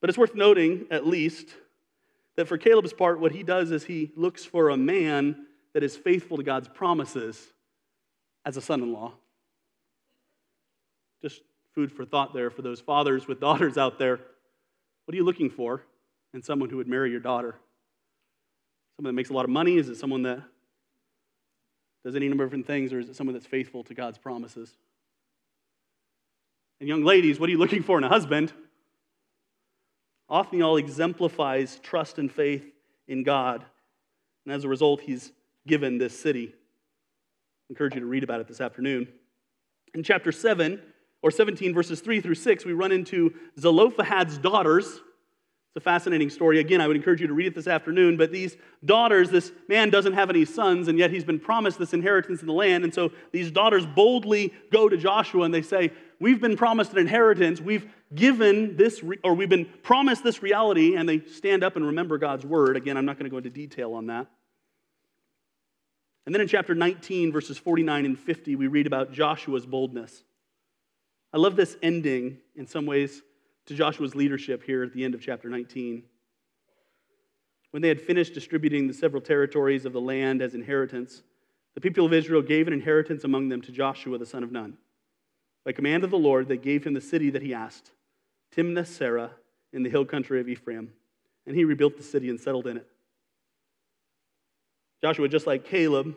But 0.00 0.10
it's 0.10 0.18
worth 0.18 0.34
noting, 0.34 0.86
at 0.90 1.06
least, 1.06 1.50
that 2.34 2.48
for 2.48 2.58
Caleb's 2.58 2.92
part, 2.92 3.20
what 3.20 3.30
he 3.30 3.44
does 3.44 3.70
is 3.70 3.84
he 3.84 4.10
looks 4.16 4.44
for 4.44 4.70
a 4.70 4.76
man 4.76 5.46
that 5.74 5.84
is 5.84 5.96
faithful 5.96 6.38
to 6.38 6.42
God's 6.42 6.66
promises 6.66 7.52
as 8.44 8.56
a 8.56 8.60
son 8.60 8.82
in 8.82 8.92
law. 8.92 9.12
Just 11.20 11.42
food 11.72 11.92
for 11.92 12.04
thought 12.04 12.34
there 12.34 12.50
for 12.50 12.62
those 12.62 12.80
fathers 12.80 13.28
with 13.28 13.38
daughters 13.48 13.78
out 13.78 13.96
there. 13.96 14.16
What 15.04 15.14
are 15.14 15.16
you 15.16 15.24
looking 15.24 15.50
for 15.50 15.84
in 16.34 16.42
someone 16.42 16.68
who 16.68 16.78
would 16.78 16.88
marry 16.88 17.12
your 17.12 17.20
daughter? 17.20 17.54
Someone 18.96 19.14
that 19.14 19.16
makes 19.16 19.30
a 19.30 19.34
lot 19.34 19.44
of 19.44 19.52
money? 19.52 19.76
Is 19.76 19.88
it 19.88 19.98
someone 19.98 20.22
that 20.22 20.42
does 22.04 22.16
any 22.16 22.28
number 22.28 22.44
of 22.44 22.50
different 22.50 22.66
things, 22.66 22.92
or 22.92 22.98
is 22.98 23.08
it 23.08 23.16
someone 23.16 23.34
that's 23.34 23.46
faithful 23.46 23.84
to 23.84 23.94
God's 23.94 24.18
promises? 24.18 24.76
And 26.80 26.88
young 26.88 27.04
ladies, 27.04 27.38
what 27.38 27.48
are 27.48 27.52
you 27.52 27.58
looking 27.58 27.82
for 27.82 27.96
in 27.98 28.04
a 28.04 28.08
husband? 28.08 28.52
Othniel 30.28 30.78
exemplifies 30.78 31.78
trust 31.80 32.18
and 32.18 32.30
faith 32.30 32.64
in 33.06 33.22
God. 33.22 33.64
And 34.44 34.54
as 34.54 34.64
a 34.64 34.68
result, 34.68 35.00
he's 35.00 35.30
given 35.66 35.98
this 35.98 36.18
city. 36.18 36.52
I 36.52 37.66
encourage 37.70 37.94
you 37.94 38.00
to 38.00 38.06
read 38.06 38.24
about 38.24 38.40
it 38.40 38.48
this 38.48 38.60
afternoon. 38.60 39.06
In 39.94 40.02
chapter 40.02 40.32
7, 40.32 40.80
or 41.22 41.30
17, 41.30 41.72
verses 41.72 42.00
3 42.00 42.20
through 42.20 42.34
6, 42.34 42.64
we 42.64 42.72
run 42.72 42.90
into 42.90 43.32
Zelophehad's 43.58 44.38
daughters. 44.38 45.00
It's 45.74 45.82
a 45.82 45.88
fascinating 45.88 46.28
story. 46.28 46.60
Again, 46.60 46.82
I 46.82 46.86
would 46.86 46.96
encourage 46.96 47.22
you 47.22 47.26
to 47.28 47.32
read 47.32 47.46
it 47.46 47.54
this 47.54 47.66
afternoon. 47.66 48.18
But 48.18 48.30
these 48.30 48.58
daughters, 48.84 49.30
this 49.30 49.52
man 49.68 49.88
doesn't 49.88 50.12
have 50.12 50.28
any 50.28 50.44
sons, 50.44 50.88
and 50.88 50.98
yet 50.98 51.10
he's 51.10 51.24
been 51.24 51.40
promised 51.40 51.78
this 51.78 51.94
inheritance 51.94 52.42
in 52.42 52.46
the 52.46 52.52
land. 52.52 52.84
And 52.84 52.92
so 52.92 53.10
these 53.30 53.50
daughters 53.50 53.86
boldly 53.86 54.52
go 54.70 54.90
to 54.90 54.98
Joshua 54.98 55.44
and 55.44 55.54
they 55.54 55.62
say, 55.62 55.90
We've 56.20 56.42
been 56.42 56.58
promised 56.58 56.92
an 56.92 56.98
inheritance. 56.98 57.58
We've 57.58 57.90
given 58.14 58.76
this, 58.76 59.02
or 59.24 59.32
we've 59.32 59.48
been 59.48 59.64
promised 59.82 60.22
this 60.22 60.42
reality. 60.42 60.94
And 60.94 61.08
they 61.08 61.20
stand 61.20 61.64
up 61.64 61.76
and 61.76 61.86
remember 61.86 62.18
God's 62.18 62.44
word. 62.44 62.76
Again, 62.76 62.98
I'm 62.98 63.06
not 63.06 63.16
going 63.16 63.24
to 63.24 63.30
go 63.30 63.38
into 63.38 63.48
detail 63.48 63.94
on 63.94 64.08
that. 64.08 64.26
And 66.26 66.34
then 66.34 66.42
in 66.42 66.48
chapter 66.48 66.74
19, 66.74 67.32
verses 67.32 67.56
49 67.56 68.04
and 68.04 68.18
50, 68.18 68.56
we 68.56 68.66
read 68.66 68.86
about 68.86 69.10
Joshua's 69.10 69.64
boldness. 69.64 70.22
I 71.32 71.38
love 71.38 71.56
this 71.56 71.78
ending 71.82 72.38
in 72.54 72.66
some 72.66 72.84
ways 72.84 73.22
to 73.66 73.74
Joshua's 73.74 74.14
leadership 74.14 74.62
here 74.64 74.82
at 74.82 74.92
the 74.92 75.04
end 75.04 75.14
of 75.14 75.20
chapter 75.20 75.48
19. 75.48 76.02
When 77.70 77.82
they 77.82 77.88
had 77.88 78.00
finished 78.00 78.34
distributing 78.34 78.86
the 78.86 78.94
several 78.94 79.22
territories 79.22 79.84
of 79.84 79.92
the 79.92 80.00
land 80.00 80.42
as 80.42 80.54
inheritance, 80.54 81.22
the 81.74 81.80
people 81.80 82.04
of 82.04 82.12
Israel 82.12 82.42
gave 82.42 82.66
an 82.66 82.72
inheritance 82.72 83.24
among 83.24 83.48
them 83.48 83.62
to 83.62 83.72
Joshua 83.72 84.18
the 84.18 84.26
son 84.26 84.42
of 84.42 84.52
Nun. 84.52 84.76
By 85.64 85.72
command 85.72 86.04
of 86.04 86.10
the 86.10 86.18
Lord, 86.18 86.48
they 86.48 86.56
gave 86.56 86.84
him 86.84 86.92
the 86.92 87.00
city 87.00 87.30
that 87.30 87.42
he 87.42 87.54
asked, 87.54 87.92
Timnath 88.54 88.88
Serah, 88.88 89.30
in 89.72 89.82
the 89.82 89.90
hill 89.90 90.04
country 90.04 90.40
of 90.40 90.48
Ephraim, 90.48 90.92
and 91.46 91.56
he 91.56 91.64
rebuilt 91.64 91.96
the 91.96 92.02
city 92.02 92.28
and 92.28 92.38
settled 92.38 92.66
in 92.66 92.76
it. 92.76 92.86
Joshua, 95.02 95.28
just 95.28 95.46
like 95.46 95.64
Caleb, 95.64 96.14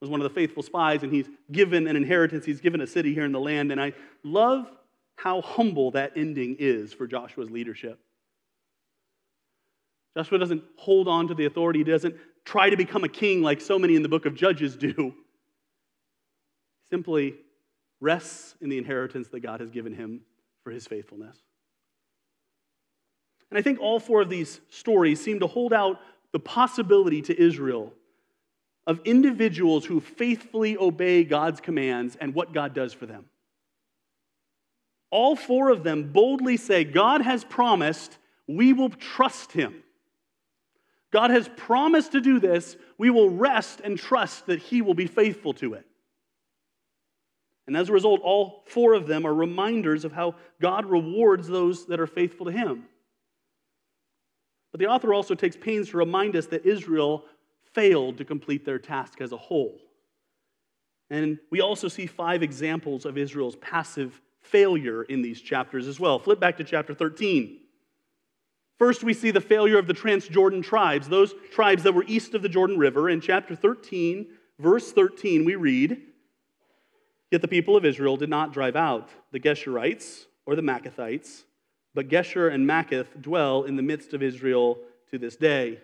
was 0.00 0.10
one 0.10 0.20
of 0.20 0.24
the 0.24 0.34
faithful 0.34 0.62
spies, 0.62 1.02
and 1.02 1.12
he's 1.12 1.28
given 1.50 1.86
an 1.86 1.96
inheritance. 1.96 2.44
He's 2.44 2.60
given 2.60 2.80
a 2.80 2.86
city 2.86 3.14
here 3.14 3.24
in 3.24 3.32
the 3.32 3.40
land. 3.40 3.70
And 3.70 3.80
I 3.80 3.92
love 4.24 4.70
how 5.16 5.40
humble 5.40 5.92
that 5.92 6.12
ending 6.16 6.56
is 6.58 6.92
for 6.92 7.06
Joshua's 7.06 7.50
leadership. 7.50 7.98
Joshua 10.16 10.38
doesn't 10.38 10.62
hold 10.76 11.08
on 11.08 11.28
to 11.28 11.34
the 11.34 11.46
authority, 11.46 11.80
he 11.80 11.84
doesn't 11.84 12.16
try 12.44 12.68
to 12.68 12.76
become 12.76 13.04
a 13.04 13.08
king 13.08 13.42
like 13.42 13.60
so 13.60 13.78
many 13.78 13.96
in 13.96 14.02
the 14.02 14.08
book 14.08 14.26
of 14.26 14.34
Judges 14.34 14.76
do. 14.76 14.92
He 14.96 16.88
simply 16.90 17.34
rests 18.00 18.56
in 18.60 18.68
the 18.68 18.78
inheritance 18.78 19.28
that 19.28 19.40
God 19.40 19.60
has 19.60 19.70
given 19.70 19.94
him 19.94 20.22
for 20.64 20.70
his 20.70 20.86
faithfulness. 20.86 21.36
And 23.50 23.58
I 23.58 23.62
think 23.62 23.80
all 23.80 24.00
four 24.00 24.22
of 24.22 24.28
these 24.28 24.60
stories 24.70 25.22
seem 25.22 25.40
to 25.40 25.46
hold 25.46 25.72
out 25.72 26.00
the 26.32 26.40
possibility 26.40 27.22
to 27.22 27.40
Israel 27.40 27.92
of 28.86 29.00
individuals 29.04 29.84
who 29.84 30.00
faithfully 30.00 30.76
obey 30.76 31.22
God's 31.22 31.60
commands 31.60 32.16
and 32.20 32.34
what 32.34 32.52
God 32.52 32.74
does 32.74 32.92
for 32.92 33.06
them. 33.06 33.26
All 35.12 35.36
four 35.36 35.68
of 35.68 35.84
them 35.84 36.10
boldly 36.10 36.56
say, 36.56 36.84
God 36.84 37.20
has 37.20 37.44
promised, 37.44 38.16
we 38.48 38.72
will 38.72 38.88
trust 38.88 39.52
him. 39.52 39.84
God 41.12 41.30
has 41.30 41.50
promised 41.54 42.12
to 42.12 42.20
do 42.22 42.40
this, 42.40 42.76
we 42.96 43.10
will 43.10 43.28
rest 43.28 43.82
and 43.84 43.98
trust 43.98 44.46
that 44.46 44.58
he 44.58 44.80
will 44.80 44.94
be 44.94 45.06
faithful 45.06 45.52
to 45.54 45.74
it. 45.74 45.86
And 47.66 47.76
as 47.76 47.90
a 47.90 47.92
result, 47.92 48.22
all 48.22 48.64
four 48.66 48.94
of 48.94 49.06
them 49.06 49.26
are 49.26 49.34
reminders 49.34 50.06
of 50.06 50.12
how 50.12 50.36
God 50.62 50.86
rewards 50.86 51.46
those 51.46 51.84
that 51.86 52.00
are 52.00 52.06
faithful 52.06 52.46
to 52.46 52.52
him. 52.52 52.84
But 54.70 54.80
the 54.80 54.86
author 54.86 55.12
also 55.12 55.34
takes 55.34 55.56
pains 55.56 55.90
to 55.90 55.98
remind 55.98 56.36
us 56.36 56.46
that 56.46 56.64
Israel 56.64 57.26
failed 57.74 58.16
to 58.16 58.24
complete 58.24 58.64
their 58.64 58.78
task 58.78 59.20
as 59.20 59.32
a 59.32 59.36
whole. 59.36 59.78
And 61.10 61.38
we 61.50 61.60
also 61.60 61.88
see 61.88 62.06
five 62.06 62.42
examples 62.42 63.04
of 63.04 63.18
Israel's 63.18 63.56
passive 63.56 64.18
failure 64.42 65.02
in 65.02 65.22
these 65.22 65.40
chapters 65.40 65.86
as 65.86 65.98
well. 65.98 66.18
Flip 66.18 66.38
back 66.38 66.56
to 66.58 66.64
chapter 66.64 66.94
13. 66.94 67.58
First, 68.78 69.04
we 69.04 69.14
see 69.14 69.30
the 69.30 69.40
failure 69.40 69.78
of 69.78 69.86
the 69.86 69.94
Transjordan 69.94 70.62
tribes, 70.64 71.08
those 71.08 71.34
tribes 71.52 71.84
that 71.84 71.94
were 71.94 72.04
east 72.08 72.34
of 72.34 72.42
the 72.42 72.48
Jordan 72.48 72.78
River. 72.78 73.08
In 73.08 73.20
chapter 73.20 73.54
13, 73.54 74.26
verse 74.58 74.92
13, 74.92 75.44
we 75.44 75.54
read 75.54 76.00
Yet 77.30 77.40
the 77.40 77.48
people 77.48 77.76
of 77.76 77.86
Israel 77.86 78.18
did 78.18 78.28
not 78.28 78.52
drive 78.52 78.76
out 78.76 79.08
the 79.30 79.40
Geshurites 79.40 80.26
or 80.44 80.54
the 80.54 80.62
Maacathites, 80.62 81.44
but 81.94 82.08
Geshur 82.08 82.52
and 82.52 82.68
Maacath 82.68 83.22
dwell 83.22 83.62
in 83.62 83.76
the 83.76 83.82
midst 83.82 84.12
of 84.12 84.22
Israel 84.22 84.78
to 85.10 85.18
this 85.18 85.36
day. 85.36 85.78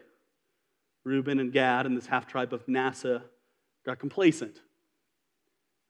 Reuben 1.04 1.40
and 1.40 1.52
Gad 1.52 1.86
and 1.86 1.96
this 1.96 2.06
half 2.06 2.26
tribe 2.26 2.52
of 2.52 2.68
Manasseh 2.68 3.22
got 3.86 3.98
complacent. 3.98 4.60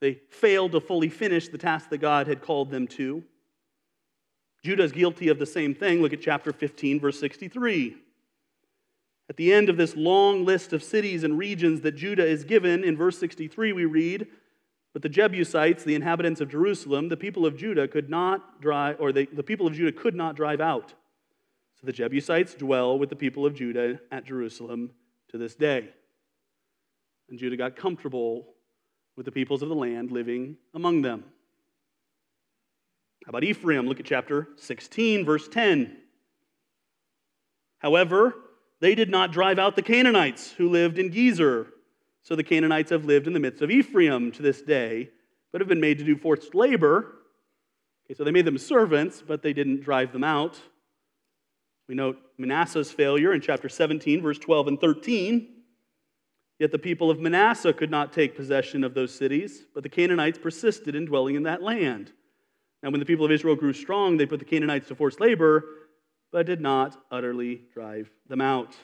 They 0.00 0.20
failed 0.30 0.72
to 0.72 0.80
fully 0.80 1.08
finish 1.08 1.48
the 1.48 1.58
task 1.58 1.90
that 1.90 1.98
God 1.98 2.26
had 2.26 2.42
called 2.42 2.70
them 2.70 2.86
to. 2.88 3.24
Judah 4.64 4.84
is 4.84 4.92
guilty 4.92 5.28
of 5.28 5.38
the 5.38 5.46
same 5.46 5.74
thing. 5.74 6.02
Look 6.02 6.12
at 6.12 6.20
chapter 6.20 6.52
15, 6.52 7.00
verse 7.00 7.18
63. 7.18 7.96
At 9.30 9.36
the 9.36 9.52
end 9.52 9.68
of 9.68 9.76
this 9.76 9.94
long 9.94 10.44
list 10.44 10.72
of 10.72 10.82
cities 10.82 11.22
and 11.22 11.36
regions 11.36 11.82
that 11.82 11.96
Judah 11.96 12.26
is 12.26 12.44
given, 12.44 12.82
in 12.82 12.96
verse 12.96 13.18
63, 13.18 13.72
we 13.72 13.84
read, 13.84 14.26
But 14.92 15.02
the 15.02 15.08
Jebusites, 15.08 15.84
the 15.84 15.94
inhabitants 15.94 16.40
of 16.40 16.48
Jerusalem, 16.48 17.08
the 17.08 17.16
people 17.16 17.44
of 17.44 17.56
Judah 17.56 17.86
could 17.86 18.08
not 18.08 18.60
drive, 18.60 18.96
or 19.00 19.12
they, 19.12 19.26
the 19.26 19.42
people 19.42 19.66
of 19.66 19.74
Judah 19.74 19.92
could 19.92 20.14
not 20.14 20.34
drive 20.34 20.60
out. 20.60 20.94
So 21.80 21.86
the 21.86 21.92
Jebusites 21.92 22.54
dwell 22.54 22.98
with 22.98 23.10
the 23.10 23.16
people 23.16 23.46
of 23.46 23.54
Judah 23.54 24.00
at 24.10 24.24
Jerusalem 24.24 24.90
to 25.28 25.38
this 25.38 25.54
day. 25.54 25.90
And 27.28 27.38
Judah 27.38 27.56
got 27.56 27.76
comfortable 27.76 28.54
with 29.18 29.24
the 29.24 29.32
peoples 29.32 29.62
of 29.62 29.68
the 29.68 29.74
land 29.74 30.12
living 30.12 30.56
among 30.74 31.02
them. 31.02 31.24
How 33.24 33.30
about 33.30 33.42
Ephraim? 33.42 33.88
Look 33.88 33.98
at 33.98 34.06
chapter 34.06 34.46
16, 34.54 35.24
verse 35.24 35.48
10. 35.48 35.96
However, 37.80 38.32
they 38.78 38.94
did 38.94 39.10
not 39.10 39.32
drive 39.32 39.58
out 39.58 39.74
the 39.74 39.82
Canaanites 39.82 40.52
who 40.52 40.70
lived 40.70 41.00
in 41.00 41.10
Gezer. 41.10 41.66
So 42.22 42.36
the 42.36 42.44
Canaanites 42.44 42.90
have 42.90 43.06
lived 43.06 43.26
in 43.26 43.32
the 43.32 43.40
midst 43.40 43.60
of 43.60 43.72
Ephraim 43.72 44.30
to 44.32 44.40
this 44.40 44.62
day, 44.62 45.10
but 45.50 45.60
have 45.60 45.68
been 45.68 45.80
made 45.80 45.98
to 45.98 46.04
do 46.04 46.16
forced 46.16 46.54
labor. 46.54 47.16
Okay, 48.06 48.14
so 48.16 48.22
they 48.22 48.30
made 48.30 48.44
them 48.44 48.56
servants, 48.56 49.20
but 49.26 49.42
they 49.42 49.52
didn't 49.52 49.82
drive 49.82 50.12
them 50.12 50.22
out. 50.22 50.60
We 51.88 51.96
note 51.96 52.18
Manasseh's 52.38 52.92
failure 52.92 53.32
in 53.32 53.40
chapter 53.40 53.68
17, 53.68 54.22
verse 54.22 54.38
12 54.38 54.68
and 54.68 54.80
13. 54.80 55.57
Yet 56.58 56.72
the 56.72 56.78
people 56.78 57.10
of 57.10 57.20
Manasseh 57.20 57.72
could 57.72 57.90
not 57.90 58.12
take 58.12 58.36
possession 58.36 58.82
of 58.82 58.94
those 58.94 59.14
cities, 59.14 59.64
but 59.74 59.82
the 59.82 59.88
Canaanites 59.88 60.38
persisted 60.38 60.94
in 60.94 61.04
dwelling 61.04 61.36
in 61.36 61.44
that 61.44 61.62
land. 61.62 62.12
Now, 62.82 62.90
when 62.90 63.00
the 63.00 63.06
people 63.06 63.24
of 63.24 63.32
Israel 63.32 63.56
grew 63.56 63.72
strong, 63.72 64.16
they 64.16 64.26
put 64.26 64.38
the 64.38 64.44
Canaanites 64.44 64.88
to 64.88 64.94
forced 64.94 65.20
labor, 65.20 65.64
but 66.32 66.46
did 66.46 66.60
not 66.60 66.96
utterly 67.10 67.62
drive 67.72 68.10
them 68.28 68.40
out. 68.40 68.76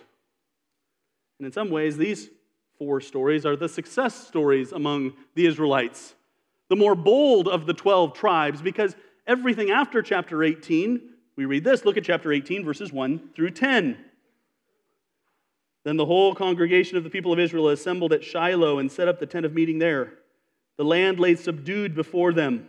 And 1.39 1.47
in 1.47 1.53
some 1.53 1.71
ways, 1.71 1.97
these 1.97 2.31
four 2.79 3.01
stories 3.01 3.45
are 3.45 3.57
the 3.57 3.69
success 3.69 4.27
stories 4.27 4.73
among 4.73 5.15
the 5.35 5.47
Israelites, 5.47 6.15
the 6.69 6.77
more 6.77 6.95
bold 6.95 7.49
of 7.49 7.67
the 7.67 7.75
12 7.75 8.15
tribes, 8.15 8.63
because 8.63 8.97
everything 9.27 9.71
after 9.71 10.01
chapter 10.03 10.43
18 10.43 11.11
we 11.37 11.47
read 11.47 11.65
this. 11.65 11.85
Look 11.85 11.97
at 11.97 12.05
chapter 12.05 12.33
18, 12.33 12.65
verses 12.65 12.93
1 12.93 13.31
through 13.35 13.51
10. 13.51 13.99
Then 15.85 15.97
the 15.99 16.07
whole 16.07 16.35
congregation 16.35 16.97
of 16.97 17.05
the 17.05 17.11
people 17.11 17.33
of 17.33 17.39
Israel 17.39 17.69
assembled 17.69 18.13
at 18.13 18.25
Shiloh 18.25 18.79
and 18.79 18.91
set 18.91 19.07
up 19.07 19.21
the 19.21 19.27
tent 19.27 19.47
of 19.47 19.53
meeting 19.53 19.79
there. 19.79 20.15
The 20.77 20.85
land 20.85 21.21
lay 21.21 21.37
subdued 21.37 21.95
before 21.95 22.33
them. 22.33 22.69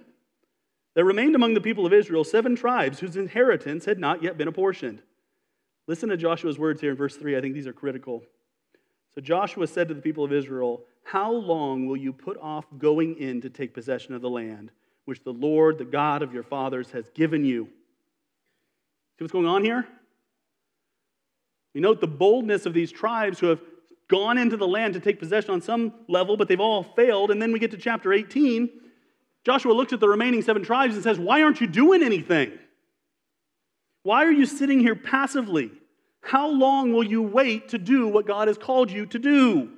There 0.93 1.05
remained 1.05 1.35
among 1.35 1.53
the 1.53 1.61
people 1.61 1.85
of 1.85 1.93
Israel 1.93 2.23
seven 2.23 2.55
tribes 2.55 2.99
whose 2.99 3.17
inheritance 3.17 3.85
had 3.85 3.99
not 3.99 4.21
yet 4.21 4.37
been 4.37 4.47
apportioned. 4.47 5.01
Listen 5.87 6.09
to 6.09 6.17
Joshua's 6.17 6.59
words 6.59 6.81
here 6.81 6.91
in 6.91 6.97
verse 6.97 7.15
3. 7.15 7.37
I 7.37 7.41
think 7.41 7.53
these 7.53 7.67
are 7.67 7.73
critical. 7.73 8.23
So 9.13 9.21
Joshua 9.21 9.67
said 9.67 9.87
to 9.87 9.93
the 9.93 10.01
people 10.01 10.23
of 10.23 10.33
Israel, 10.33 10.83
How 11.03 11.31
long 11.31 11.87
will 11.87 11.97
you 11.97 12.11
put 12.11 12.37
off 12.41 12.65
going 12.77 13.15
in 13.17 13.41
to 13.41 13.49
take 13.49 13.73
possession 13.73 14.13
of 14.13 14.21
the 14.21 14.29
land 14.29 14.71
which 15.05 15.23
the 15.23 15.33
Lord, 15.33 15.77
the 15.77 15.85
God 15.85 16.21
of 16.21 16.33
your 16.33 16.43
fathers, 16.43 16.91
has 16.91 17.09
given 17.13 17.45
you? 17.45 17.65
See 19.17 19.23
what's 19.23 19.31
going 19.31 19.45
on 19.45 19.63
here? 19.63 19.87
We 21.75 21.81
note 21.81 21.99
the 21.99 22.07
boldness 22.07 22.65
of 22.65 22.73
these 22.73 22.89
tribes 22.89 23.37
who 23.37 23.47
have 23.47 23.59
gone 24.07 24.37
into 24.37 24.55
the 24.55 24.67
land 24.67 24.93
to 24.93 25.01
take 25.01 25.19
possession 25.19 25.51
on 25.51 25.61
some 25.61 25.93
level, 26.07 26.37
but 26.37 26.47
they've 26.47 26.59
all 26.59 26.83
failed. 26.83 27.31
And 27.31 27.41
then 27.41 27.51
we 27.51 27.59
get 27.59 27.71
to 27.71 27.77
chapter 27.77 28.13
18. 28.13 28.69
Joshua 29.43 29.73
looks 29.73 29.91
at 29.91 29.99
the 29.99 30.07
remaining 30.07 30.41
seven 30.41 30.63
tribes 30.63 30.95
and 30.95 31.03
says, 31.03 31.19
Why 31.19 31.43
aren't 31.43 31.59
you 31.59 31.67
doing 31.67 32.01
anything? 32.01 32.53
Why 34.03 34.23
are 34.23 34.31
you 34.31 34.45
sitting 34.45 34.79
here 34.79 34.95
passively? 34.95 35.69
How 36.21 36.47
long 36.47 36.93
will 36.93 37.03
you 37.03 37.21
wait 37.21 37.69
to 37.69 37.77
do 37.77 38.07
what 38.07 38.25
God 38.25 38.47
has 38.47 38.57
called 38.57 38.89
you 38.89 39.05
to 39.07 39.19
do? 39.19 39.69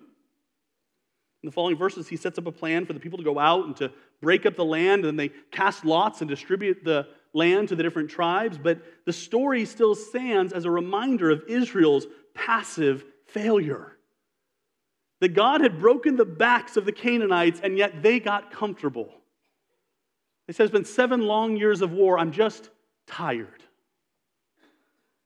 In 1.44 1.48
the 1.48 1.52
following 1.52 1.78
verses, 1.78 2.08
he 2.08 2.16
sets 2.16 2.38
up 2.38 2.46
a 2.46 2.52
plan 2.52 2.86
for 2.86 2.94
the 2.94 3.00
people 3.00 3.18
to 3.18 3.24
go 3.24 3.40
out 3.40 3.66
and 3.66 3.76
to 3.78 3.92
break 4.22 4.46
up 4.46 4.56
the 4.56 4.66
land, 4.66 5.04
and 5.06 5.20
they 5.20 5.30
cast 5.52 5.84
lots 5.84 6.22
and 6.22 6.30
distribute 6.30 6.84
the 6.84 7.08
land 7.34 7.70
to 7.70 7.76
the 7.76 7.84
different 7.84 8.10
tribes. 8.10 8.58
But 8.58 8.82
the 9.06 9.14
story 9.14 9.66
still 9.66 9.96
stands 9.96 10.54
as 10.54 10.66
a 10.66 10.72
reminder 10.72 11.30
of 11.30 11.44
Israel's 11.48 12.08
passive 12.34 13.04
failure. 13.28 13.98
That 15.20 15.30
God 15.30 15.62
had 15.62 15.80
broken 15.80 16.16
the 16.16 16.26
backs 16.26 16.78
of 16.78 16.86
the 16.86 16.92
Canaanites, 16.92 17.60
and 17.64 17.78
yet 17.78 18.04
they 18.04 18.20
got 18.20 18.52
comfortable. 18.52 19.10
They 20.46 20.54
said, 20.54 20.66
It's 20.66 20.72
been 20.72 20.86
seven 20.86 21.22
long 21.22 21.58
years 21.58 21.82
of 21.82 21.92
war. 21.92 22.20
I'm 22.20 22.32
just 22.32 22.70
tired. 23.08 23.64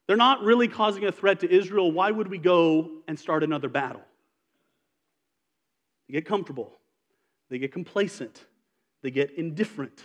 They're 0.06 0.16
not 0.16 0.42
really 0.42 0.68
causing 0.68 1.04
a 1.04 1.12
threat 1.12 1.40
to 1.40 1.50
Israel. 1.50 1.92
Why 1.92 2.10
would 2.10 2.28
we 2.28 2.38
go 2.38 2.90
and 3.06 3.18
start 3.18 3.42
another 3.42 3.68
battle? 3.68 4.02
They 6.08 6.14
get 6.14 6.26
comfortable, 6.26 6.72
they 7.48 7.58
get 7.58 7.72
complacent, 7.72 8.44
they 9.02 9.10
get 9.10 9.30
indifferent. 9.32 10.02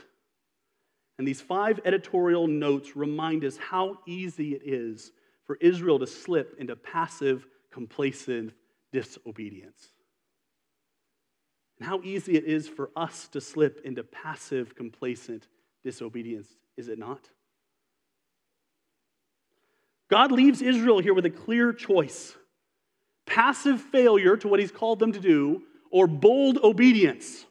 And 1.18 1.28
these 1.28 1.42
five 1.42 1.80
editorial 1.84 2.48
notes 2.48 2.96
remind 2.96 3.44
us 3.44 3.58
how 3.58 4.00
easy 4.06 4.54
it 4.54 4.62
is 4.64 5.12
for 5.46 5.58
Israel 5.62 6.00
to 6.00 6.08
slip 6.08 6.56
into 6.60 6.76
passive, 6.76 7.48
complacent 7.72 8.54
disobedience. 8.92 9.92
And 11.80 11.88
how 11.88 12.02
easy 12.04 12.36
it 12.36 12.44
is 12.44 12.68
for 12.68 12.92
us 12.96 13.28
to 13.30 13.42
slip 13.42 13.82
into 13.86 14.04
passive, 14.04 14.76
complacent 14.76 15.48
disobedience, 15.84 16.48
is 16.76 16.88
it 16.88 17.00
not? 17.00 17.30
God 20.10 20.32
leaves 20.32 20.62
Israel 20.62 21.00
here 21.00 21.14
with 21.14 21.26
a 21.26 21.30
clear 21.30 21.74
choice 21.74 22.36
passive 23.26 23.82
failure 23.82 24.38
to 24.38 24.48
what 24.48 24.60
he's 24.60 24.72
called 24.72 25.00
them 25.00 25.12
to 25.12 25.20
do, 25.20 25.62
or 25.92 26.08
bold 26.08 26.58
obedience. 26.64 27.46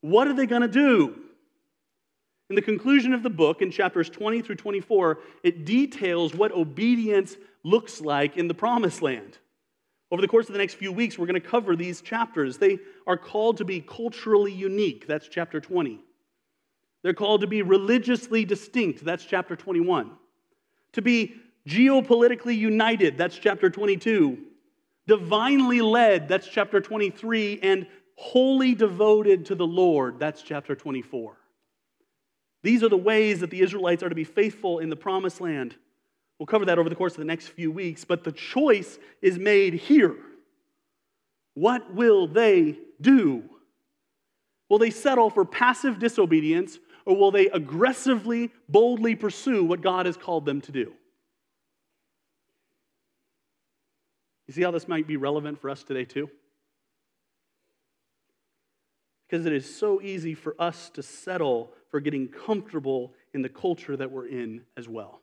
What 0.00 0.28
are 0.28 0.34
they 0.34 0.46
going 0.46 0.62
to 0.62 0.68
do? 0.68 1.20
In 2.52 2.56
the 2.56 2.60
conclusion 2.60 3.14
of 3.14 3.22
the 3.22 3.30
book, 3.30 3.62
in 3.62 3.70
chapters 3.70 4.10
20 4.10 4.42
through 4.42 4.56
24, 4.56 5.20
it 5.42 5.64
details 5.64 6.34
what 6.34 6.52
obedience 6.52 7.38
looks 7.62 8.02
like 8.02 8.36
in 8.36 8.46
the 8.46 8.52
promised 8.52 9.00
land. 9.00 9.38
Over 10.10 10.20
the 10.20 10.28
course 10.28 10.50
of 10.50 10.52
the 10.52 10.58
next 10.58 10.74
few 10.74 10.92
weeks, 10.92 11.16
we're 11.16 11.24
going 11.24 11.40
to 11.40 11.48
cover 11.48 11.74
these 11.76 12.02
chapters. 12.02 12.58
They 12.58 12.78
are 13.06 13.16
called 13.16 13.56
to 13.56 13.64
be 13.64 13.80
culturally 13.80 14.52
unique. 14.52 15.06
That's 15.06 15.28
chapter 15.28 15.62
20. 15.62 15.98
They're 17.00 17.14
called 17.14 17.40
to 17.40 17.46
be 17.46 17.62
religiously 17.62 18.44
distinct. 18.44 19.02
That's 19.02 19.24
chapter 19.24 19.56
21 19.56 20.10
to 20.92 21.00
be 21.00 21.36
geopolitically 21.66 22.58
united, 22.58 23.16
that's 23.16 23.38
chapter 23.38 23.70
22. 23.70 24.36
Divinely 25.06 25.80
led, 25.80 26.28
that's 26.28 26.46
chapter 26.46 26.82
23. 26.82 27.60
And 27.62 27.86
wholly 28.16 28.74
devoted 28.74 29.46
to 29.46 29.54
the 29.54 29.66
Lord, 29.66 30.18
that's 30.18 30.42
chapter 30.42 30.74
24. 30.74 31.38
These 32.62 32.82
are 32.82 32.88
the 32.88 32.96
ways 32.96 33.40
that 33.40 33.50
the 33.50 33.60
Israelites 33.60 34.02
are 34.02 34.08
to 34.08 34.14
be 34.14 34.24
faithful 34.24 34.78
in 34.78 34.88
the 34.88 34.96
promised 34.96 35.40
land. 35.40 35.74
We'll 36.38 36.46
cover 36.46 36.64
that 36.66 36.78
over 36.78 36.88
the 36.88 36.94
course 36.94 37.12
of 37.12 37.18
the 37.18 37.24
next 37.24 37.48
few 37.48 37.70
weeks, 37.70 38.04
but 38.04 38.24
the 38.24 38.32
choice 38.32 38.98
is 39.20 39.38
made 39.38 39.74
here. 39.74 40.16
What 41.54 41.94
will 41.94 42.26
they 42.26 42.78
do? 43.00 43.44
Will 44.68 44.78
they 44.78 44.90
settle 44.90 45.28
for 45.28 45.44
passive 45.44 45.98
disobedience 45.98 46.78
or 47.04 47.16
will 47.16 47.30
they 47.30 47.48
aggressively, 47.48 48.50
boldly 48.68 49.14
pursue 49.14 49.64
what 49.64 49.82
God 49.82 50.06
has 50.06 50.16
called 50.16 50.46
them 50.46 50.60
to 50.62 50.72
do? 50.72 50.92
You 54.46 54.54
see 54.54 54.62
how 54.62 54.70
this 54.70 54.88
might 54.88 55.06
be 55.06 55.16
relevant 55.16 55.60
for 55.60 55.70
us 55.70 55.82
today, 55.82 56.04
too? 56.04 56.30
Because 59.32 59.46
it 59.46 59.54
is 59.54 59.74
so 59.74 60.02
easy 60.02 60.34
for 60.34 60.54
us 60.58 60.90
to 60.90 61.02
settle 61.02 61.72
for 61.90 62.00
getting 62.00 62.28
comfortable 62.28 63.14
in 63.32 63.40
the 63.40 63.48
culture 63.48 63.96
that 63.96 64.10
we're 64.12 64.26
in 64.26 64.60
as 64.76 64.90
well. 64.90 65.22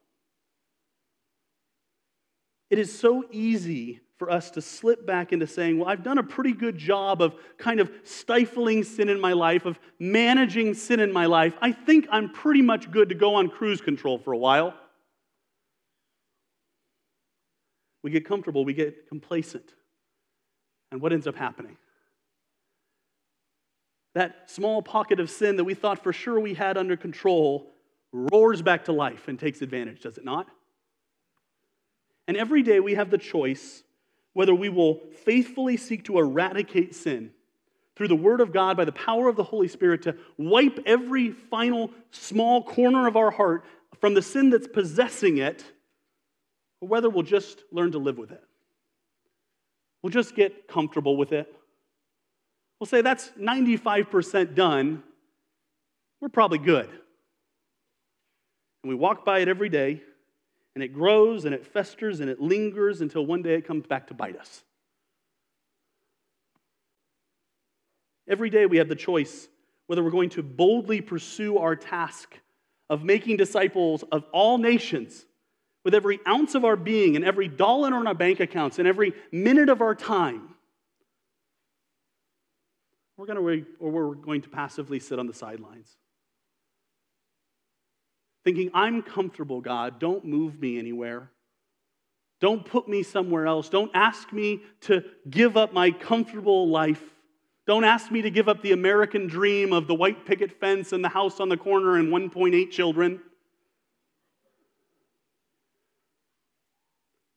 It 2.72 2.80
is 2.80 2.98
so 2.98 3.24
easy 3.30 4.00
for 4.18 4.32
us 4.32 4.50
to 4.52 4.64
slip 4.64 5.06
back 5.06 5.32
into 5.32 5.46
saying, 5.46 5.78
Well, 5.78 5.88
I've 5.88 6.02
done 6.02 6.18
a 6.18 6.24
pretty 6.24 6.54
good 6.54 6.76
job 6.76 7.22
of 7.22 7.36
kind 7.60 7.80
of 7.80 7.92
stifling 8.04 8.84
sin 8.84 9.10
in 9.10 9.22
my 9.22 9.34
life, 9.34 9.66
of 9.66 9.80
managing 10.00 10.74
sin 10.74 11.00
in 11.00 11.14
my 11.14 11.28
life. 11.28 11.54
I 11.62 11.72
think 11.72 12.08
I'm 12.12 12.32
pretty 12.32 12.64
much 12.64 12.90
good 12.90 13.10
to 13.10 13.16
go 13.16 13.36
on 13.36 13.48
cruise 13.48 13.80
control 13.80 14.18
for 14.18 14.34
a 14.34 14.40
while. 14.40 14.74
We 18.02 18.10
get 18.10 18.26
comfortable, 18.26 18.66
we 18.66 18.74
get 18.74 19.08
complacent. 19.08 19.76
And 20.92 21.00
what 21.00 21.14
ends 21.14 21.28
up 21.28 21.36
happening? 21.36 21.78
That 24.16 24.50
small 24.50 24.82
pocket 24.82 25.20
of 25.20 25.30
sin 25.30 25.58
that 25.58 25.64
we 25.64 25.74
thought 25.74 26.04
for 26.04 26.12
sure 26.14 26.40
we 26.40 26.54
had 26.54 26.78
under 26.78 26.98
control 26.98 27.72
roars 28.12 28.62
back 28.62 28.86
to 28.86 28.92
life 28.92 29.28
and 29.28 29.40
takes 29.40 29.62
advantage, 29.62 30.02
does 30.02 30.18
it 30.18 30.26
not? 30.26 30.48
And 32.28 32.38
every 32.38 32.64
day 32.64 32.80
we 32.80 32.96
have 32.96 33.10
the 33.10 33.18
choice 33.18 33.84
whether 34.34 34.54
we 34.54 34.70
will 34.70 35.02
faithfully 35.26 35.78
seek 35.78 36.06
to 36.06 36.18
eradicate 36.18 36.96
sin 36.96 37.32
through 37.96 38.08
the 38.08 38.16
Word 38.16 38.40
of 38.40 38.54
God 38.54 38.78
by 38.78 38.86
the 38.86 38.92
power 38.92 39.28
of 39.28 39.36
the 39.36 39.44
Holy 39.44 39.68
Spirit 39.68 40.04
to 40.04 40.16
wipe 40.38 40.80
every 40.86 41.32
final 41.32 41.92
small 42.12 42.64
corner 42.64 43.08
of 43.08 43.18
our 43.18 43.32
heart 43.32 43.66
from 44.00 44.14
the 44.14 44.22
sin 44.22 44.50
that's 44.50 44.68
possessing 44.68 45.40
it, 45.40 45.66
or 46.80 46.88
whether 46.88 47.10
we'll 47.10 47.24
just 47.24 47.64
learn 47.72 47.92
to 47.92 47.98
live 47.98 48.18
with 48.18 48.32
it. 48.32 48.42
We'll 50.02 50.12
just 50.12 50.36
get 50.36 50.68
comfortable 50.68 51.18
with 51.18 51.34
it. 51.34 51.54
We'll 52.80 52.88
say 52.88 53.02
that's 53.02 53.30
95% 53.40 54.56
done. 54.56 55.04
We're 56.22 56.30
probably 56.30 56.60
good. 56.60 56.90
And 58.84 58.90
we 58.90 58.96
walk 58.96 59.26
by 59.26 59.40
it 59.40 59.48
every 59.48 59.70
day 59.70 60.02
and 60.76 60.84
it 60.84 60.94
grows 60.94 61.46
and 61.46 61.54
it 61.54 61.66
festers 61.66 62.22
and 62.22 62.30
it 62.30 62.40
lingers 62.40 63.02
until 63.02 63.26
one 63.26 63.42
day 63.42 63.56
it 63.56 63.66
comes 63.66 63.86
back 63.86 64.08
to 64.08 64.14
bite 64.14 64.38
us. 64.38 64.64
Every 68.28 68.50
day 68.50 68.66
we 68.66 68.78
have 68.78 68.88
the 68.88 68.96
choice 68.96 69.48
whether 69.88 70.04
we're 70.04 70.12
going 70.12 70.30
to 70.30 70.44
boldly 70.44 71.02
pursue 71.02 71.58
our 71.58 71.76
task 71.76 72.38
of 72.92 73.04
making 73.04 73.38
disciples 73.38 74.04
of 74.12 74.24
all 74.32 74.60
nations 74.60 75.26
with 75.84 75.96
every 75.96 76.20
ounce 76.28 76.54
of 76.54 76.64
our 76.64 76.76
being 76.76 77.16
and 77.16 77.26
every 77.26 77.48
dollar 77.48 77.88
in 77.88 78.08
our 78.08 78.14
bank 78.14 78.40
accounts 78.40 78.78
and 78.78 78.88
every 78.88 79.14
minute 79.32 79.68
of 79.68 79.82
our 79.82 79.96
time. 79.96 80.49
We're 83.20 83.26
going 83.26 83.36
to, 83.36 83.42
wait, 83.42 83.66
or 83.82 83.92
we're 83.92 84.16
going 84.16 84.42
to 84.44 84.50
passively 84.50 84.98
sit 85.00 85.20
on 85.20 85.28
the 85.28 85.34
sidelines 85.34 85.98
thinking, 88.46 88.72
I'm 88.74 89.02
comfortable, 89.02 89.62
God. 89.62 90.00
Don't 90.00 90.26
move 90.26 90.60
me 90.60 90.80
anywhere. 90.80 91.30
Don't 92.40 92.66
put 92.66 92.88
me 92.88 93.04
somewhere 93.04 93.46
else. 93.46 93.68
Don't 93.68 93.92
ask 93.94 94.32
me 94.32 94.62
to 94.82 95.04
give 95.30 95.58
up 95.58 95.74
my 95.74 95.92
comfortable 95.92 96.70
life. 96.70 97.04
Don't 97.68 97.84
ask 97.84 98.10
me 98.10 98.22
to 98.22 98.32
give 98.32 98.48
up 98.48 98.62
the 98.62 98.72
American 98.72 99.28
dream 99.28 99.74
of 99.74 99.86
the 99.86 99.94
white 99.94 100.26
picket 100.26 100.60
fence 100.60 100.94
and 100.94 101.04
the 101.04 101.10
house 101.10 101.40
on 101.40 101.50
the 101.50 101.58
corner 101.58 101.98
and 101.98 102.08
1.8 102.08 102.72
children. 102.72 103.20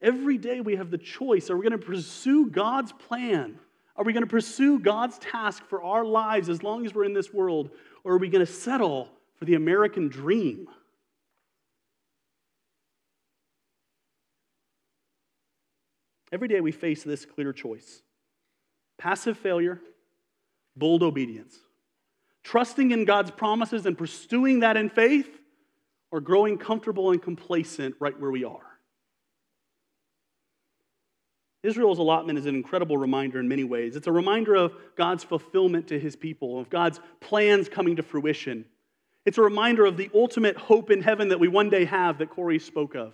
Every 0.01 0.39
day 0.39 0.61
we 0.61 0.77
have 0.77 0.91
the 0.91 0.99
choice 0.99 1.51
are 1.51 1.57
we 1.57 1.69
going 1.69 1.79
to 1.79 1.87
pursue 1.87 2.47
God's 2.47 2.93
plan? 2.93 3.59
Are 3.97 4.05
we 4.05 4.13
going 4.13 4.25
to 4.25 4.31
pursue 4.31 4.79
God's 4.79 5.19
task 5.19 5.65
for 5.69 5.83
our 5.83 6.05
lives 6.05 6.49
as 6.49 6.63
long 6.63 6.87
as 6.87 6.95
we're 6.95 7.05
in 7.05 7.13
this 7.13 7.33
world? 7.33 7.71
Or 8.05 8.15
are 8.15 8.19
we 8.19 8.29
going 8.29 8.45
to 8.45 8.53
settle 8.53 9.11
for 9.37 9.45
the 9.45 9.55
American 9.55 10.09
dream? 10.09 10.67
Every 16.33 16.49
day 16.49 16.61
we 16.63 16.73
face 16.73 17.03
this 17.03 17.27
clear 17.27 17.53
choice 17.53 18.03
passive 18.99 19.37
failure, 19.37 19.81
bold 20.77 21.03
obedience. 21.03 21.59
trusting 22.43 22.91
in 22.91 23.05
God's 23.05 23.31
promises 23.31 23.87
and 23.87 23.97
pursuing 23.97 24.61
that 24.61 24.77
in 24.77 24.89
faith, 24.89 25.29
or 26.11 26.21
growing 26.21 26.59
comfortable 26.59 27.11
and 27.11 27.23
complacent 27.23 27.95
right 28.01 28.19
where 28.19 28.31
we 28.31 28.45
are. 28.45 28.72
Israel's 31.63 31.99
allotment 31.99 32.39
is 32.39 32.47
an 32.47 32.57
incredible 32.57 32.97
reminder 32.97 33.39
in 33.39 33.49
many 33.49 33.63
ways. 33.63 33.95
It's 33.95 34.09
a 34.09 34.13
reminder 34.13 34.55
of 34.55 34.75
God's 34.97 35.23
fulfillment 35.23 35.89
to 35.89 35.99
his 35.99 36.17
people, 36.17 36.59
of 36.59 36.69
God's 36.69 37.01
plans 37.21 37.69
coming 37.69 37.97
to 37.97 38.03
fruition. 38.03 38.65
It's 39.25 39.39
a 39.39 39.43
reminder 39.43 39.85
of 39.85 39.97
the 39.97 40.11
ultimate 40.13 40.57
hope 40.57 40.91
in 40.91 41.03
heaven 41.03 41.29
that 41.29 41.39
we 41.39 41.47
one 41.47 41.71
day 41.71 41.85
have 41.85 42.19
that 42.19 42.31
Corey 42.31 42.59
spoke 42.59 42.97
of. 42.97 43.13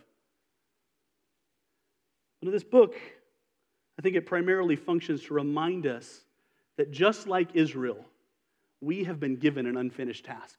But 2.41 2.47
in 2.49 2.53
this 2.53 2.65
book, 2.65 2.95
I 3.99 4.03
think 4.03 4.17
it 4.17 4.25
primarily 4.25 4.77
functions 4.77 5.23
to 5.25 5.35
remind 5.35 5.87
us 5.87 6.23
that 6.79 6.91
just 6.91 7.27
like 7.27 7.51
Israel, 7.55 8.03
we 8.81 9.05
have 9.05 9.21
been 9.21 9.37
given 9.37 9.67
an 9.67 9.77
unfinished 9.77 10.25
task. 10.25 10.57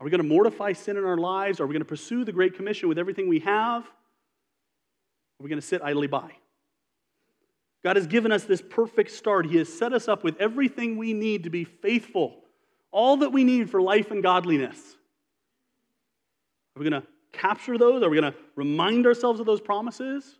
Are 0.00 0.04
we 0.04 0.10
going 0.10 0.22
to 0.22 0.28
mortify 0.28 0.72
sin 0.72 0.96
in 0.96 1.04
our 1.04 1.18
lives? 1.18 1.60
Are 1.60 1.66
we 1.66 1.72
going 1.72 1.82
to 1.82 1.88
pursue 1.88 2.24
the 2.24 2.32
Great 2.32 2.54
Commission 2.54 2.88
with 2.88 2.98
everything 2.98 3.28
we 3.28 3.40
have? 3.40 3.84
Are 5.38 5.44
we 5.44 5.48
going 5.48 5.60
to 5.60 5.66
sit 5.66 5.82
idly 5.82 6.06
by? 6.06 6.32
God 7.84 7.96
has 7.96 8.06
given 8.06 8.32
us 8.32 8.44
this 8.44 8.60
perfect 8.60 9.12
start. 9.12 9.46
He 9.46 9.56
has 9.58 9.72
set 9.72 9.92
us 9.92 10.08
up 10.08 10.24
with 10.24 10.36
everything 10.40 10.96
we 10.96 11.12
need 11.12 11.44
to 11.44 11.50
be 11.50 11.64
faithful, 11.64 12.36
all 12.90 13.18
that 13.18 13.30
we 13.30 13.44
need 13.44 13.70
for 13.70 13.80
life 13.80 14.10
and 14.10 14.22
godliness. 14.22 14.78
Are 16.74 16.82
we 16.82 16.90
going 16.90 17.02
to 17.02 17.08
capture 17.32 17.78
those? 17.78 18.02
Are 18.02 18.10
we 18.10 18.20
going 18.20 18.32
to 18.32 18.38
remind 18.56 19.06
ourselves 19.06 19.38
of 19.38 19.46
those 19.46 19.60
promises? 19.60 20.38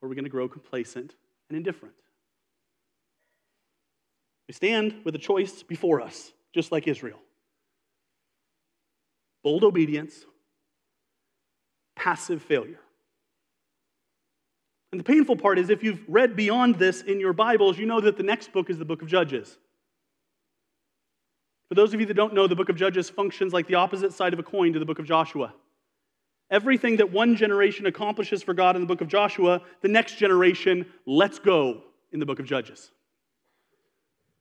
Or 0.00 0.06
are 0.06 0.08
we 0.10 0.14
going 0.14 0.24
to 0.24 0.30
grow 0.30 0.46
complacent 0.48 1.14
and 1.48 1.56
indifferent? 1.56 1.94
We 4.46 4.54
stand 4.54 5.00
with 5.04 5.14
a 5.14 5.18
choice 5.18 5.62
before 5.62 6.00
us, 6.00 6.32
just 6.54 6.70
like 6.70 6.86
Israel 6.86 7.18
bold 9.46 9.62
obedience, 9.62 10.24
passive 11.94 12.42
failure. 12.42 12.80
And 14.96 15.04
the 15.04 15.12
painful 15.12 15.36
part 15.36 15.58
is 15.58 15.68
if 15.68 15.82
you've 15.82 16.00
read 16.08 16.36
beyond 16.36 16.76
this 16.76 17.02
in 17.02 17.20
your 17.20 17.34
Bibles, 17.34 17.76
you 17.76 17.84
know 17.84 18.00
that 18.00 18.16
the 18.16 18.22
next 18.22 18.50
book 18.50 18.70
is 18.70 18.78
the 18.78 18.84
book 18.86 19.02
of 19.02 19.08
Judges. 19.08 19.58
For 21.68 21.74
those 21.74 21.92
of 21.92 22.00
you 22.00 22.06
that 22.06 22.14
don't 22.14 22.32
know, 22.32 22.46
the 22.46 22.56
book 22.56 22.70
of 22.70 22.76
Judges 22.76 23.10
functions 23.10 23.52
like 23.52 23.66
the 23.66 23.74
opposite 23.74 24.14
side 24.14 24.32
of 24.32 24.38
a 24.38 24.42
coin 24.42 24.72
to 24.72 24.78
the 24.78 24.86
book 24.86 24.98
of 24.98 25.04
Joshua. 25.04 25.52
Everything 26.50 26.96
that 26.96 27.12
one 27.12 27.36
generation 27.36 27.84
accomplishes 27.84 28.42
for 28.42 28.54
God 28.54 28.74
in 28.74 28.80
the 28.80 28.88
book 28.88 29.02
of 29.02 29.08
Joshua, 29.08 29.60
the 29.82 29.88
next 29.88 30.16
generation 30.16 30.86
lets 31.04 31.38
go 31.38 31.82
in 32.12 32.18
the 32.18 32.24
book 32.24 32.38
of 32.38 32.46
Judges. 32.46 32.90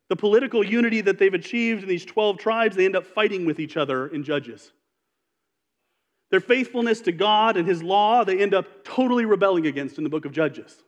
The 0.08 0.16
political 0.16 0.66
unity 0.66 1.01
that 1.01 1.20
they've 1.20 1.34
achieved 1.34 1.84
in 1.84 1.89
these 1.89 2.06
12 2.06 2.38
tribes, 2.38 2.78
they 2.78 2.86
end 2.86 2.95
up 2.95 3.06
fighting 3.06 3.45
with 3.45 3.60
each 3.60 3.76
other 3.76 4.08
in 4.08 4.24
Judges. 4.24 4.72
Their 6.32 6.39
faithfulness 6.39 7.01
to 7.01 7.11
God 7.11 7.57
and 7.57 7.67
His 7.67 7.84
law, 7.84 8.23
they 8.23 8.39
end 8.39 8.53
up 8.53 8.84
totally 8.84 9.26
rebelling 9.26 9.67
against 9.67 9.97
in 9.97 10.03
the 10.03 10.09
book 10.09 10.26
of 10.26 10.32
Judges. 10.32 10.84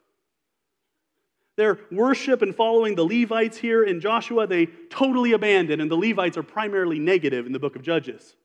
Their 1.57 1.79
worship 1.91 2.41
and 2.43 2.55
following 2.55 2.95
the 2.95 3.03
Levites 3.03 3.57
here 3.57 3.83
in 3.83 3.99
Joshua, 3.99 4.45
they 4.45 4.67
totally 4.89 5.33
abandon, 5.33 5.81
and 5.81 5.89
the 5.89 5.97
Levites 5.97 6.37
are 6.37 6.43
primarily 6.43 6.99
negative 6.99 7.47
in 7.47 7.51
the 7.51 7.59
book 7.59 7.75
of 7.75 7.81
Judges. 7.81 8.35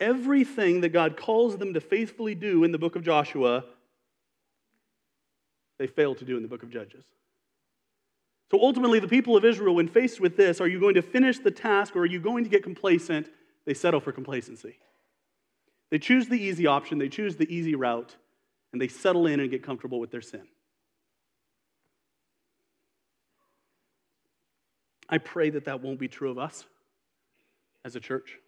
Everything 0.00 0.80
that 0.80 0.90
God 0.90 1.16
calls 1.16 1.56
them 1.56 1.72
to 1.74 1.80
faithfully 1.80 2.34
do 2.34 2.64
in 2.64 2.72
the 2.72 2.78
book 2.78 2.96
of 2.96 3.02
Joshua, 3.02 3.64
they 5.78 5.86
fail 5.86 6.14
to 6.16 6.24
do 6.24 6.36
in 6.36 6.42
the 6.42 6.48
book 6.48 6.64
of 6.64 6.70
Judges. 6.70 7.04
So 8.50 8.60
ultimately, 8.60 9.00
the 9.00 9.08
people 9.08 9.36
of 9.36 9.44
Israel, 9.44 9.74
when 9.76 9.88
faced 9.88 10.20
with 10.20 10.36
this, 10.36 10.60
are 10.60 10.68
you 10.68 10.78
going 10.78 10.94
to 10.94 11.02
finish 11.02 11.38
the 11.38 11.50
task 11.50 11.96
or 11.96 12.00
are 12.00 12.06
you 12.06 12.20
going 12.20 12.44
to 12.44 12.50
get 12.50 12.62
complacent? 12.62 13.28
They 13.64 13.74
settle 13.74 14.00
for 14.00 14.12
complacency. 14.12 14.78
They 15.90 15.98
choose 15.98 16.28
the 16.28 16.40
easy 16.40 16.66
option, 16.66 16.98
they 16.98 17.08
choose 17.08 17.36
the 17.36 17.52
easy 17.52 17.74
route, 17.74 18.16
and 18.72 18.80
they 18.80 18.88
settle 18.88 19.26
in 19.26 19.40
and 19.40 19.50
get 19.50 19.62
comfortable 19.62 20.00
with 20.00 20.10
their 20.10 20.20
sin. 20.20 20.46
I 25.08 25.18
pray 25.18 25.50
that 25.50 25.66
that 25.66 25.82
won't 25.82 26.00
be 26.00 26.08
true 26.08 26.30
of 26.30 26.38
us 26.38 26.64
as 27.84 27.94
a 27.94 28.00
church. 28.00 28.38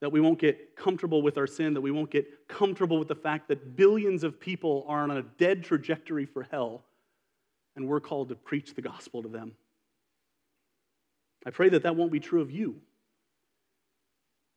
That 0.00 0.12
we 0.12 0.20
won't 0.20 0.38
get 0.38 0.76
comfortable 0.76 1.22
with 1.22 1.38
our 1.38 1.46
sin, 1.46 1.72
that 1.72 1.80
we 1.80 1.90
won't 1.90 2.10
get 2.10 2.48
comfortable 2.48 2.98
with 2.98 3.08
the 3.08 3.14
fact 3.14 3.48
that 3.48 3.76
billions 3.76 4.24
of 4.24 4.38
people 4.38 4.84
are 4.88 5.02
on 5.02 5.10
a 5.10 5.22
dead 5.22 5.64
trajectory 5.64 6.26
for 6.26 6.42
hell, 6.42 6.84
and 7.74 7.88
we're 7.88 8.00
called 8.00 8.28
to 8.28 8.34
preach 8.34 8.74
the 8.74 8.82
gospel 8.82 9.22
to 9.22 9.28
them. 9.28 9.52
I 11.46 11.50
pray 11.50 11.70
that 11.70 11.84
that 11.84 11.96
won't 11.96 12.12
be 12.12 12.20
true 12.20 12.42
of 12.42 12.50
you. 12.50 12.82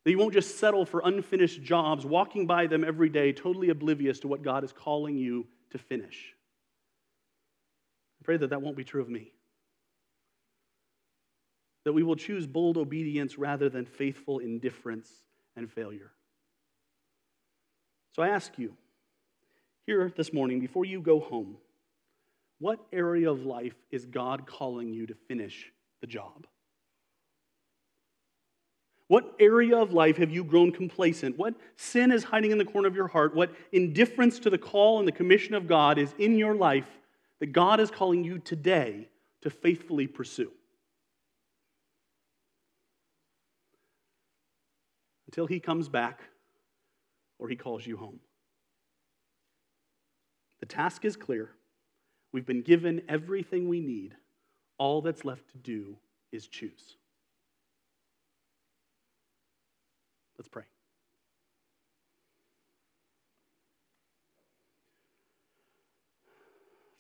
That 0.03 0.11
you 0.11 0.17
won't 0.17 0.33
just 0.33 0.59
settle 0.59 0.85
for 0.85 1.01
unfinished 1.03 1.61
jobs, 1.61 2.05
walking 2.05 2.47
by 2.47 2.67
them 2.67 2.83
every 2.83 3.09
day, 3.09 3.33
totally 3.33 3.69
oblivious 3.69 4.19
to 4.21 4.27
what 4.27 4.41
God 4.41 4.63
is 4.63 4.71
calling 4.71 5.17
you 5.17 5.45
to 5.71 5.77
finish. 5.77 6.33
I 8.21 8.23
pray 8.23 8.37
that 8.37 8.49
that 8.49 8.61
won't 8.61 8.77
be 8.77 8.83
true 8.83 9.01
of 9.01 9.09
me. 9.09 9.33
That 11.85 11.93
we 11.93 12.03
will 12.03 12.15
choose 12.15 12.47
bold 12.47 12.77
obedience 12.77 13.37
rather 13.37 13.69
than 13.69 13.85
faithful 13.85 14.39
indifference 14.39 15.09
and 15.55 15.71
failure. 15.71 16.11
So 18.15 18.23
I 18.23 18.29
ask 18.29 18.57
you, 18.57 18.75
here 19.85 20.11
this 20.15 20.33
morning, 20.33 20.59
before 20.59 20.85
you 20.85 21.01
go 21.01 21.19
home, 21.19 21.57
what 22.59 22.79
area 22.91 23.31
of 23.31 23.45
life 23.45 23.75
is 23.91 24.05
God 24.05 24.45
calling 24.45 24.93
you 24.93 25.07
to 25.07 25.15
finish 25.27 25.71
the 26.01 26.07
job? 26.07 26.45
What 29.09 29.33
area 29.39 29.75
of 29.75 29.91
life 29.91 30.17
have 30.17 30.29
you 30.29 30.43
grown 30.43 30.71
complacent? 30.71 31.35
What 31.35 31.55
sin 31.75 32.11
is 32.11 32.23
hiding 32.23 32.51
in 32.51 32.59
the 32.59 32.63
corner 32.63 32.87
of 32.87 32.95
your 32.95 33.07
heart? 33.07 33.33
What 33.35 33.51
indifference 33.71 34.37
to 34.39 34.51
the 34.51 34.57
call 34.59 34.99
and 34.99 35.07
the 35.07 35.11
commission 35.11 35.55
of 35.55 35.67
God 35.67 35.97
is 35.97 36.13
in 36.19 36.37
your 36.37 36.53
life 36.53 36.87
that 37.39 37.47
God 37.47 37.79
is 37.79 37.89
calling 37.89 38.23
you 38.23 38.37
today 38.37 39.09
to 39.41 39.49
faithfully 39.49 40.05
pursue? 40.05 40.51
Until 45.25 45.47
he 45.47 45.59
comes 45.59 45.89
back 45.89 46.21
or 47.39 47.49
he 47.49 47.55
calls 47.55 47.87
you 47.87 47.97
home. 47.97 48.19
The 50.59 50.67
task 50.67 51.03
is 51.03 51.15
clear. 51.15 51.49
We've 52.31 52.45
been 52.45 52.61
given 52.61 53.01
everything 53.09 53.67
we 53.69 53.79
need. 53.79 54.13
All 54.77 55.01
that's 55.01 55.25
left 55.25 55.49
to 55.49 55.57
do 55.57 55.97
is 56.31 56.45
choose. 56.45 56.98
Let's 60.39 60.47
pray. 60.47 60.63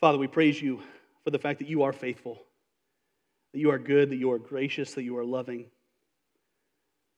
Father, 0.01 0.17
we 0.17 0.27
praise 0.27 0.61
you 0.61 0.81
for 1.23 1.31
the 1.31 1.39
fact 1.39 1.59
that 1.59 1.69
you 1.69 1.83
are 1.83 1.93
faithful, 1.93 2.43
that 3.53 3.59
you 3.59 3.71
are 3.71 3.79
good, 3.79 4.09
that 4.09 4.17
you 4.17 4.29
are 4.33 4.39
gracious, 4.39 4.93
that 4.95 5.03
you 5.03 5.17
are 5.17 5.23
loving. 5.23 5.67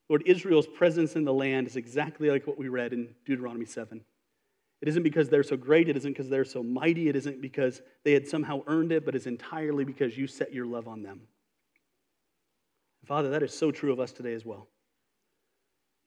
Lord, 0.09 0.21
Israel's 0.27 0.67
presence 0.67 1.15
in 1.15 1.25
the 1.25 1.33
land 1.33 1.65
is 1.65 1.75
exactly 1.75 2.29
like 2.29 2.45
what 2.45 2.57
we 2.57 2.69
read 2.69 2.93
in 2.93 3.15
Deuteronomy 3.25 3.65
7. 3.65 4.01
It 4.81 4.87
isn't 4.87 5.03
because 5.03 5.27
they're 5.27 5.41
so 5.41 5.57
great, 5.57 5.89
it 5.89 5.97
isn't 5.97 6.11
because 6.11 6.29
they're 6.29 6.45
so 6.45 6.61
mighty, 6.61 7.09
it 7.09 7.15
isn't 7.15 7.41
because 7.41 7.81
they 8.03 8.13
had 8.13 8.27
somehow 8.27 8.61
earned 8.67 8.91
it, 8.91 9.05
but 9.05 9.15
it's 9.15 9.25
entirely 9.27 9.85
because 9.85 10.15
you 10.15 10.27
set 10.27 10.53
your 10.53 10.67
love 10.67 10.87
on 10.87 11.01
them. 11.01 11.21
Father, 13.05 13.29
that 13.31 13.41
is 13.41 13.57
so 13.57 13.71
true 13.71 13.91
of 13.91 13.99
us 13.99 14.11
today 14.11 14.35
as 14.35 14.45
well. 14.45 14.67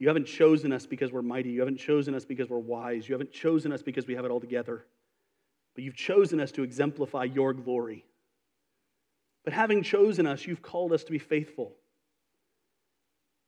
You 0.04 0.08
haven't 0.08 0.26
chosen 0.26 0.70
us 0.70 0.84
because 0.84 1.12
we're 1.12 1.22
mighty. 1.22 1.48
You 1.48 1.60
haven't 1.60 1.78
chosen 1.78 2.14
us 2.14 2.26
because 2.26 2.50
we're 2.50 2.58
wise. 2.58 3.08
You 3.08 3.14
haven't 3.14 3.32
chosen 3.32 3.72
us 3.72 3.80
because 3.80 4.06
we 4.06 4.14
have 4.16 4.26
it 4.26 4.30
all 4.30 4.38
together. 4.38 4.84
But 5.74 5.82
you've 5.82 5.96
chosen 5.96 6.40
us 6.40 6.52
to 6.52 6.62
exemplify 6.62 7.24
your 7.24 7.54
glory. 7.54 8.04
But 9.44 9.54
having 9.54 9.82
chosen 9.82 10.26
us, 10.26 10.46
you've 10.46 10.60
called 10.60 10.92
us 10.92 11.04
to 11.04 11.10
be 11.10 11.18
faithful. 11.18 11.72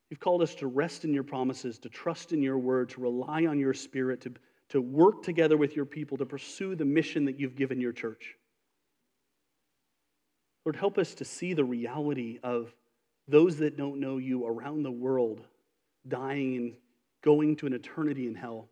You've 0.08 0.18
called 0.18 0.40
us 0.40 0.54
to 0.54 0.66
rest 0.66 1.04
in 1.04 1.12
your 1.12 1.24
promises, 1.24 1.78
to 1.80 1.90
trust 1.90 2.32
in 2.32 2.40
your 2.40 2.56
word, 2.56 2.88
to 2.88 3.02
rely 3.02 3.44
on 3.44 3.58
your 3.58 3.74
spirit, 3.74 4.22
to, 4.22 4.32
to 4.70 4.80
work 4.80 5.22
together 5.22 5.58
with 5.58 5.76
your 5.76 5.84
people, 5.84 6.16
to 6.16 6.24
pursue 6.24 6.74
the 6.74 6.86
mission 6.86 7.26
that 7.26 7.38
you've 7.38 7.56
given 7.56 7.82
your 7.82 7.92
church. 7.92 8.34
Lord, 10.64 10.76
help 10.76 10.96
us 10.96 11.12
to 11.16 11.26
see 11.26 11.52
the 11.52 11.66
reality 11.66 12.38
of 12.42 12.74
those 13.28 13.58
that 13.58 13.76
don't 13.76 14.00
know 14.00 14.16
you 14.16 14.46
around 14.46 14.84
the 14.84 14.90
world 14.90 15.42
dying 16.08 16.56
and 16.56 16.74
going 17.22 17.56
to 17.56 17.66
an 17.66 17.72
eternity 17.72 18.26
in 18.26 18.34
hell. 18.34 18.68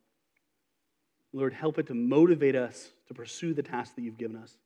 Lord, 1.32 1.53
help 1.53 1.78
it 1.78 1.89
to 1.89 1.95
motivate 1.95 2.55
us 2.55 2.93
to 3.09 3.14
pursue 3.14 3.55
the 3.55 3.62
task 3.62 3.97
that 3.97 4.03
you've 4.03 4.18
given 4.18 4.37
us. 4.37 4.57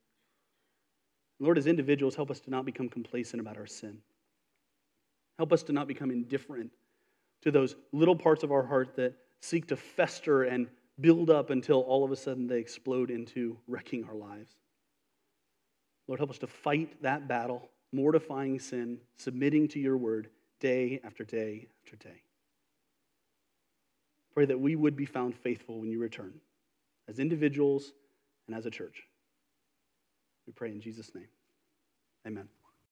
Lord, 1.41 1.57
as 1.57 1.67
individuals, 1.67 2.15
help 2.15 2.31
us 2.31 2.41
to 2.41 2.51
not 2.51 2.65
become 2.65 2.89
complacent 2.89 3.41
about 3.41 3.57
our 3.57 3.67
sin. 3.67 3.99
Help 5.39 5.53
us 5.53 5.63
to 5.65 5.73
not 5.73 5.87
become 5.89 6.11
indifferent 6.11 6.71
to 7.43 7.51
those 7.51 7.77
little 7.93 8.17
parts 8.17 8.43
of 8.43 8.53
our 8.53 8.65
heart 8.67 8.97
that 8.97 9.15
seek 9.41 9.69
to 9.69 9.77
fester 9.77 10.43
and 10.43 10.69
build 11.01 11.31
up 11.31 11.51
until 11.51 11.81
all 11.83 12.05
of 12.05 12.11
a 12.11 12.17
sudden 12.17 12.47
they 12.47 12.59
explode 12.59 13.11
into 13.11 13.57
wrecking 13.69 14.05
our 14.05 14.17
lives. 14.17 14.57
Lord, 16.09 16.19
help 16.19 16.31
us 16.31 16.39
to 16.39 16.47
fight 16.47 17.03
that 17.03 17.29
battle, 17.29 17.71
mortifying 17.93 18.59
sin, 18.59 18.99
submitting 19.17 19.69
to 19.69 19.79
your 19.79 19.97
word 19.97 20.29
day 20.59 21.01
after 21.05 21.25
day 21.25 21.69
after 21.85 21.97
day. 21.97 22.23
Pray 24.35 24.45
that 24.45 24.61
we 24.61 24.77
would 24.77 24.97
be 24.97 25.07
found 25.07 25.35
faithful 25.35 25.81
when 25.81 25.91
you 25.91 25.99
return, 25.99 26.35
as 27.09 27.19
individuals 27.19 27.93
and 28.47 28.57
as 28.57 28.67
a 28.67 28.71
church. 28.71 29.03
We 30.47 30.53
pray 30.53 30.71
in 30.71 30.81
Jesus' 30.81 31.15
name. 31.15 31.29
Amen. 32.27 32.49